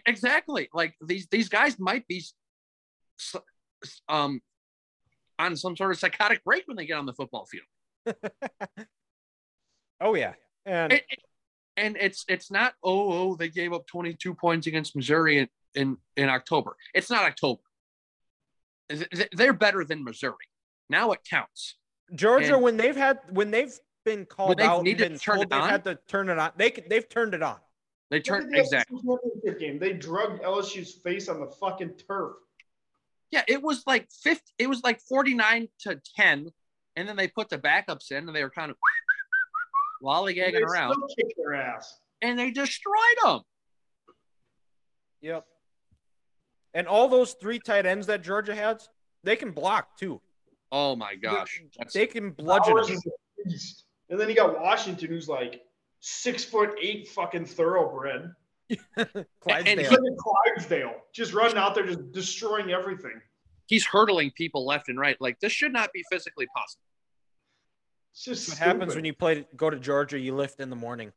[0.05, 0.69] Exactly.
[0.73, 3.35] Like these these guys might be s-
[3.83, 4.39] s- um
[5.41, 7.65] on some sort of psychotic break when they get on the football field.
[10.03, 10.33] Oh yeah,
[10.65, 11.19] and It- it-
[11.77, 15.97] and it's it's not oh oh they gave up 22 points against Missouri in in,
[16.17, 16.75] in October.
[16.93, 17.61] It's not October.
[18.89, 20.33] Th- th- They're better than Missouri.
[20.89, 21.77] Now it counts.
[22.15, 23.73] Georgia and- when they've had when they've
[24.03, 25.69] been called they've out and needed been to turn told it they've on?
[25.69, 26.51] had to turn it on.
[26.57, 27.57] They they've turned it on.
[28.09, 28.99] They turned the exactly.
[29.59, 29.79] Game.
[29.79, 32.33] They drugged LSU's face on the fucking turf.
[33.31, 36.49] Yeah, it was like 50 it was like 49 to 10
[36.97, 38.77] and then they put the backups in and they were kind of
[40.01, 40.95] And lollygagging they around
[41.37, 41.97] their ass.
[42.21, 43.41] and they destroyed them.
[45.21, 45.45] Yep.
[46.73, 48.87] And all those three tight ends that Georgia has,
[49.23, 50.21] they can block too.
[50.71, 51.61] Oh my gosh.
[51.77, 52.97] That's, They can bludgeon Bowers us.
[52.97, 53.85] is a beast.
[54.09, 55.61] And then you got Washington, who's like
[55.99, 58.31] six foot eight fucking thoroughbred.
[59.41, 59.77] Clydesdale.
[59.77, 63.21] He's like a Clydesdale, just running out there, just destroying everything.
[63.67, 65.17] he's hurtling people left and right.
[65.19, 66.83] Like this should not be physically possible.
[68.13, 70.75] It's just That's what happens when you play go to Georgia, you lift in the
[70.75, 71.11] morning.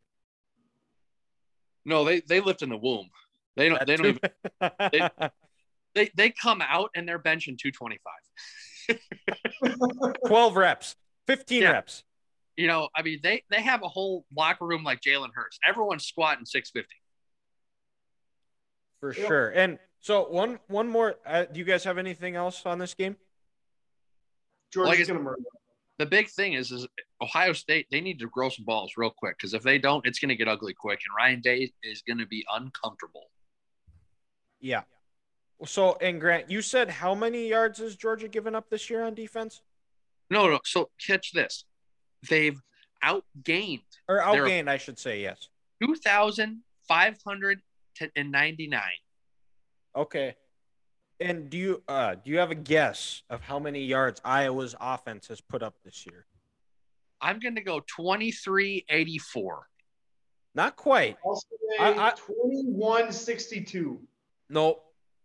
[1.85, 3.11] No, they they lift in the womb.
[3.57, 4.21] They don't they don't even
[4.93, 5.11] even
[5.95, 8.99] they they come out and they're benching 225.
[10.27, 11.73] 12 reps, 15 Yeah.
[11.73, 12.05] reps.
[12.57, 15.59] You know, I mean they they have a whole locker room like Jalen Hurts.
[15.67, 16.95] Everyone's squatting 650.
[19.13, 19.27] For Yep.
[19.29, 19.49] sure.
[19.51, 23.17] And so one one more uh, do you guys have anything else on this game?
[24.73, 25.43] Georgia's Like it's- gonna murder.
[25.99, 26.87] The big thing is is
[27.21, 30.19] Ohio State they need to grow some balls real quick because if they don't, it's
[30.19, 33.31] going to get ugly quick, and Ryan Day is going to be uncomfortable.
[34.59, 34.83] Yeah.
[35.67, 39.15] So and Grant, you said how many yards has Georgia given up this year on
[39.15, 39.61] defense?
[40.31, 40.59] No, no.
[40.65, 41.65] So catch this,
[42.29, 42.59] they've
[43.05, 45.49] outgained Or They're- outgained, I should say, yes.
[47.95, 48.83] 2,599.
[49.97, 50.35] Okay.
[51.21, 55.29] And do you uh do you have a guess of how many yards Iowa's offense
[55.29, 56.27] has put up this year?
[57.21, 59.69] I'm going to go 2384.
[60.55, 61.17] Not quite.
[61.25, 61.47] I'll say
[61.81, 64.01] I- I- 2162.
[64.51, 64.81] No.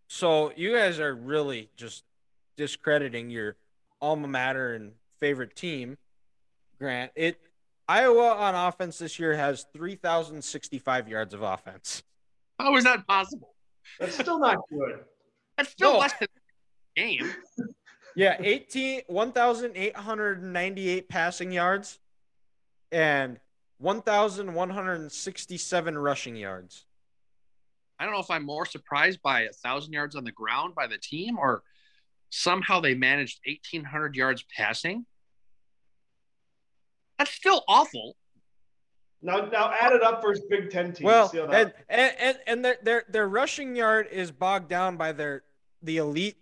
[0.07, 2.03] So you guys are really just
[2.55, 3.57] discrediting your
[4.01, 5.97] alma mater and favorite team,
[6.79, 7.11] Grant.
[7.15, 7.39] It
[7.87, 12.03] Iowa on offense this year has 3,065 yards of offense.
[12.59, 13.55] How is that possible?
[13.99, 14.99] That's still not good.
[15.57, 15.99] That's still No.
[15.99, 16.27] less than
[16.95, 17.33] game.
[18.15, 21.99] Yeah, 18 1,898 passing yards
[22.91, 23.39] and
[23.77, 26.85] 1,167 rushing yards.
[27.97, 30.87] I don't know if I'm more surprised by a thousand yards on the ground by
[30.87, 31.63] the team or
[32.29, 35.05] somehow they managed 1,800 yards passing.
[37.19, 38.17] That's still awful.
[39.21, 41.05] Now, now add it up for his Big Ten team.
[41.05, 45.11] Well, See and and and, and their, their their rushing yard is bogged down by
[45.11, 45.43] their
[45.81, 46.37] the elite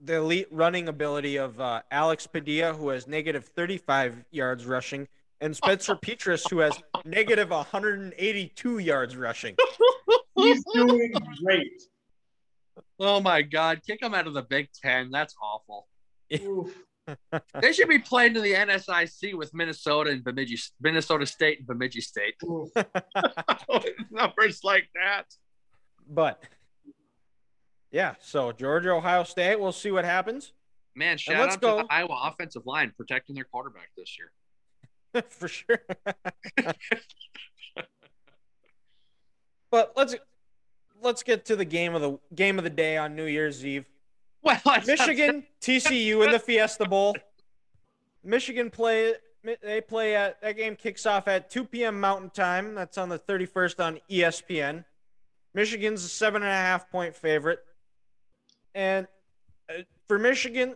[0.00, 5.08] the elite running ability of uh, Alex Padilla, who has negative 35 yards rushing,
[5.40, 6.72] and Spencer Petras, who has
[7.04, 9.56] negative 182 yards rushing.
[10.36, 11.12] he's doing
[11.44, 11.82] great.
[12.98, 13.80] Oh my God.
[13.86, 15.10] Kick him out of the Big Ten.
[15.10, 15.86] That's awful.
[16.42, 16.74] Oof.
[17.60, 22.00] They should be playing to the NSIC with Minnesota and Bemidji, Minnesota State and Bemidji
[22.00, 22.34] State.
[24.10, 25.24] Numbers like that.
[26.08, 26.42] But
[27.90, 28.14] Yeah.
[28.20, 29.58] So Georgia, Ohio State.
[29.58, 30.52] We'll see what happens
[30.94, 31.76] Man, shout let's out go.
[31.78, 34.32] to the Iowa offensive line protecting their quarterback this year.
[35.28, 35.80] for sure.
[39.70, 40.14] but let's
[41.00, 43.86] let's get to the game of the game of the day on New Year's Eve.
[44.42, 47.14] Well, Michigan, TCU in the Fiesta Bowl.
[48.24, 49.14] Michigan play.
[49.62, 51.98] They play at that game kicks off at 2 p.m.
[52.00, 52.74] Mountain Time.
[52.74, 54.84] That's on the 31st on ESPN.
[55.54, 57.58] Michigan's a seven and a half point favorite,
[58.74, 59.06] and
[59.68, 60.74] uh, for Michigan,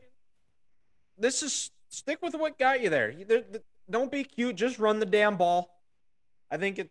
[1.19, 3.11] this is stick with what got you there.
[3.11, 3.45] You- there-
[3.89, 4.57] Don't be cute.
[4.57, 5.79] Just run the damn ball.
[6.51, 6.91] I think it,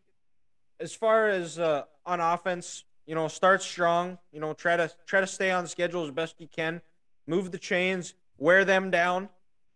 [0.79, 4.17] as far as uh, on offense, you know, start strong.
[4.31, 6.81] You know, try to try to stay on schedule as best you can.
[7.27, 9.29] Move the chains, wear them down.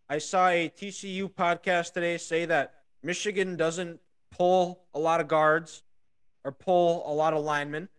[0.10, 2.74] I saw a TCU podcast today say that
[3.04, 3.99] Michigan doesn't
[4.32, 5.84] pull a lot of guards
[6.44, 7.90] or pull a lot of linemen.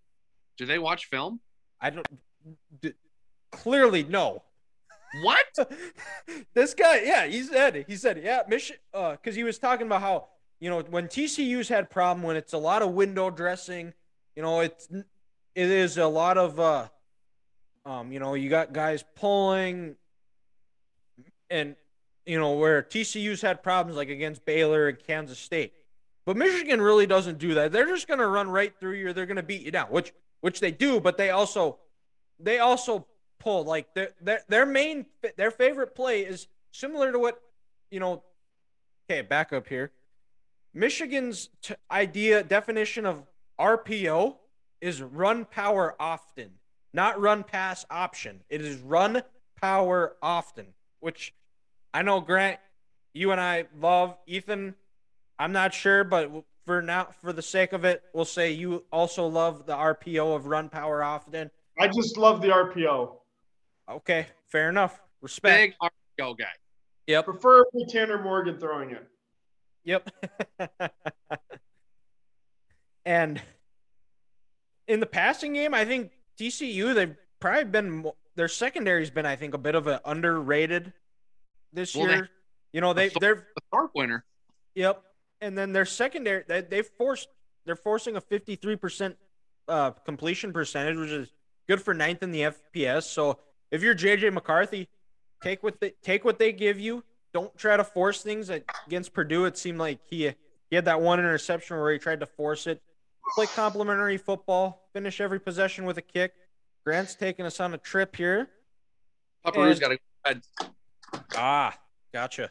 [0.56, 1.40] Do they watch film?
[1.80, 2.06] I don't.
[2.80, 2.94] D-
[3.52, 4.42] clearly, no.
[5.22, 5.70] What?
[6.54, 10.02] this guy, yeah, he said, he said, yeah, Michigan, uh, because he was talking about
[10.02, 10.28] how
[10.60, 13.92] you know when TCU's had problem when it's a lot of window dressing,
[14.34, 14.88] you know, it's
[15.54, 16.88] it is a lot of uh,
[17.88, 19.96] um, you know, you got guys pulling,
[21.48, 21.74] and
[22.26, 25.72] you know where TCU's had problems like against Baylor and Kansas State,
[26.26, 27.72] but Michigan really doesn't do that.
[27.72, 29.12] They're just gonna run right through you.
[29.14, 31.78] They're gonna beat you down, which which they do, but they also
[32.38, 33.06] they also
[33.38, 35.06] pull like their their their main
[35.36, 37.40] their favorite play is similar to what
[37.90, 38.22] you know.
[39.10, 39.90] Okay, back up here.
[40.74, 43.24] Michigan's t- idea definition of
[43.58, 44.36] RPO
[44.80, 46.50] is run power often,
[46.92, 48.40] not run pass option.
[48.48, 49.22] It is run
[49.60, 50.66] power often,
[51.00, 51.34] which
[51.92, 52.58] I know Grant,
[53.14, 54.16] you and I love.
[54.26, 54.74] Ethan,
[55.38, 56.30] I'm not sure, but
[56.64, 60.46] for now, for the sake of it, we'll say you also love the RPO of
[60.46, 61.50] run power often.
[61.78, 63.14] I just love the RPO.
[63.90, 65.00] Okay, fair enough.
[65.20, 65.76] Respect.
[65.80, 65.90] Big
[66.20, 66.44] RPO guy.
[67.06, 67.24] Yep.
[67.24, 69.06] Preferably Tanner Morgan throwing it.
[69.84, 70.10] Yep.
[73.06, 73.40] and
[74.88, 79.54] in the passing game, I think TCU they've probably been their secondary's been I think
[79.54, 80.92] a bit of an underrated
[81.72, 82.28] this Well, they- year.
[82.72, 84.24] you know they they're a Thorpe winner.
[84.74, 85.02] Yep.
[85.40, 87.28] And then their secondary, they they forced
[87.64, 89.14] they're forcing a 53%
[89.68, 91.32] uh, completion percentage, which is
[91.68, 93.02] good for ninth in the FBS.
[93.04, 93.38] So
[93.70, 94.88] if you're JJ McCarthy,
[95.42, 97.04] take what they take what they give you.
[97.34, 98.50] Don't try to force things.
[98.86, 100.32] Against Purdue, it seemed like he
[100.70, 102.80] he had that one interception where he tried to force it.
[103.34, 104.88] Play complimentary football.
[104.92, 106.32] Finish every possession with a kick.
[106.84, 108.48] Grant's taking us on a trip here.
[109.44, 109.98] And- got a
[111.36, 111.78] Ah,
[112.12, 112.50] gotcha.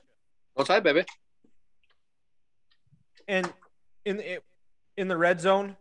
[0.53, 1.03] What's that, baby?
[3.27, 3.51] and
[4.05, 4.39] in the
[4.95, 5.75] in the red zone,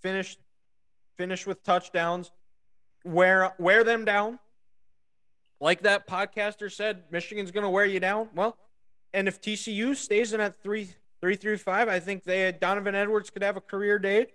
[0.00, 0.36] finish
[1.18, 2.30] finish with touchdowns,
[3.04, 4.38] wear wear them down.
[5.60, 8.30] Like that podcaster said, Michigan's going to wear you down.
[8.34, 8.56] Well,
[9.12, 13.30] and if TCU stays in at three three through five, I think they Donovan Edwards
[13.30, 14.28] could have a career day.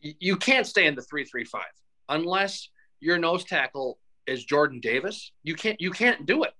[0.00, 1.62] You- can't stay in the three three five
[2.08, 2.68] unless
[3.00, 5.32] your nose tackle is Jordan Davis.
[5.42, 5.80] You can't.
[5.80, 6.52] You can't do it.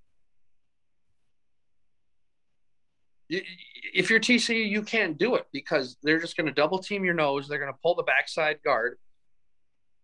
[3.94, 7.14] If you're TCU, you can't do it because they're just going to double team your
[7.14, 7.46] nose.
[7.46, 8.98] They're going to pull the backside guard,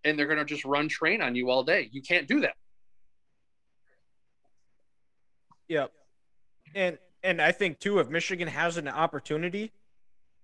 [0.04, 1.88] and they're going to just run train on you all day.
[1.90, 2.54] You can't do that.
[5.68, 5.92] Yep.
[6.74, 9.72] And and I think too, if Michigan has an opportunity,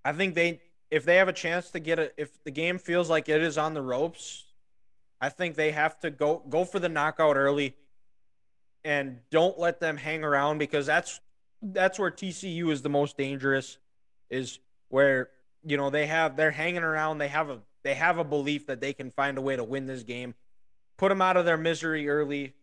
[0.04, 0.60] I think they
[0.90, 3.56] if they have a chance to get it, if the game feels like it is
[3.56, 4.44] on the ropes,
[5.20, 7.76] I think they have to go go for the knockout early,
[8.84, 11.20] and don't let them hang around because that's
[11.62, 13.78] that's where TCU is the most dangerous,
[14.30, 14.58] is
[14.88, 15.30] where
[15.64, 18.80] you know they have they're hanging around, they have a they have a belief that
[18.80, 20.34] they can find a way to win this game,
[20.96, 22.54] put them out of their misery early.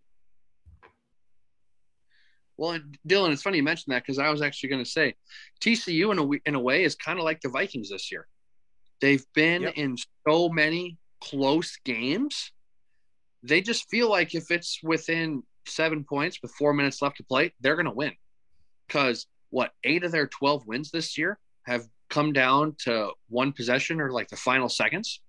[2.57, 5.15] Well, Dylan, it's funny you mentioned that because I was actually going to say
[5.61, 8.27] TCU in a in a way is kind of like the Vikings this year.
[8.99, 9.73] They've been Yep.
[9.75, 9.95] in
[10.27, 12.51] so many close games.
[13.43, 17.53] They just feel like if it's within seven points with four minutes left to play,
[17.59, 18.13] they're going to win.
[18.87, 24.01] Because what eight of their twelve wins this year have come down to one possession
[24.01, 25.21] or like the final seconds.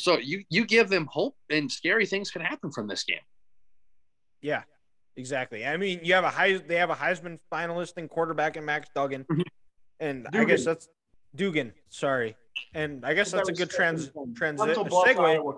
[0.00, 3.20] So you you give them hope, and scary things can happen from this game.
[4.40, 4.62] Yeah,
[5.16, 5.66] exactly.
[5.66, 6.56] I mean, you have a high.
[6.58, 9.26] They have a Heisman finalist and quarterback in Max Duggan,
[10.00, 10.88] and I guess that's
[11.34, 11.72] Dugan.
[11.88, 12.36] Sorry,
[12.74, 15.56] and I guess that's a good trans transit segue.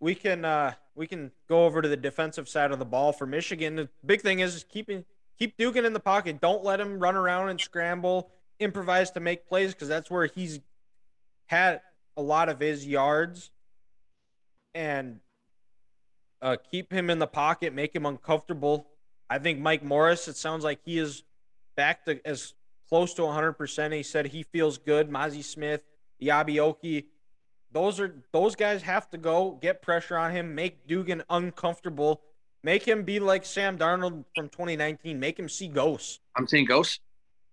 [0.00, 3.26] We can uh we can go over to the defensive side of the ball for
[3.26, 3.76] Michigan.
[3.76, 5.04] The big thing is, is keeping
[5.38, 6.40] keep Dugan in the pocket.
[6.40, 10.60] Don't let him run around and scramble, improvise to make plays because that's where he's
[11.46, 11.80] had
[12.16, 13.50] a lot of his yards.
[14.74, 15.20] and
[16.42, 18.86] uh, keep him in the pocket, make him uncomfortable.
[19.30, 21.22] I think Mike Morris, it sounds like he is
[21.76, 22.54] back to as
[22.88, 23.94] close to 100%.
[23.94, 25.08] He said he feels good.
[25.08, 25.84] Mazi Smith,
[26.20, 27.04] Eyabi
[27.72, 32.20] those are those guys have to go get pressure on him, make Dugan uncomfortable,
[32.62, 36.20] make him be like Sam Darnold from 2019, make him see ghosts.
[36.36, 37.00] I'm seeing ghosts.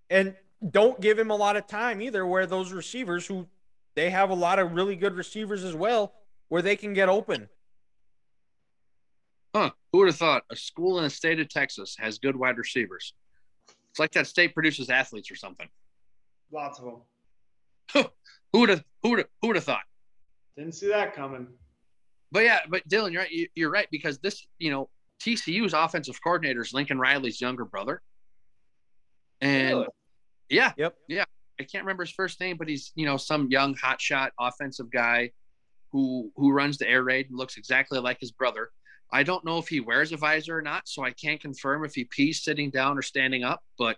[0.10, 0.36] And
[0.72, 3.48] don't give him a lot of time either, where those receivers who
[3.96, 6.14] they have a lot of really good receivers as well,
[6.50, 7.48] where they can get open.
[9.56, 9.72] Huh.
[9.92, 13.14] Who would have thought a school in the state of Texas has good wide receivers?
[13.90, 15.68] It's like that state produces athletes or something.
[16.52, 18.06] Lots of them.
[18.54, 19.84] who would have who would who would have thought?
[20.58, 21.48] Didn't see that coming.
[22.32, 23.50] But yeah, but Dylan, you're right.
[23.56, 24.90] You're right because this, you know,
[25.22, 28.02] TCU's offensive coordinator is Lincoln Riley's younger brother,
[29.42, 29.88] and really?
[30.50, 31.26] yeah, yep, yeah.
[31.60, 35.32] I can't remember his first name, but he's you know some young hotshot offensive guy
[35.92, 38.70] who who runs the air raid and looks exactly like his brother.
[39.12, 41.96] I don't know if he wears a visor or not, so I can't confirm if
[41.96, 43.64] he pees sitting down or standing up.
[43.78, 43.98] But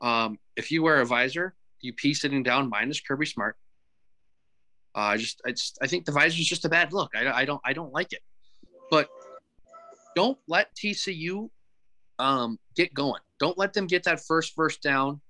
[0.00, 3.56] um, if you wear a visor, you pee sitting down, minus Kirby Smart.
[4.96, 7.10] Uh, I just, I just, I think the visor is just a bad look.
[7.14, 8.20] I, I don't, I don't like it.
[8.90, 9.08] But
[10.14, 11.50] don't let TCU
[12.18, 13.20] um, get going.
[13.40, 15.20] Don't let them get that first first down,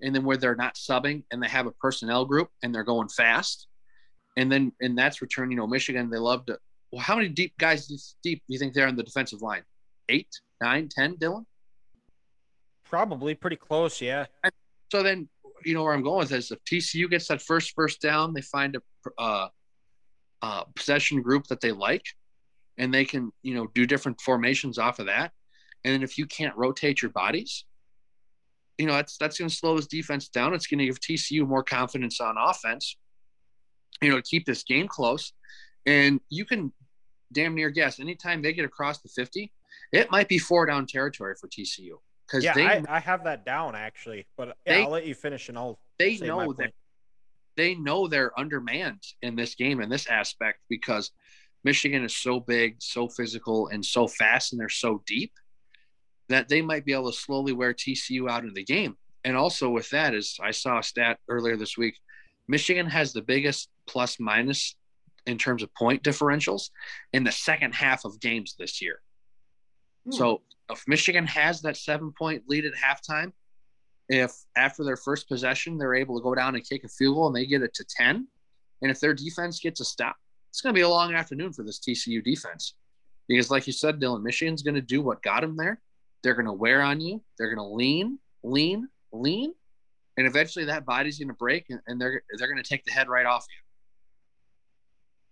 [0.00, 3.08] and then where they're not subbing and they have a personnel group and they're going
[3.08, 3.68] fast,
[4.36, 5.50] and then and that's return.
[5.50, 6.58] You know, Michigan they love to
[6.92, 7.86] well, how many deep guys
[8.22, 9.62] deep do you think they're on the defensive line?
[10.10, 10.28] Eight,
[10.60, 11.46] nine, ten, Dylan?
[12.84, 14.26] Probably pretty close, yeah.
[14.44, 14.52] And
[14.90, 15.28] so then,
[15.64, 16.50] you know where I'm going with this.
[16.50, 18.82] If TCU gets that first first down, they find a
[19.20, 19.48] uh,
[20.42, 22.04] uh, possession group that they like,
[22.76, 25.32] and they can, you know, do different formations off of that.
[25.84, 27.64] And then if you can't rotate your bodies,
[28.76, 30.52] you know, that's that's going to slow this defense down.
[30.52, 32.96] It's going to give TCU more confidence on offense,
[34.02, 35.32] you know, to keep this game close.
[35.86, 36.72] And you can
[37.32, 39.52] damn near guess anytime they get across the 50,
[39.92, 41.98] it might be four down territory for TCU.
[42.26, 45.14] Because yeah, they, I, I, have that down actually, but yeah, they, I'll let you
[45.14, 45.78] finish and I'll.
[45.98, 46.72] They know that
[47.56, 51.10] they know they're undermanned in this game in this aspect because
[51.64, 55.32] Michigan is so big, so physical, and so fast, and they're so deep
[56.28, 58.96] that they might be able to slowly wear TCU out of the game.
[59.24, 61.98] And also with that is I saw a stat earlier this week.
[62.48, 64.74] Michigan has the biggest plus minus
[65.26, 66.70] in terms of point differentials
[67.12, 69.00] in the second half of games this year.
[70.04, 70.12] Hmm.
[70.12, 73.32] So if Michigan has that seven point lead at halftime,
[74.08, 77.26] if after their first possession they're able to go down and kick a field goal
[77.28, 78.26] and they get it to 10,
[78.82, 80.16] and if their defense gets a stop,
[80.50, 82.74] it's going to be a long afternoon for this TCU defense.
[83.28, 85.80] Because, like you said, Dylan, Michigan's going to do what got them there.
[86.22, 87.22] They're going to wear on you.
[87.38, 89.54] They're going to lean, lean, lean,
[90.16, 92.90] and eventually that body's going to break, and, and they're they're going to take the
[92.90, 93.61] head right off you.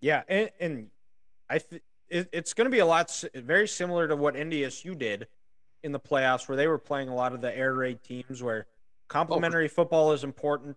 [0.00, 0.86] Yeah, and, and
[1.48, 5.26] I th- it, it's going to be a lot very similar to what NDSU did
[5.82, 8.66] in the playoffs, where they were playing a lot of the air raid teams, where
[9.08, 9.68] complementary oh.
[9.68, 10.76] football is important.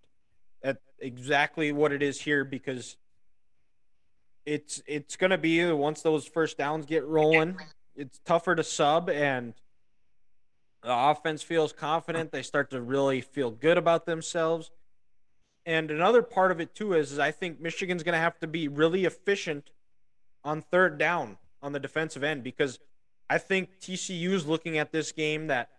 [0.64, 2.98] At exactly what it is here, because
[4.46, 7.58] it's it's going to be once those first downs get rolling,
[7.96, 9.54] it's tougher to sub, and
[10.84, 12.32] the offense feels confident.
[12.32, 14.72] They start to really feel good about themselves
[15.66, 18.48] and another part of it too is, is I think Michigan's going to have to
[18.48, 19.72] be really efficient
[20.44, 22.80] on third down on the defensive end because
[23.30, 25.70] I think TCU is looking at this game that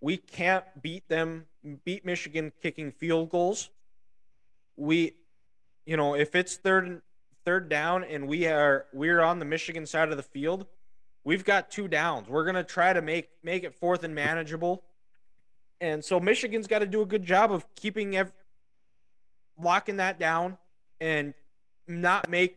[0.00, 1.46] we can't beat them,
[1.84, 3.70] beat Michigan kicking field goals.
[4.76, 5.12] We,
[5.84, 7.02] you know, if it's third
[7.44, 10.66] third down and we are we're on the Michigan side of the field,
[11.24, 12.28] we've got two downs.
[12.28, 14.82] We're gonna try to make make it fourth and manageable.
[15.80, 18.32] And so Michigan's got to do a good job of keeping ev-
[19.60, 20.58] locking that down
[21.00, 21.34] and
[21.88, 22.56] not make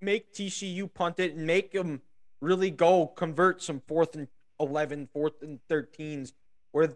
[0.00, 2.00] make TCU punt it and make them
[2.40, 4.28] really go convert some fourth and
[4.60, 6.32] 11, fourth and 13s
[6.72, 6.90] where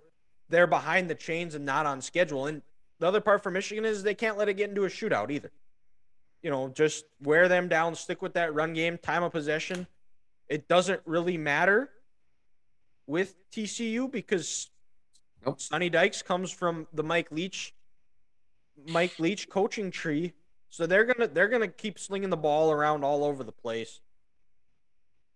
[0.49, 2.47] they're behind the chains and not on schedule.
[2.47, 2.63] And
[2.99, 5.51] the other part for Michigan is they can't let it get into a shootout either.
[6.43, 9.87] You know, just wear them down, stick with that run game, time of possession.
[10.49, 11.91] It doesn't really matter
[13.07, 14.71] with TCU because
[15.45, 15.61] nope.
[15.61, 17.75] Sonny Dykes comes from the Mike Leach
[18.89, 20.33] Mike Leach coaching tree.
[20.71, 24.01] So they're gonna they're gonna keep slinging the ball around all over the place.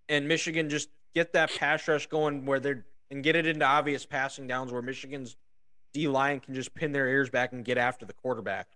[0.09, 4.05] And Michigan just get that pass rush going where they're and get it into obvious
[4.05, 5.37] passing downs where Michigan's
[5.93, 8.69] D line can just pin their ears back and get after the quarterback.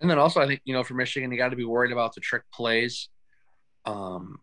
[0.00, 2.14] And then also, I think you know for Michigan, you got to be worried about
[2.14, 3.08] the trick plays,
[3.84, 4.38] um,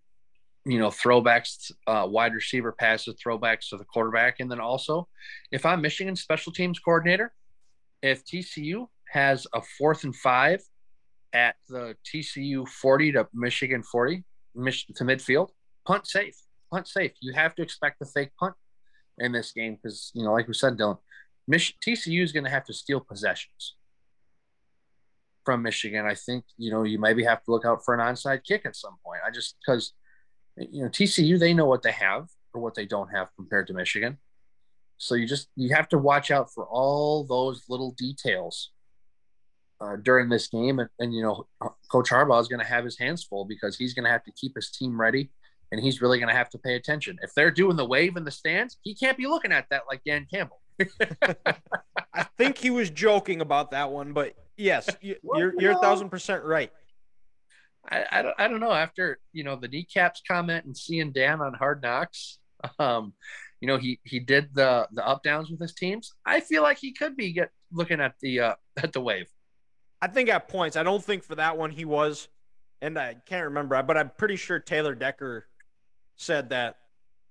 [0.66, 5.08] you know, throwbacks, uh, wide receiver passes, throwbacks to the quarterback, and then also,
[5.52, 7.32] if I'm Michigan special teams coordinator,
[8.02, 10.62] if TCU has a fourth and five
[11.34, 14.24] at the TCU 40 to Michigan 40
[14.56, 15.50] to midfield.
[15.86, 16.36] Punt safe.
[16.72, 17.12] Punt safe.
[17.20, 18.56] You have to expect the fake punt
[19.20, 20.98] in this game because, you know, like we said, Dylan,
[21.48, 23.76] Mich- TCU is going to have to steal possessions
[25.44, 26.06] from Michigan.
[26.06, 28.76] I think, you know, you maybe have to look out for an onside kick at
[28.76, 29.22] some point.
[29.26, 29.94] I just, because,
[30.58, 33.74] you know, TCU, they know what they have or what they don't have compared to
[33.74, 34.18] Michigan.
[34.98, 38.72] So you just, you have to watch out for all those little details
[39.82, 40.80] uh, during this game.
[40.80, 41.48] And, and, you know,
[41.92, 44.32] Coach Harbaugh is going to have his hands full because he's going to have to
[44.32, 45.30] keep his team ready
[45.72, 47.18] and he's really going to have to pay attention.
[47.22, 50.02] If they're doing the wave in the stands, he can't be looking at that like
[50.06, 50.62] Dan Campbell.
[52.14, 56.10] I think he was joking about that one, but yes, you, you're you're a thousand
[56.10, 56.72] percent right.
[57.90, 58.72] I, I, don't, I don't know.
[58.72, 62.40] After you know the kneecaps comment and seeing Dan on Hard Knocks,
[62.80, 63.14] um,
[63.62, 66.14] you know he he did the the up downs with his teams.
[66.26, 69.28] I feel like he could be get looking at the uh, at the wave.
[70.02, 70.76] I think at points.
[70.76, 72.28] I don't think for that one he was,
[72.82, 75.48] and I can't remember, but I'm pretty sure Taylor Decker
[76.18, 76.78] said that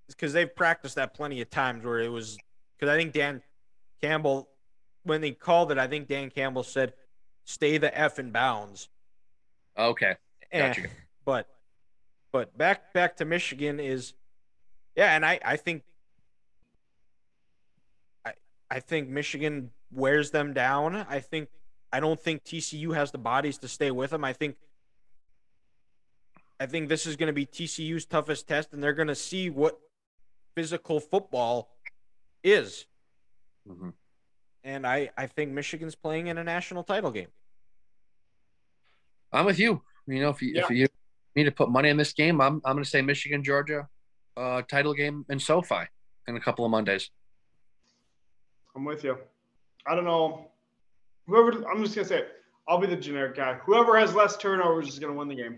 [0.08, 2.36] because they've practiced that plenty of times where it was
[2.78, 3.42] because I think Dan
[4.02, 4.48] Campbell
[5.04, 6.94] when they called it, I think Dan Campbell said,
[7.44, 8.88] "Stay the f in bounds."
[9.78, 10.16] Okay,
[10.50, 10.88] and, gotcha.
[11.24, 11.48] but
[12.32, 14.14] but back back to Michigan is
[14.96, 15.82] yeah, and I I think
[18.24, 18.32] I
[18.70, 20.96] I think Michigan wears them down.
[21.08, 21.48] I think
[21.94, 24.24] I don't think TCU has the bodies to stay with them.
[24.24, 24.56] I think
[26.58, 29.48] I think this is going to be TCU's toughest test, and they're going to see
[29.48, 29.78] what
[30.56, 31.70] physical football
[32.42, 32.86] is.
[33.68, 33.90] Mm-hmm.
[34.64, 37.28] And I, I think Michigan's playing in a national title game.
[39.32, 39.82] I'm with you.
[40.08, 40.64] You know, if you, Yeah.
[40.64, 40.88] if you
[41.36, 43.88] need to put money in this game, I'm, I'm going to say Michigan, Georgia,
[44.36, 45.84] uh, title game in SoFi
[46.26, 47.10] in a couple of Mondays.
[48.74, 49.16] I'm with you.
[49.86, 50.50] I don't know.
[51.26, 52.28] Whoever, I'm just gonna say, it.
[52.68, 53.55] I'll be the generic guy.
[53.64, 55.56] Whoever has less turnovers is gonna win the game.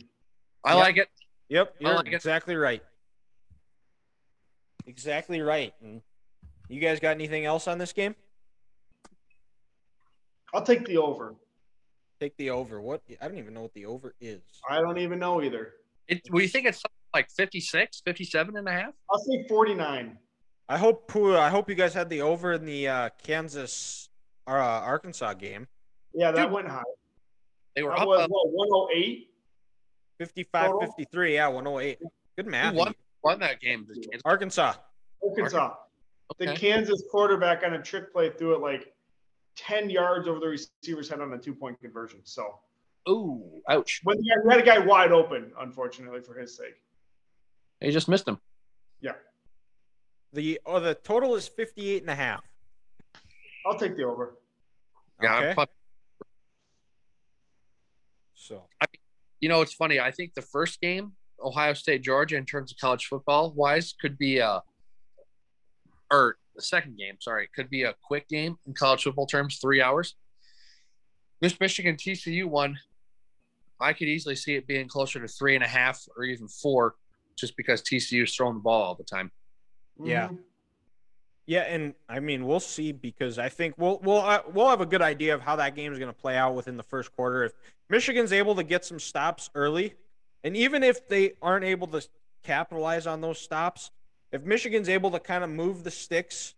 [0.65, 0.79] I Yep.
[0.85, 1.09] like it.
[1.49, 2.15] Yep, you're like it.
[2.15, 2.83] exactly right.
[4.87, 5.73] Exactly right.
[5.81, 6.03] And
[6.69, 8.15] you guys got anything else on this game?
[10.55, 11.35] I'll take the over.
[12.21, 12.81] Take the over.
[12.81, 13.03] What?
[13.21, 14.41] I don't even know what the over is.
[14.69, 15.75] I don't even know either.
[16.09, 16.83] It, we you think it's
[17.13, 18.95] like 56, 57 and a half?
[19.11, 20.19] I'll say 49.
[20.69, 24.09] I hope uh, I hope you guys had the over in the uh, Kansas
[24.49, 25.67] uh, Arkansas game.
[26.15, 26.53] Yeah, that Dude.
[26.53, 26.83] went high.
[27.75, 28.09] They were That up.
[28.09, 29.29] was uh, what 108.
[30.19, 30.81] 55 Total?
[30.93, 31.35] 53.
[31.35, 31.99] Yeah, 108.
[32.37, 32.73] Good math.
[32.73, 33.87] who won, won that game?
[33.89, 34.75] The Kansas- Arkansas.
[35.23, 35.75] Arkansas.
[36.39, 38.93] The Kansas quarterback on a trick play threw it like
[39.57, 42.21] 10 yards over the receiver's head on a two point conversion.
[42.25, 42.59] So
[43.09, 44.01] Ooh, ouch.
[44.05, 46.75] when the guy, we had a guy wide open, unfortunately, for his sake.
[47.81, 48.39] He just missed him.
[49.01, 49.13] Yeah.
[50.33, 52.43] The oh, the total is 58 and a half.
[53.67, 54.37] I'll take the over.
[55.23, 55.55] Yeah, I'm Okay.
[55.55, 55.71] fuck-
[58.35, 58.69] So,
[59.41, 59.99] you know, it's funny.
[59.99, 64.17] I think the first game, Ohio State, Georgia, in terms of college football wise, could
[64.19, 64.63] be a,
[66.13, 69.83] or the second game, sorry, could be a quick game in college football terms, three
[69.83, 70.15] hours.
[71.41, 72.79] This Michigan TCU one,
[73.81, 76.95] I could easily see it being closer to three and a half or even four,
[77.37, 79.33] just because TCU is throwing the ball all the time.
[80.03, 80.29] Yeah.
[80.29, 80.39] Mhm.
[81.47, 84.87] Yeah, and I mean we'll see because I think we'll we'll uh, we'll have a
[84.87, 87.45] good idea of how that game is going to play out within the first quarter.
[87.45, 87.53] If
[87.89, 89.95] Michigan's able to get some stops early,
[90.43, 92.07] and even if they aren't able to
[92.43, 93.91] capitalize on those stops,
[94.33, 96.55] if Michigan's able to kind of move the sticks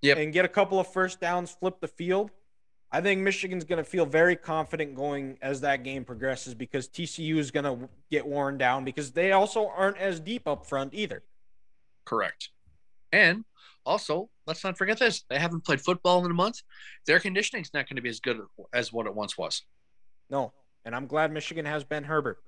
[0.00, 0.18] Yep.
[0.18, 2.30] and get a couple of first downs, flip the field,
[2.92, 7.36] I think Michigan's going to feel very confident going as that game progresses because TCU
[7.36, 11.22] is going to get worn down because they also aren't as deep up front either.
[12.04, 12.50] Correct.
[13.12, 13.44] And
[13.86, 16.62] also, let's not forget this: they haven't played football in a month.
[17.06, 18.40] Their conditioning is not going to be as good
[18.72, 19.62] as what it once was.
[20.30, 20.52] No,
[20.84, 22.38] and I'm glad Michigan has Ben Herbert.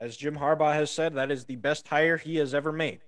[0.00, 3.00] As Jim Harbaugh has said, that is the best hire he has ever made.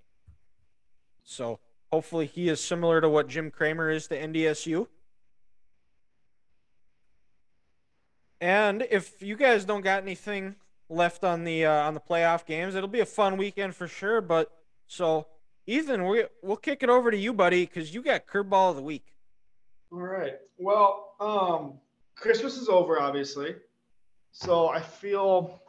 [1.24, 1.60] So
[1.92, 4.86] hopefully he is similar to what Jim Kramer is to NDSU.
[8.40, 10.56] And if you guys don't got anything
[10.88, 14.20] left on the uh, on the playoff games, it'll be a fun weekend for sure.
[14.20, 14.50] But
[14.86, 15.26] so
[15.68, 18.82] Ethan, we we'll kick it over to you, buddy, because you got curveball of the
[18.82, 19.04] week.
[19.92, 20.36] All right.
[20.56, 21.74] Well, um,
[22.16, 23.54] Christmas is over, obviously.
[24.32, 25.62] So I feel.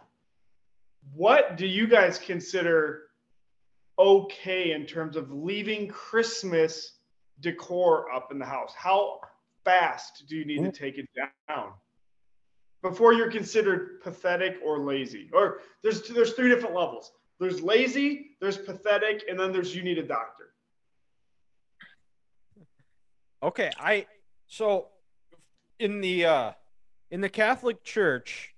[1.14, 3.08] What do you guys consider
[3.98, 6.94] okay in terms of leaving Christmas
[7.42, 8.74] decor up in the house?
[8.78, 9.20] How
[9.66, 11.10] fast do you need to take it
[11.48, 11.72] down
[12.82, 15.30] before you're considered pathetic or lazy?
[15.34, 17.12] Or there's there's three different levels.
[17.40, 20.50] There's lazy, there's pathetic, and then there's you need a doctor.
[23.42, 24.06] Okay, I
[24.48, 24.88] so
[25.80, 26.52] in the uh
[27.12, 28.54] in the Catholic Church,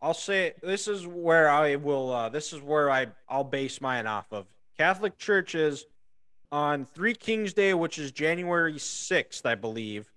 [0.00, 2.12] I'll say this is where I will.
[2.12, 4.46] Uh, this is where I I'll base mine off of.
[4.78, 5.86] Catholic churches
[6.52, 10.10] on Three Kings Day, which is January sixth, I believe.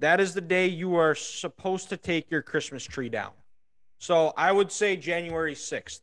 [0.00, 3.32] That is the day you are supposed to take your Christmas tree down.
[3.98, 6.00] So I would say January sixth.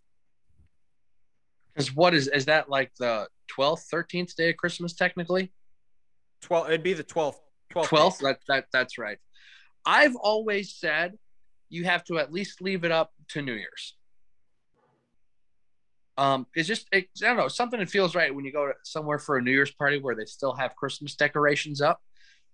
[1.78, 5.52] Because what is is that like the twelfth, thirteenth day of Christmas technically?
[6.42, 6.68] Twelve.
[6.70, 7.40] It'd be the twelfth.
[7.70, 8.18] Twelfth.
[8.20, 9.20] That that that's right.
[9.86, 11.20] I've always said
[11.70, 13.96] you have to at least leave it up to New Year's.
[16.18, 18.74] Um, it's just it, I don't know something that feels right when you go to
[18.84, 22.02] somewhere for a New Year's party where they still have Christmas decorations up.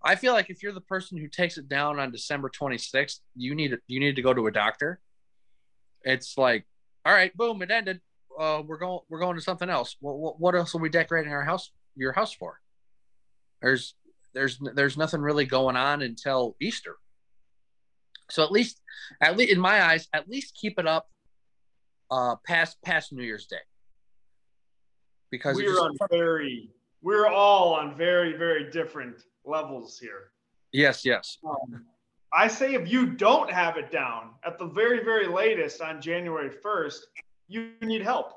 [0.03, 3.55] I feel like if you're the person who takes it down on December 26th, you
[3.55, 4.99] need you need to go to a doctor.
[6.01, 6.65] It's like,
[7.05, 8.01] all right, boom, it ended.
[8.39, 9.95] Uh, we're going we're going to something else.
[9.99, 12.59] What, what else are we decorating our house your house for?
[13.61, 13.95] There's
[14.33, 16.95] there's there's nothing really going on until Easter.
[18.29, 18.81] So at least,
[19.21, 21.07] at least in my eyes, at least keep it up
[22.09, 23.57] uh, past past New Year's Day.
[25.29, 26.69] Because we're on very,
[27.01, 30.31] we're all on very, very different levels here.
[30.71, 31.37] Yes, yes.
[31.47, 31.85] Um,
[32.31, 36.49] I say if you don't have it down at the very, very latest on January
[36.49, 36.99] 1st,
[37.47, 38.33] you need help.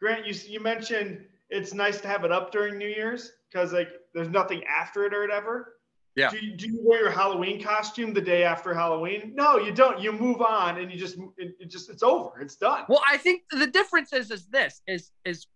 [0.00, 3.88] Grant, you you mentioned it's nice to have it up during New Year's because like
[4.14, 5.74] there's nothing after it or whatever.
[6.18, 6.30] Yeah.
[6.30, 9.32] Do you, do you wear your Halloween costume the day after Halloween?
[9.36, 10.00] No, you don't.
[10.00, 12.40] You move on and you just it, it just it's over.
[12.40, 12.84] It's done.
[12.88, 15.46] Well, I think the difference is is this is is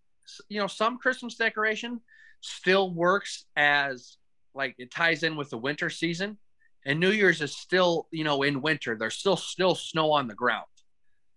[0.49, 2.01] you know some Christmas decoration
[2.41, 4.19] still works as
[4.55, 6.39] like it ties in with the winter season,
[6.87, 8.97] and New Year's is still you know in winter.
[8.97, 10.67] There's still still snow on the ground,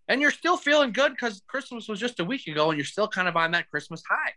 [0.07, 3.07] and you're still feeling good because Christmas was just a week ago, and you're still
[3.07, 4.34] kind of on that Christmas high.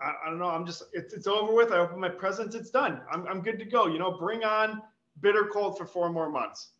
[0.00, 0.48] I, I don't know.
[0.48, 1.72] I'm just it's it's over with.
[1.72, 2.54] I open my presents.
[2.54, 3.00] It's done.
[3.12, 3.86] I'm I'm good to go.
[3.86, 4.82] You know, bring on
[5.20, 6.70] bitter cold for four more months.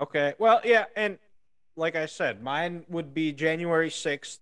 [0.00, 0.34] Okay.
[0.38, 1.18] Well, yeah, and
[1.76, 4.38] like I said, mine would be January 6th,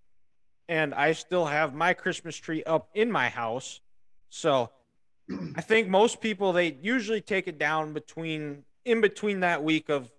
[0.69, 3.81] and I still have my Christmas tree up in my house.
[4.29, 4.71] So
[5.57, 10.11] I think most people they usually take it down between in between that week of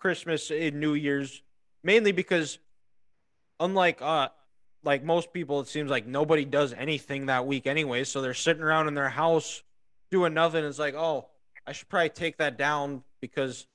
[0.00, 1.42] Christmas and New Year's,
[1.84, 2.58] mainly because
[3.60, 4.30] unlike uh
[4.82, 8.04] like most people, it seems like nobody does anything that week anyway.
[8.04, 9.62] So they're sitting around in their house
[10.10, 10.64] doing nothing.
[10.64, 11.28] It's like, oh,
[11.66, 13.66] I should probably take that down because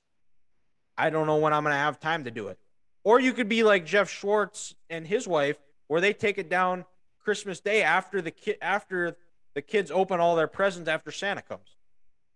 [0.98, 2.58] I don't know when I'm to have time to do it.
[3.04, 5.58] Or you could be like Jeff Schwartz and his wife,
[5.88, 6.86] where they take it down
[7.24, 9.16] Christmas Day after the kid after
[9.54, 11.76] the kids open all their presents after Santa comes.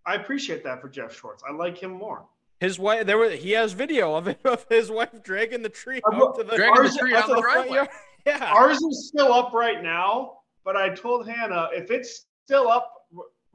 [0.06, 1.42] I appreciate that for Jeff Schwartz.
[1.46, 2.24] I like him more.
[2.60, 3.32] His wife, there was.
[3.40, 6.56] He has video of it, of his wife dragging the tree Uh, out to the,
[6.56, 7.76] Dragging the ours- tree out out to the the front driveway.
[7.76, 7.88] yard.
[8.26, 8.52] Yeah.
[8.54, 12.92] Ours is still up right now, but I told Hannah if it's still up,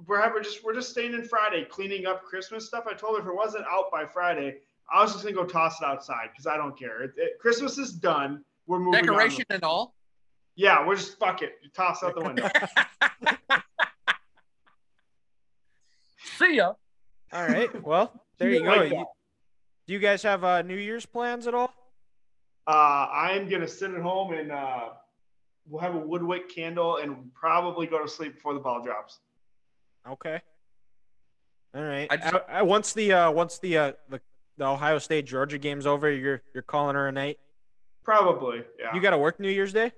[0.07, 2.86] we're having just we're just staying in Friday cleaning up Christmas stuff.
[2.90, 4.56] I told her if it wasn't out by Friday,
[4.91, 7.03] I was just gonna go toss it outside because I don't care.
[7.03, 8.44] It, it- Christmas is done.
[8.65, 9.06] We're moving on.
[9.06, 9.94] Decoration and all.
[10.56, 11.52] Yeah, we're just fuck it.
[11.76, 12.49] Toss out the window.
[16.38, 16.73] See ya.
[17.32, 17.84] All right.
[17.84, 18.66] Well, there you go.
[18.70, 19.06] like You-
[19.88, 21.72] do you guys have uh, New Year's plans at all?
[22.68, 24.90] Uh, I'm gonna sit at home and uh,
[25.68, 29.20] we'll have a woodwick candle and probably go to sleep before the ball drops.
[30.10, 30.41] Okay.
[31.76, 32.07] All right.
[32.10, 34.20] I just- I- I- once the uh, once the, uh, the
[34.57, 37.38] the Ohio State Georgia game's over, you're you're calling her a night.
[38.03, 38.94] Probably, yeah.
[38.95, 39.91] You got to work New Year's Day.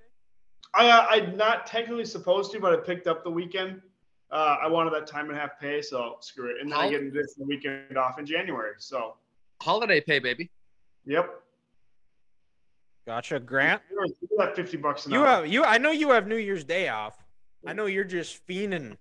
[0.73, 3.81] I, uh, I'm not technically supposed to, but I picked up the weekend.
[4.31, 6.57] Uh, I wanted that time and a half pay, so screw it.
[6.61, 8.73] And then I How- get this weekend off in January.
[8.77, 9.15] So,
[9.61, 10.51] Holiday pay, baby.
[11.05, 11.29] yep.
[13.05, 13.39] Gotcha.
[13.39, 15.25] Grant, You got 50 bucks an you hour.
[15.27, 15.63] have you.
[15.63, 17.17] I know you have New Year's Day off.
[17.65, 18.97] I know you're just fiending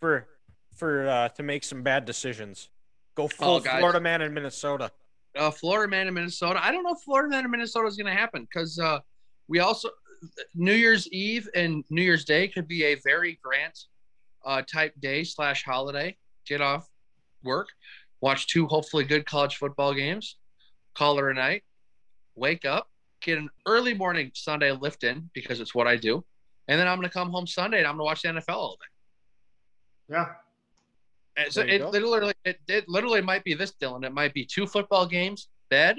[0.00, 0.28] for
[0.76, 2.70] for uh, to make some bad decisions.
[3.16, 3.60] Go full Oh.
[3.60, 4.92] Florida man in Minnesota.
[5.36, 6.60] uh, Florida man in Minnesota.
[6.64, 9.00] I don't know if Florida man in Minnesota is going to happen because uh,
[9.48, 9.90] we also
[10.54, 13.86] New Year's Eve and New Year's Day could be a very Grant
[14.44, 16.16] uh, type day slash holiday.
[16.46, 16.88] Get off
[17.44, 17.68] work,
[18.20, 20.36] watch two hopefully good college football games,
[20.94, 21.62] call her a night,
[22.34, 22.88] wake up,
[23.20, 26.24] get an early morning Sunday lift in because it's what I do,
[26.68, 28.56] and then I'm going to come home Sunday and I'm going to watch the NFL
[28.56, 30.14] all day.
[30.14, 30.26] yeah.
[31.36, 31.90] And so it go.
[31.90, 34.04] literally it, it literally might be this, Dylan.
[34.04, 35.98] It might be two football games, bed,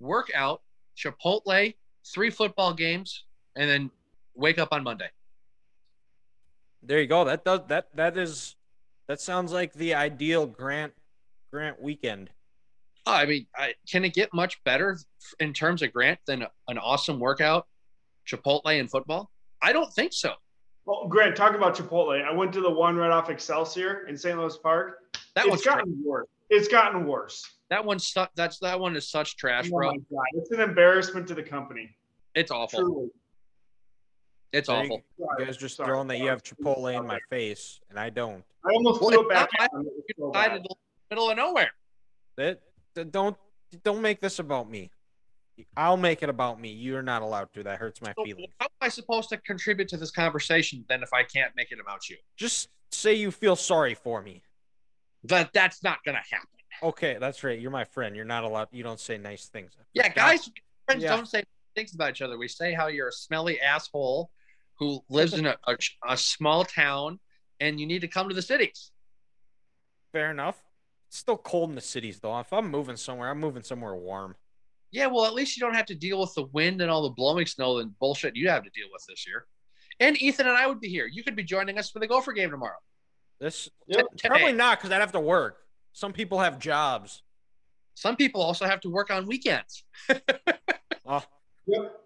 [0.00, 0.62] workout,
[0.96, 1.74] Chipotle,
[2.06, 3.24] three football games,
[3.54, 3.90] and then
[4.34, 5.10] wake up on Monday.
[6.82, 7.24] There you go.
[7.24, 8.56] That does that that is
[9.08, 10.92] that sounds like the ideal Grant
[11.52, 12.30] Grant weekend.
[13.06, 14.98] Oh, I mean, I, can it get much better
[15.40, 17.66] in terms of Grant than an awesome workout,
[18.28, 19.30] Chipotle, and football?
[19.62, 20.34] I don't think so.
[20.84, 22.22] Well, Grant, talk about Chipotle.
[22.22, 24.38] I went to the one right off Excelsior in St.
[24.38, 24.98] Louis Park.
[25.34, 26.26] That it's one's tra- gotten worse.
[26.50, 27.44] It's gotten worse.
[27.70, 29.90] that one's su- that's that one is such trash, Oh bro.
[29.90, 30.24] my God.
[30.34, 31.94] It's an embarrassment to the company.
[32.34, 32.80] It's awful.
[32.80, 33.08] Truly.
[34.52, 35.02] It's There awful.
[35.18, 35.44] You Sorry.
[35.46, 35.86] guys just Sorry.
[35.88, 36.74] throwing that you have Sorry.
[36.74, 38.42] Chipotle in my face, and I don't.
[38.64, 39.80] I almost Well, threw it back not at him.
[39.80, 40.68] It was You so decided bad.
[40.68, 40.76] to
[41.10, 41.70] middle of nowhere.
[42.36, 42.60] That,
[42.94, 43.36] that don't
[43.84, 44.90] don't make this about me.
[45.76, 46.70] I'll make it about me.
[46.70, 47.62] You're not allowed to.
[47.64, 48.52] That hurts my So feelings.
[48.60, 51.80] how am I supposed to contribute to this conversation then if I can't make it
[51.80, 52.16] about you?
[52.36, 54.42] Just say you feel sorry for me.
[55.24, 56.48] That that's not gonna happen.
[56.82, 57.58] Okay, that's right.
[57.58, 58.14] You're my friend.
[58.16, 58.68] You're not allowed.
[58.70, 59.72] You don't say nice things.
[59.92, 60.48] Yeah, guys,
[60.86, 61.16] friends Yeah.
[61.16, 61.42] don't say
[61.74, 62.38] things about each other.
[62.38, 64.30] We say how you're a smelly asshole
[64.78, 65.76] who lives in a, a,
[66.08, 67.18] a small town
[67.60, 68.90] and you need to come to the cities.
[70.12, 70.56] Fair enough.
[71.08, 72.38] It's still cold in the cities, though.
[72.38, 74.36] If I'm moving somewhere, I'm moving somewhere warm.
[74.90, 77.10] Yeah, well, at least you don't have to deal with the wind and all the
[77.10, 79.46] blowing snow and bullshit you have to deal with this year.
[80.00, 81.06] And Ethan and I would be here.
[81.06, 82.76] You could be joining us for the Gopher game tomorrow.
[83.40, 84.06] This Yep.
[84.16, 84.28] Today.
[84.28, 85.58] probably not because I'd have to work.
[85.92, 87.22] Some people have jobs.
[87.94, 89.84] Some people also have to work on weekends.
[91.06, 91.22] Oh,
[91.66, 92.00] Yep.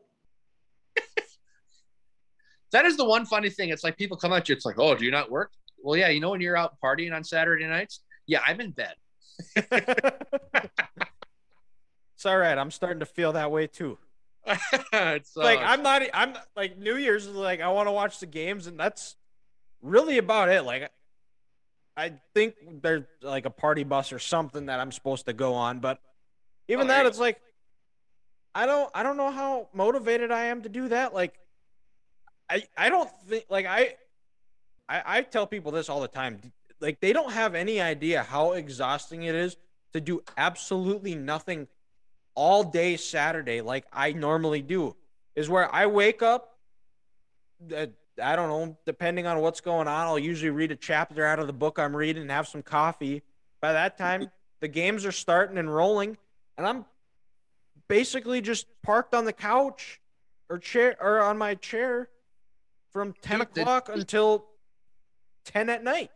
[2.73, 3.69] That is the one funny thing.
[3.71, 4.55] It's like people come at you.
[4.55, 5.53] It's like, oh, do you not work?
[5.83, 6.09] Well, yeah.
[6.09, 8.01] You know when you're out partying on Saturday nights?
[8.27, 8.95] Yeah, I'm in bed.
[9.57, 9.71] it's
[12.25, 12.57] all right.
[12.57, 13.99] I'm starting to feel that way too.
[14.93, 16.03] it's like uh, I'm not.
[16.13, 19.17] I'm like New Year's is like I want to watch the games, and that's
[19.83, 20.63] really about it.
[20.63, 20.91] Like
[21.97, 25.79] I think there's like a party bus or something that I'm supposed to go on,
[25.79, 25.99] but
[26.69, 27.41] even Oh, that, it's like
[28.55, 28.91] I don't.
[28.95, 31.15] I don't know how motivated I am to do that.
[31.15, 31.35] Like
[32.53, 32.65] I.
[32.77, 33.95] I don't think like I.
[34.89, 36.41] I, I tell people this all the time.
[36.81, 39.57] Like they don't have any idea how exhausting it is
[39.93, 41.69] to do absolutely nothing
[42.35, 44.97] all day Saturday like I normally do.
[45.35, 46.59] Is where I wake up.
[47.75, 47.87] Uh,
[48.23, 51.47] I don't know, depending on what's going on, I'll usually read a chapter out of
[51.47, 53.23] the book I'm reading and have some coffee.
[53.61, 54.31] By that time,
[54.61, 56.19] the games are starting and rolling,
[56.59, 56.85] and I'm
[57.89, 60.01] basically just parked on the couch
[60.51, 62.09] or chair or on my chair
[62.93, 64.47] from 10 Dude, the- o'clock until
[65.47, 66.11] 10 at night.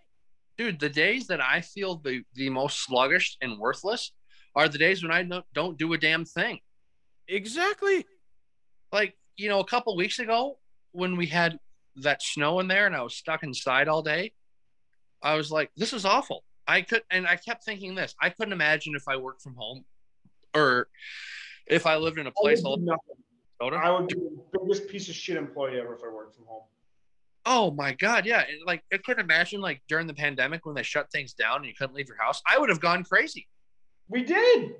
[0.58, 4.12] dude, the days that I feel the, the most sluggish and worthless
[4.54, 6.60] are the days when I no, don't do a damn thing.
[7.28, 8.06] Exactly.
[8.92, 10.58] Like, you know, a couple weeks ago
[10.92, 11.58] when we had
[11.96, 14.32] that snow in there and I was stuck inside all day,
[15.22, 16.44] I was like, this is awful.
[16.68, 19.84] I could, and I kept thinking this I couldn't imagine if I worked from home
[20.54, 20.88] or
[21.66, 22.98] if I lived in a place would all
[23.60, 26.62] I would be the biggest piece of shit employee ever if I worked from home.
[27.46, 28.44] Oh my god, yeah.
[28.66, 31.74] Like I couldn't imagine like during the pandemic when they shut things down and you
[31.74, 32.42] couldn't leave your house.
[32.46, 33.48] I would have gone crazy.
[34.08, 34.74] We did.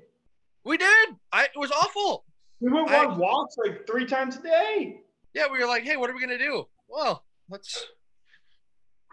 [0.63, 1.09] We did.
[1.31, 2.25] I it was awful.
[2.59, 5.01] We went I- on walks like three times a day.
[5.33, 6.65] Yeah, we were like, hey, what are we gonna do?
[6.89, 7.85] Well, let's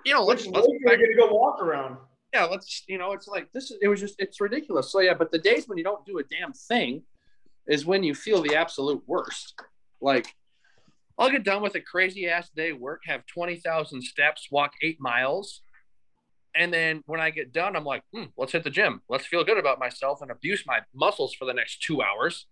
[0.05, 1.97] you know, let's, let's we gonna go walk around?
[2.33, 4.91] yeah, let's you know, it's like this is it was just it's ridiculous.
[4.91, 7.03] So yeah, but the days when you don't do a damn thing
[7.67, 9.55] is when you feel the absolute worst.
[10.01, 10.27] Like
[11.19, 15.63] I'll get done with a crazy ass day work, have 20,000 steps, walk eight miles.
[16.57, 19.03] And then when I get done, I'm like, hmm, let's hit the gym.
[19.09, 22.47] Let's feel good about myself and abuse my muscles for the next two hours.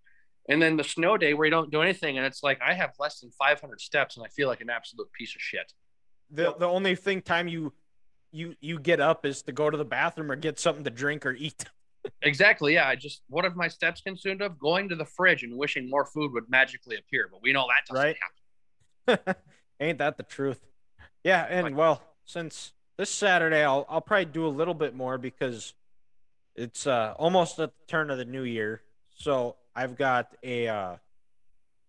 [0.48, 2.18] And then the snow day where you don't do anything.
[2.18, 5.08] And it's like, I have less than 500 steps and I feel like an absolute
[5.12, 5.72] piece of shit.
[6.30, 7.74] The the only thing time you
[8.32, 11.26] you you get up is to go to the bathroom or get something to drink
[11.26, 11.66] or eat.
[12.22, 12.74] Exactly.
[12.74, 12.88] Yeah.
[12.88, 14.58] I just, what have my steps consumed of?
[14.58, 17.28] Going to the fridge and wishing more food would magically appear.
[17.30, 18.16] But we know that doesn't Right.
[19.06, 19.34] happen.
[19.80, 20.60] Ain't that the truth?
[21.24, 25.18] Yeah, and Like- well, since this Saturday I'll I'll probably do a little bit more
[25.18, 25.74] because
[26.54, 28.82] it's uh almost at the turn of the new year.
[29.14, 30.96] So I've got a uh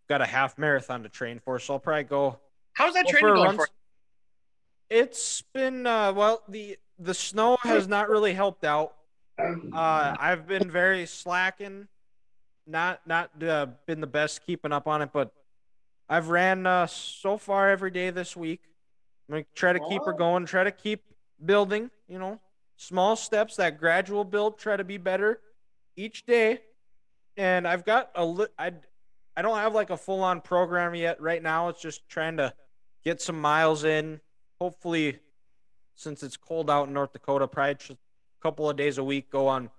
[0.09, 2.39] got a half marathon to train for, so I'll probably go
[2.73, 3.67] How's that go training for going for
[4.89, 8.95] It's been uh well the the snow has not really helped out.
[9.39, 11.87] Uh I've been very slacking.
[12.65, 15.33] Not not uh, been the best keeping up on it, but
[16.07, 18.61] I've ran uh, so far every day this week.
[19.27, 21.03] I'm gonna try to keep her going, try to keep
[21.43, 22.39] building, you know,
[22.77, 25.39] small steps, that gradual build, try to be better
[25.95, 26.59] each day.
[27.35, 28.73] And I've got a li- I
[29.35, 31.69] I don't have like a full on program yet right now.
[31.69, 32.53] It's just trying to
[33.03, 34.21] get some miles in.
[34.61, 35.19] Hopefully,
[35.95, 37.97] since it's cold out in North Dakota, probably
[38.43, 39.69] couple of days a week go on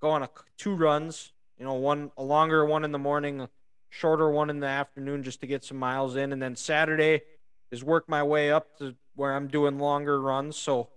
[0.00, 1.32] go on a, two runs.
[1.58, 3.50] You know, one a longer one in the morning, a
[3.90, 7.22] shorter one in the afternoon, just to get some miles in, and then Saturday
[7.70, 10.56] is work my way up to where I'm doing longer runs.
[10.56, 10.90] So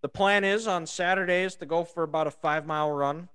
[0.00, 3.28] the plan is on Saturdays to go for about a five mile run.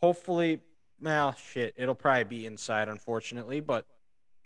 [0.00, 0.60] Hopefully,
[1.00, 3.84] well, shit, it'll probably be inside, unfortunately, but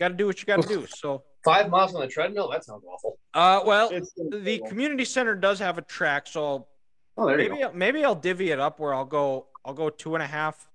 [0.01, 0.87] got to do what you got to do.
[0.89, 2.51] So, five miles on the treadmill?
[2.51, 3.19] That sounds awful.
[3.35, 6.69] uh, well, the community center does have a track, so I'll
[7.17, 7.73] Oh, there you maybe go.
[7.73, 10.69] Maybe I'll divvy it up where I'll go I'll go two and a half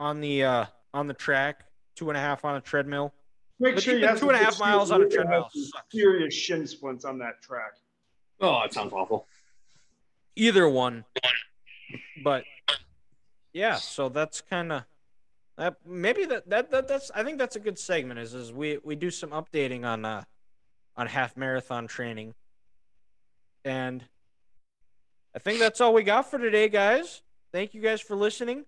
[0.00, 0.64] on the uh
[0.94, 1.64] on the track,
[1.94, 3.12] two and a half on a treadmill.
[3.60, 5.04] Make But sure you even have two and a some half good miles on a
[5.04, 5.14] shoes.
[5.14, 5.92] You're gonna treadmill have some sucks.
[5.92, 7.74] Serious shin splints on that track.
[8.40, 9.26] Oh, that sounds awful.
[10.34, 11.04] Either one.
[12.24, 12.44] But
[13.52, 14.84] yeah, so that's kind of
[15.58, 18.78] that maybe that, that that that's I think that's a good segment is is we
[18.82, 20.24] we do some updating on uh
[20.96, 22.34] on half marathon training.
[23.64, 24.04] And
[25.34, 27.22] I think that's all we got for today, guys.
[27.52, 28.66] Thank you guys for listening.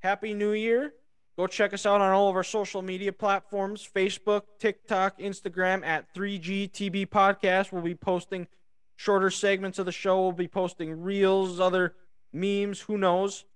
[0.00, 0.92] Happy New Year.
[1.38, 6.12] Go check us out on all of our social media platforms Facebook, TikTok, Instagram at
[6.14, 7.72] 3GTB Podcast.
[7.72, 8.48] We'll be posting
[8.96, 10.20] shorter segments of the show.
[10.20, 11.94] We'll be posting reels, other
[12.34, 13.46] memes, who knows,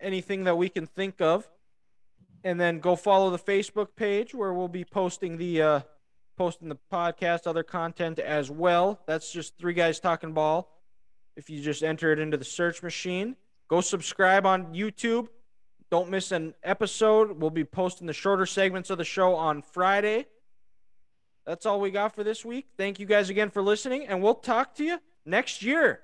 [0.00, 1.48] anything that we can think of.
[2.44, 5.80] And then go follow the Facebook page where we'll be posting the uh,
[6.36, 9.00] posting the podcast, other content as well.
[9.06, 10.73] That's just three guys talking ball.
[11.36, 13.36] If you just enter it into the search machine,
[13.68, 15.28] go subscribe on YouTube.
[15.90, 17.40] Don't miss an episode.
[17.40, 20.26] We'll be posting the shorter segments of the show on Friday.
[21.46, 22.66] That's all we got for this week.
[22.78, 26.00] Thank you guys again for listening, and we'll talk to you next year.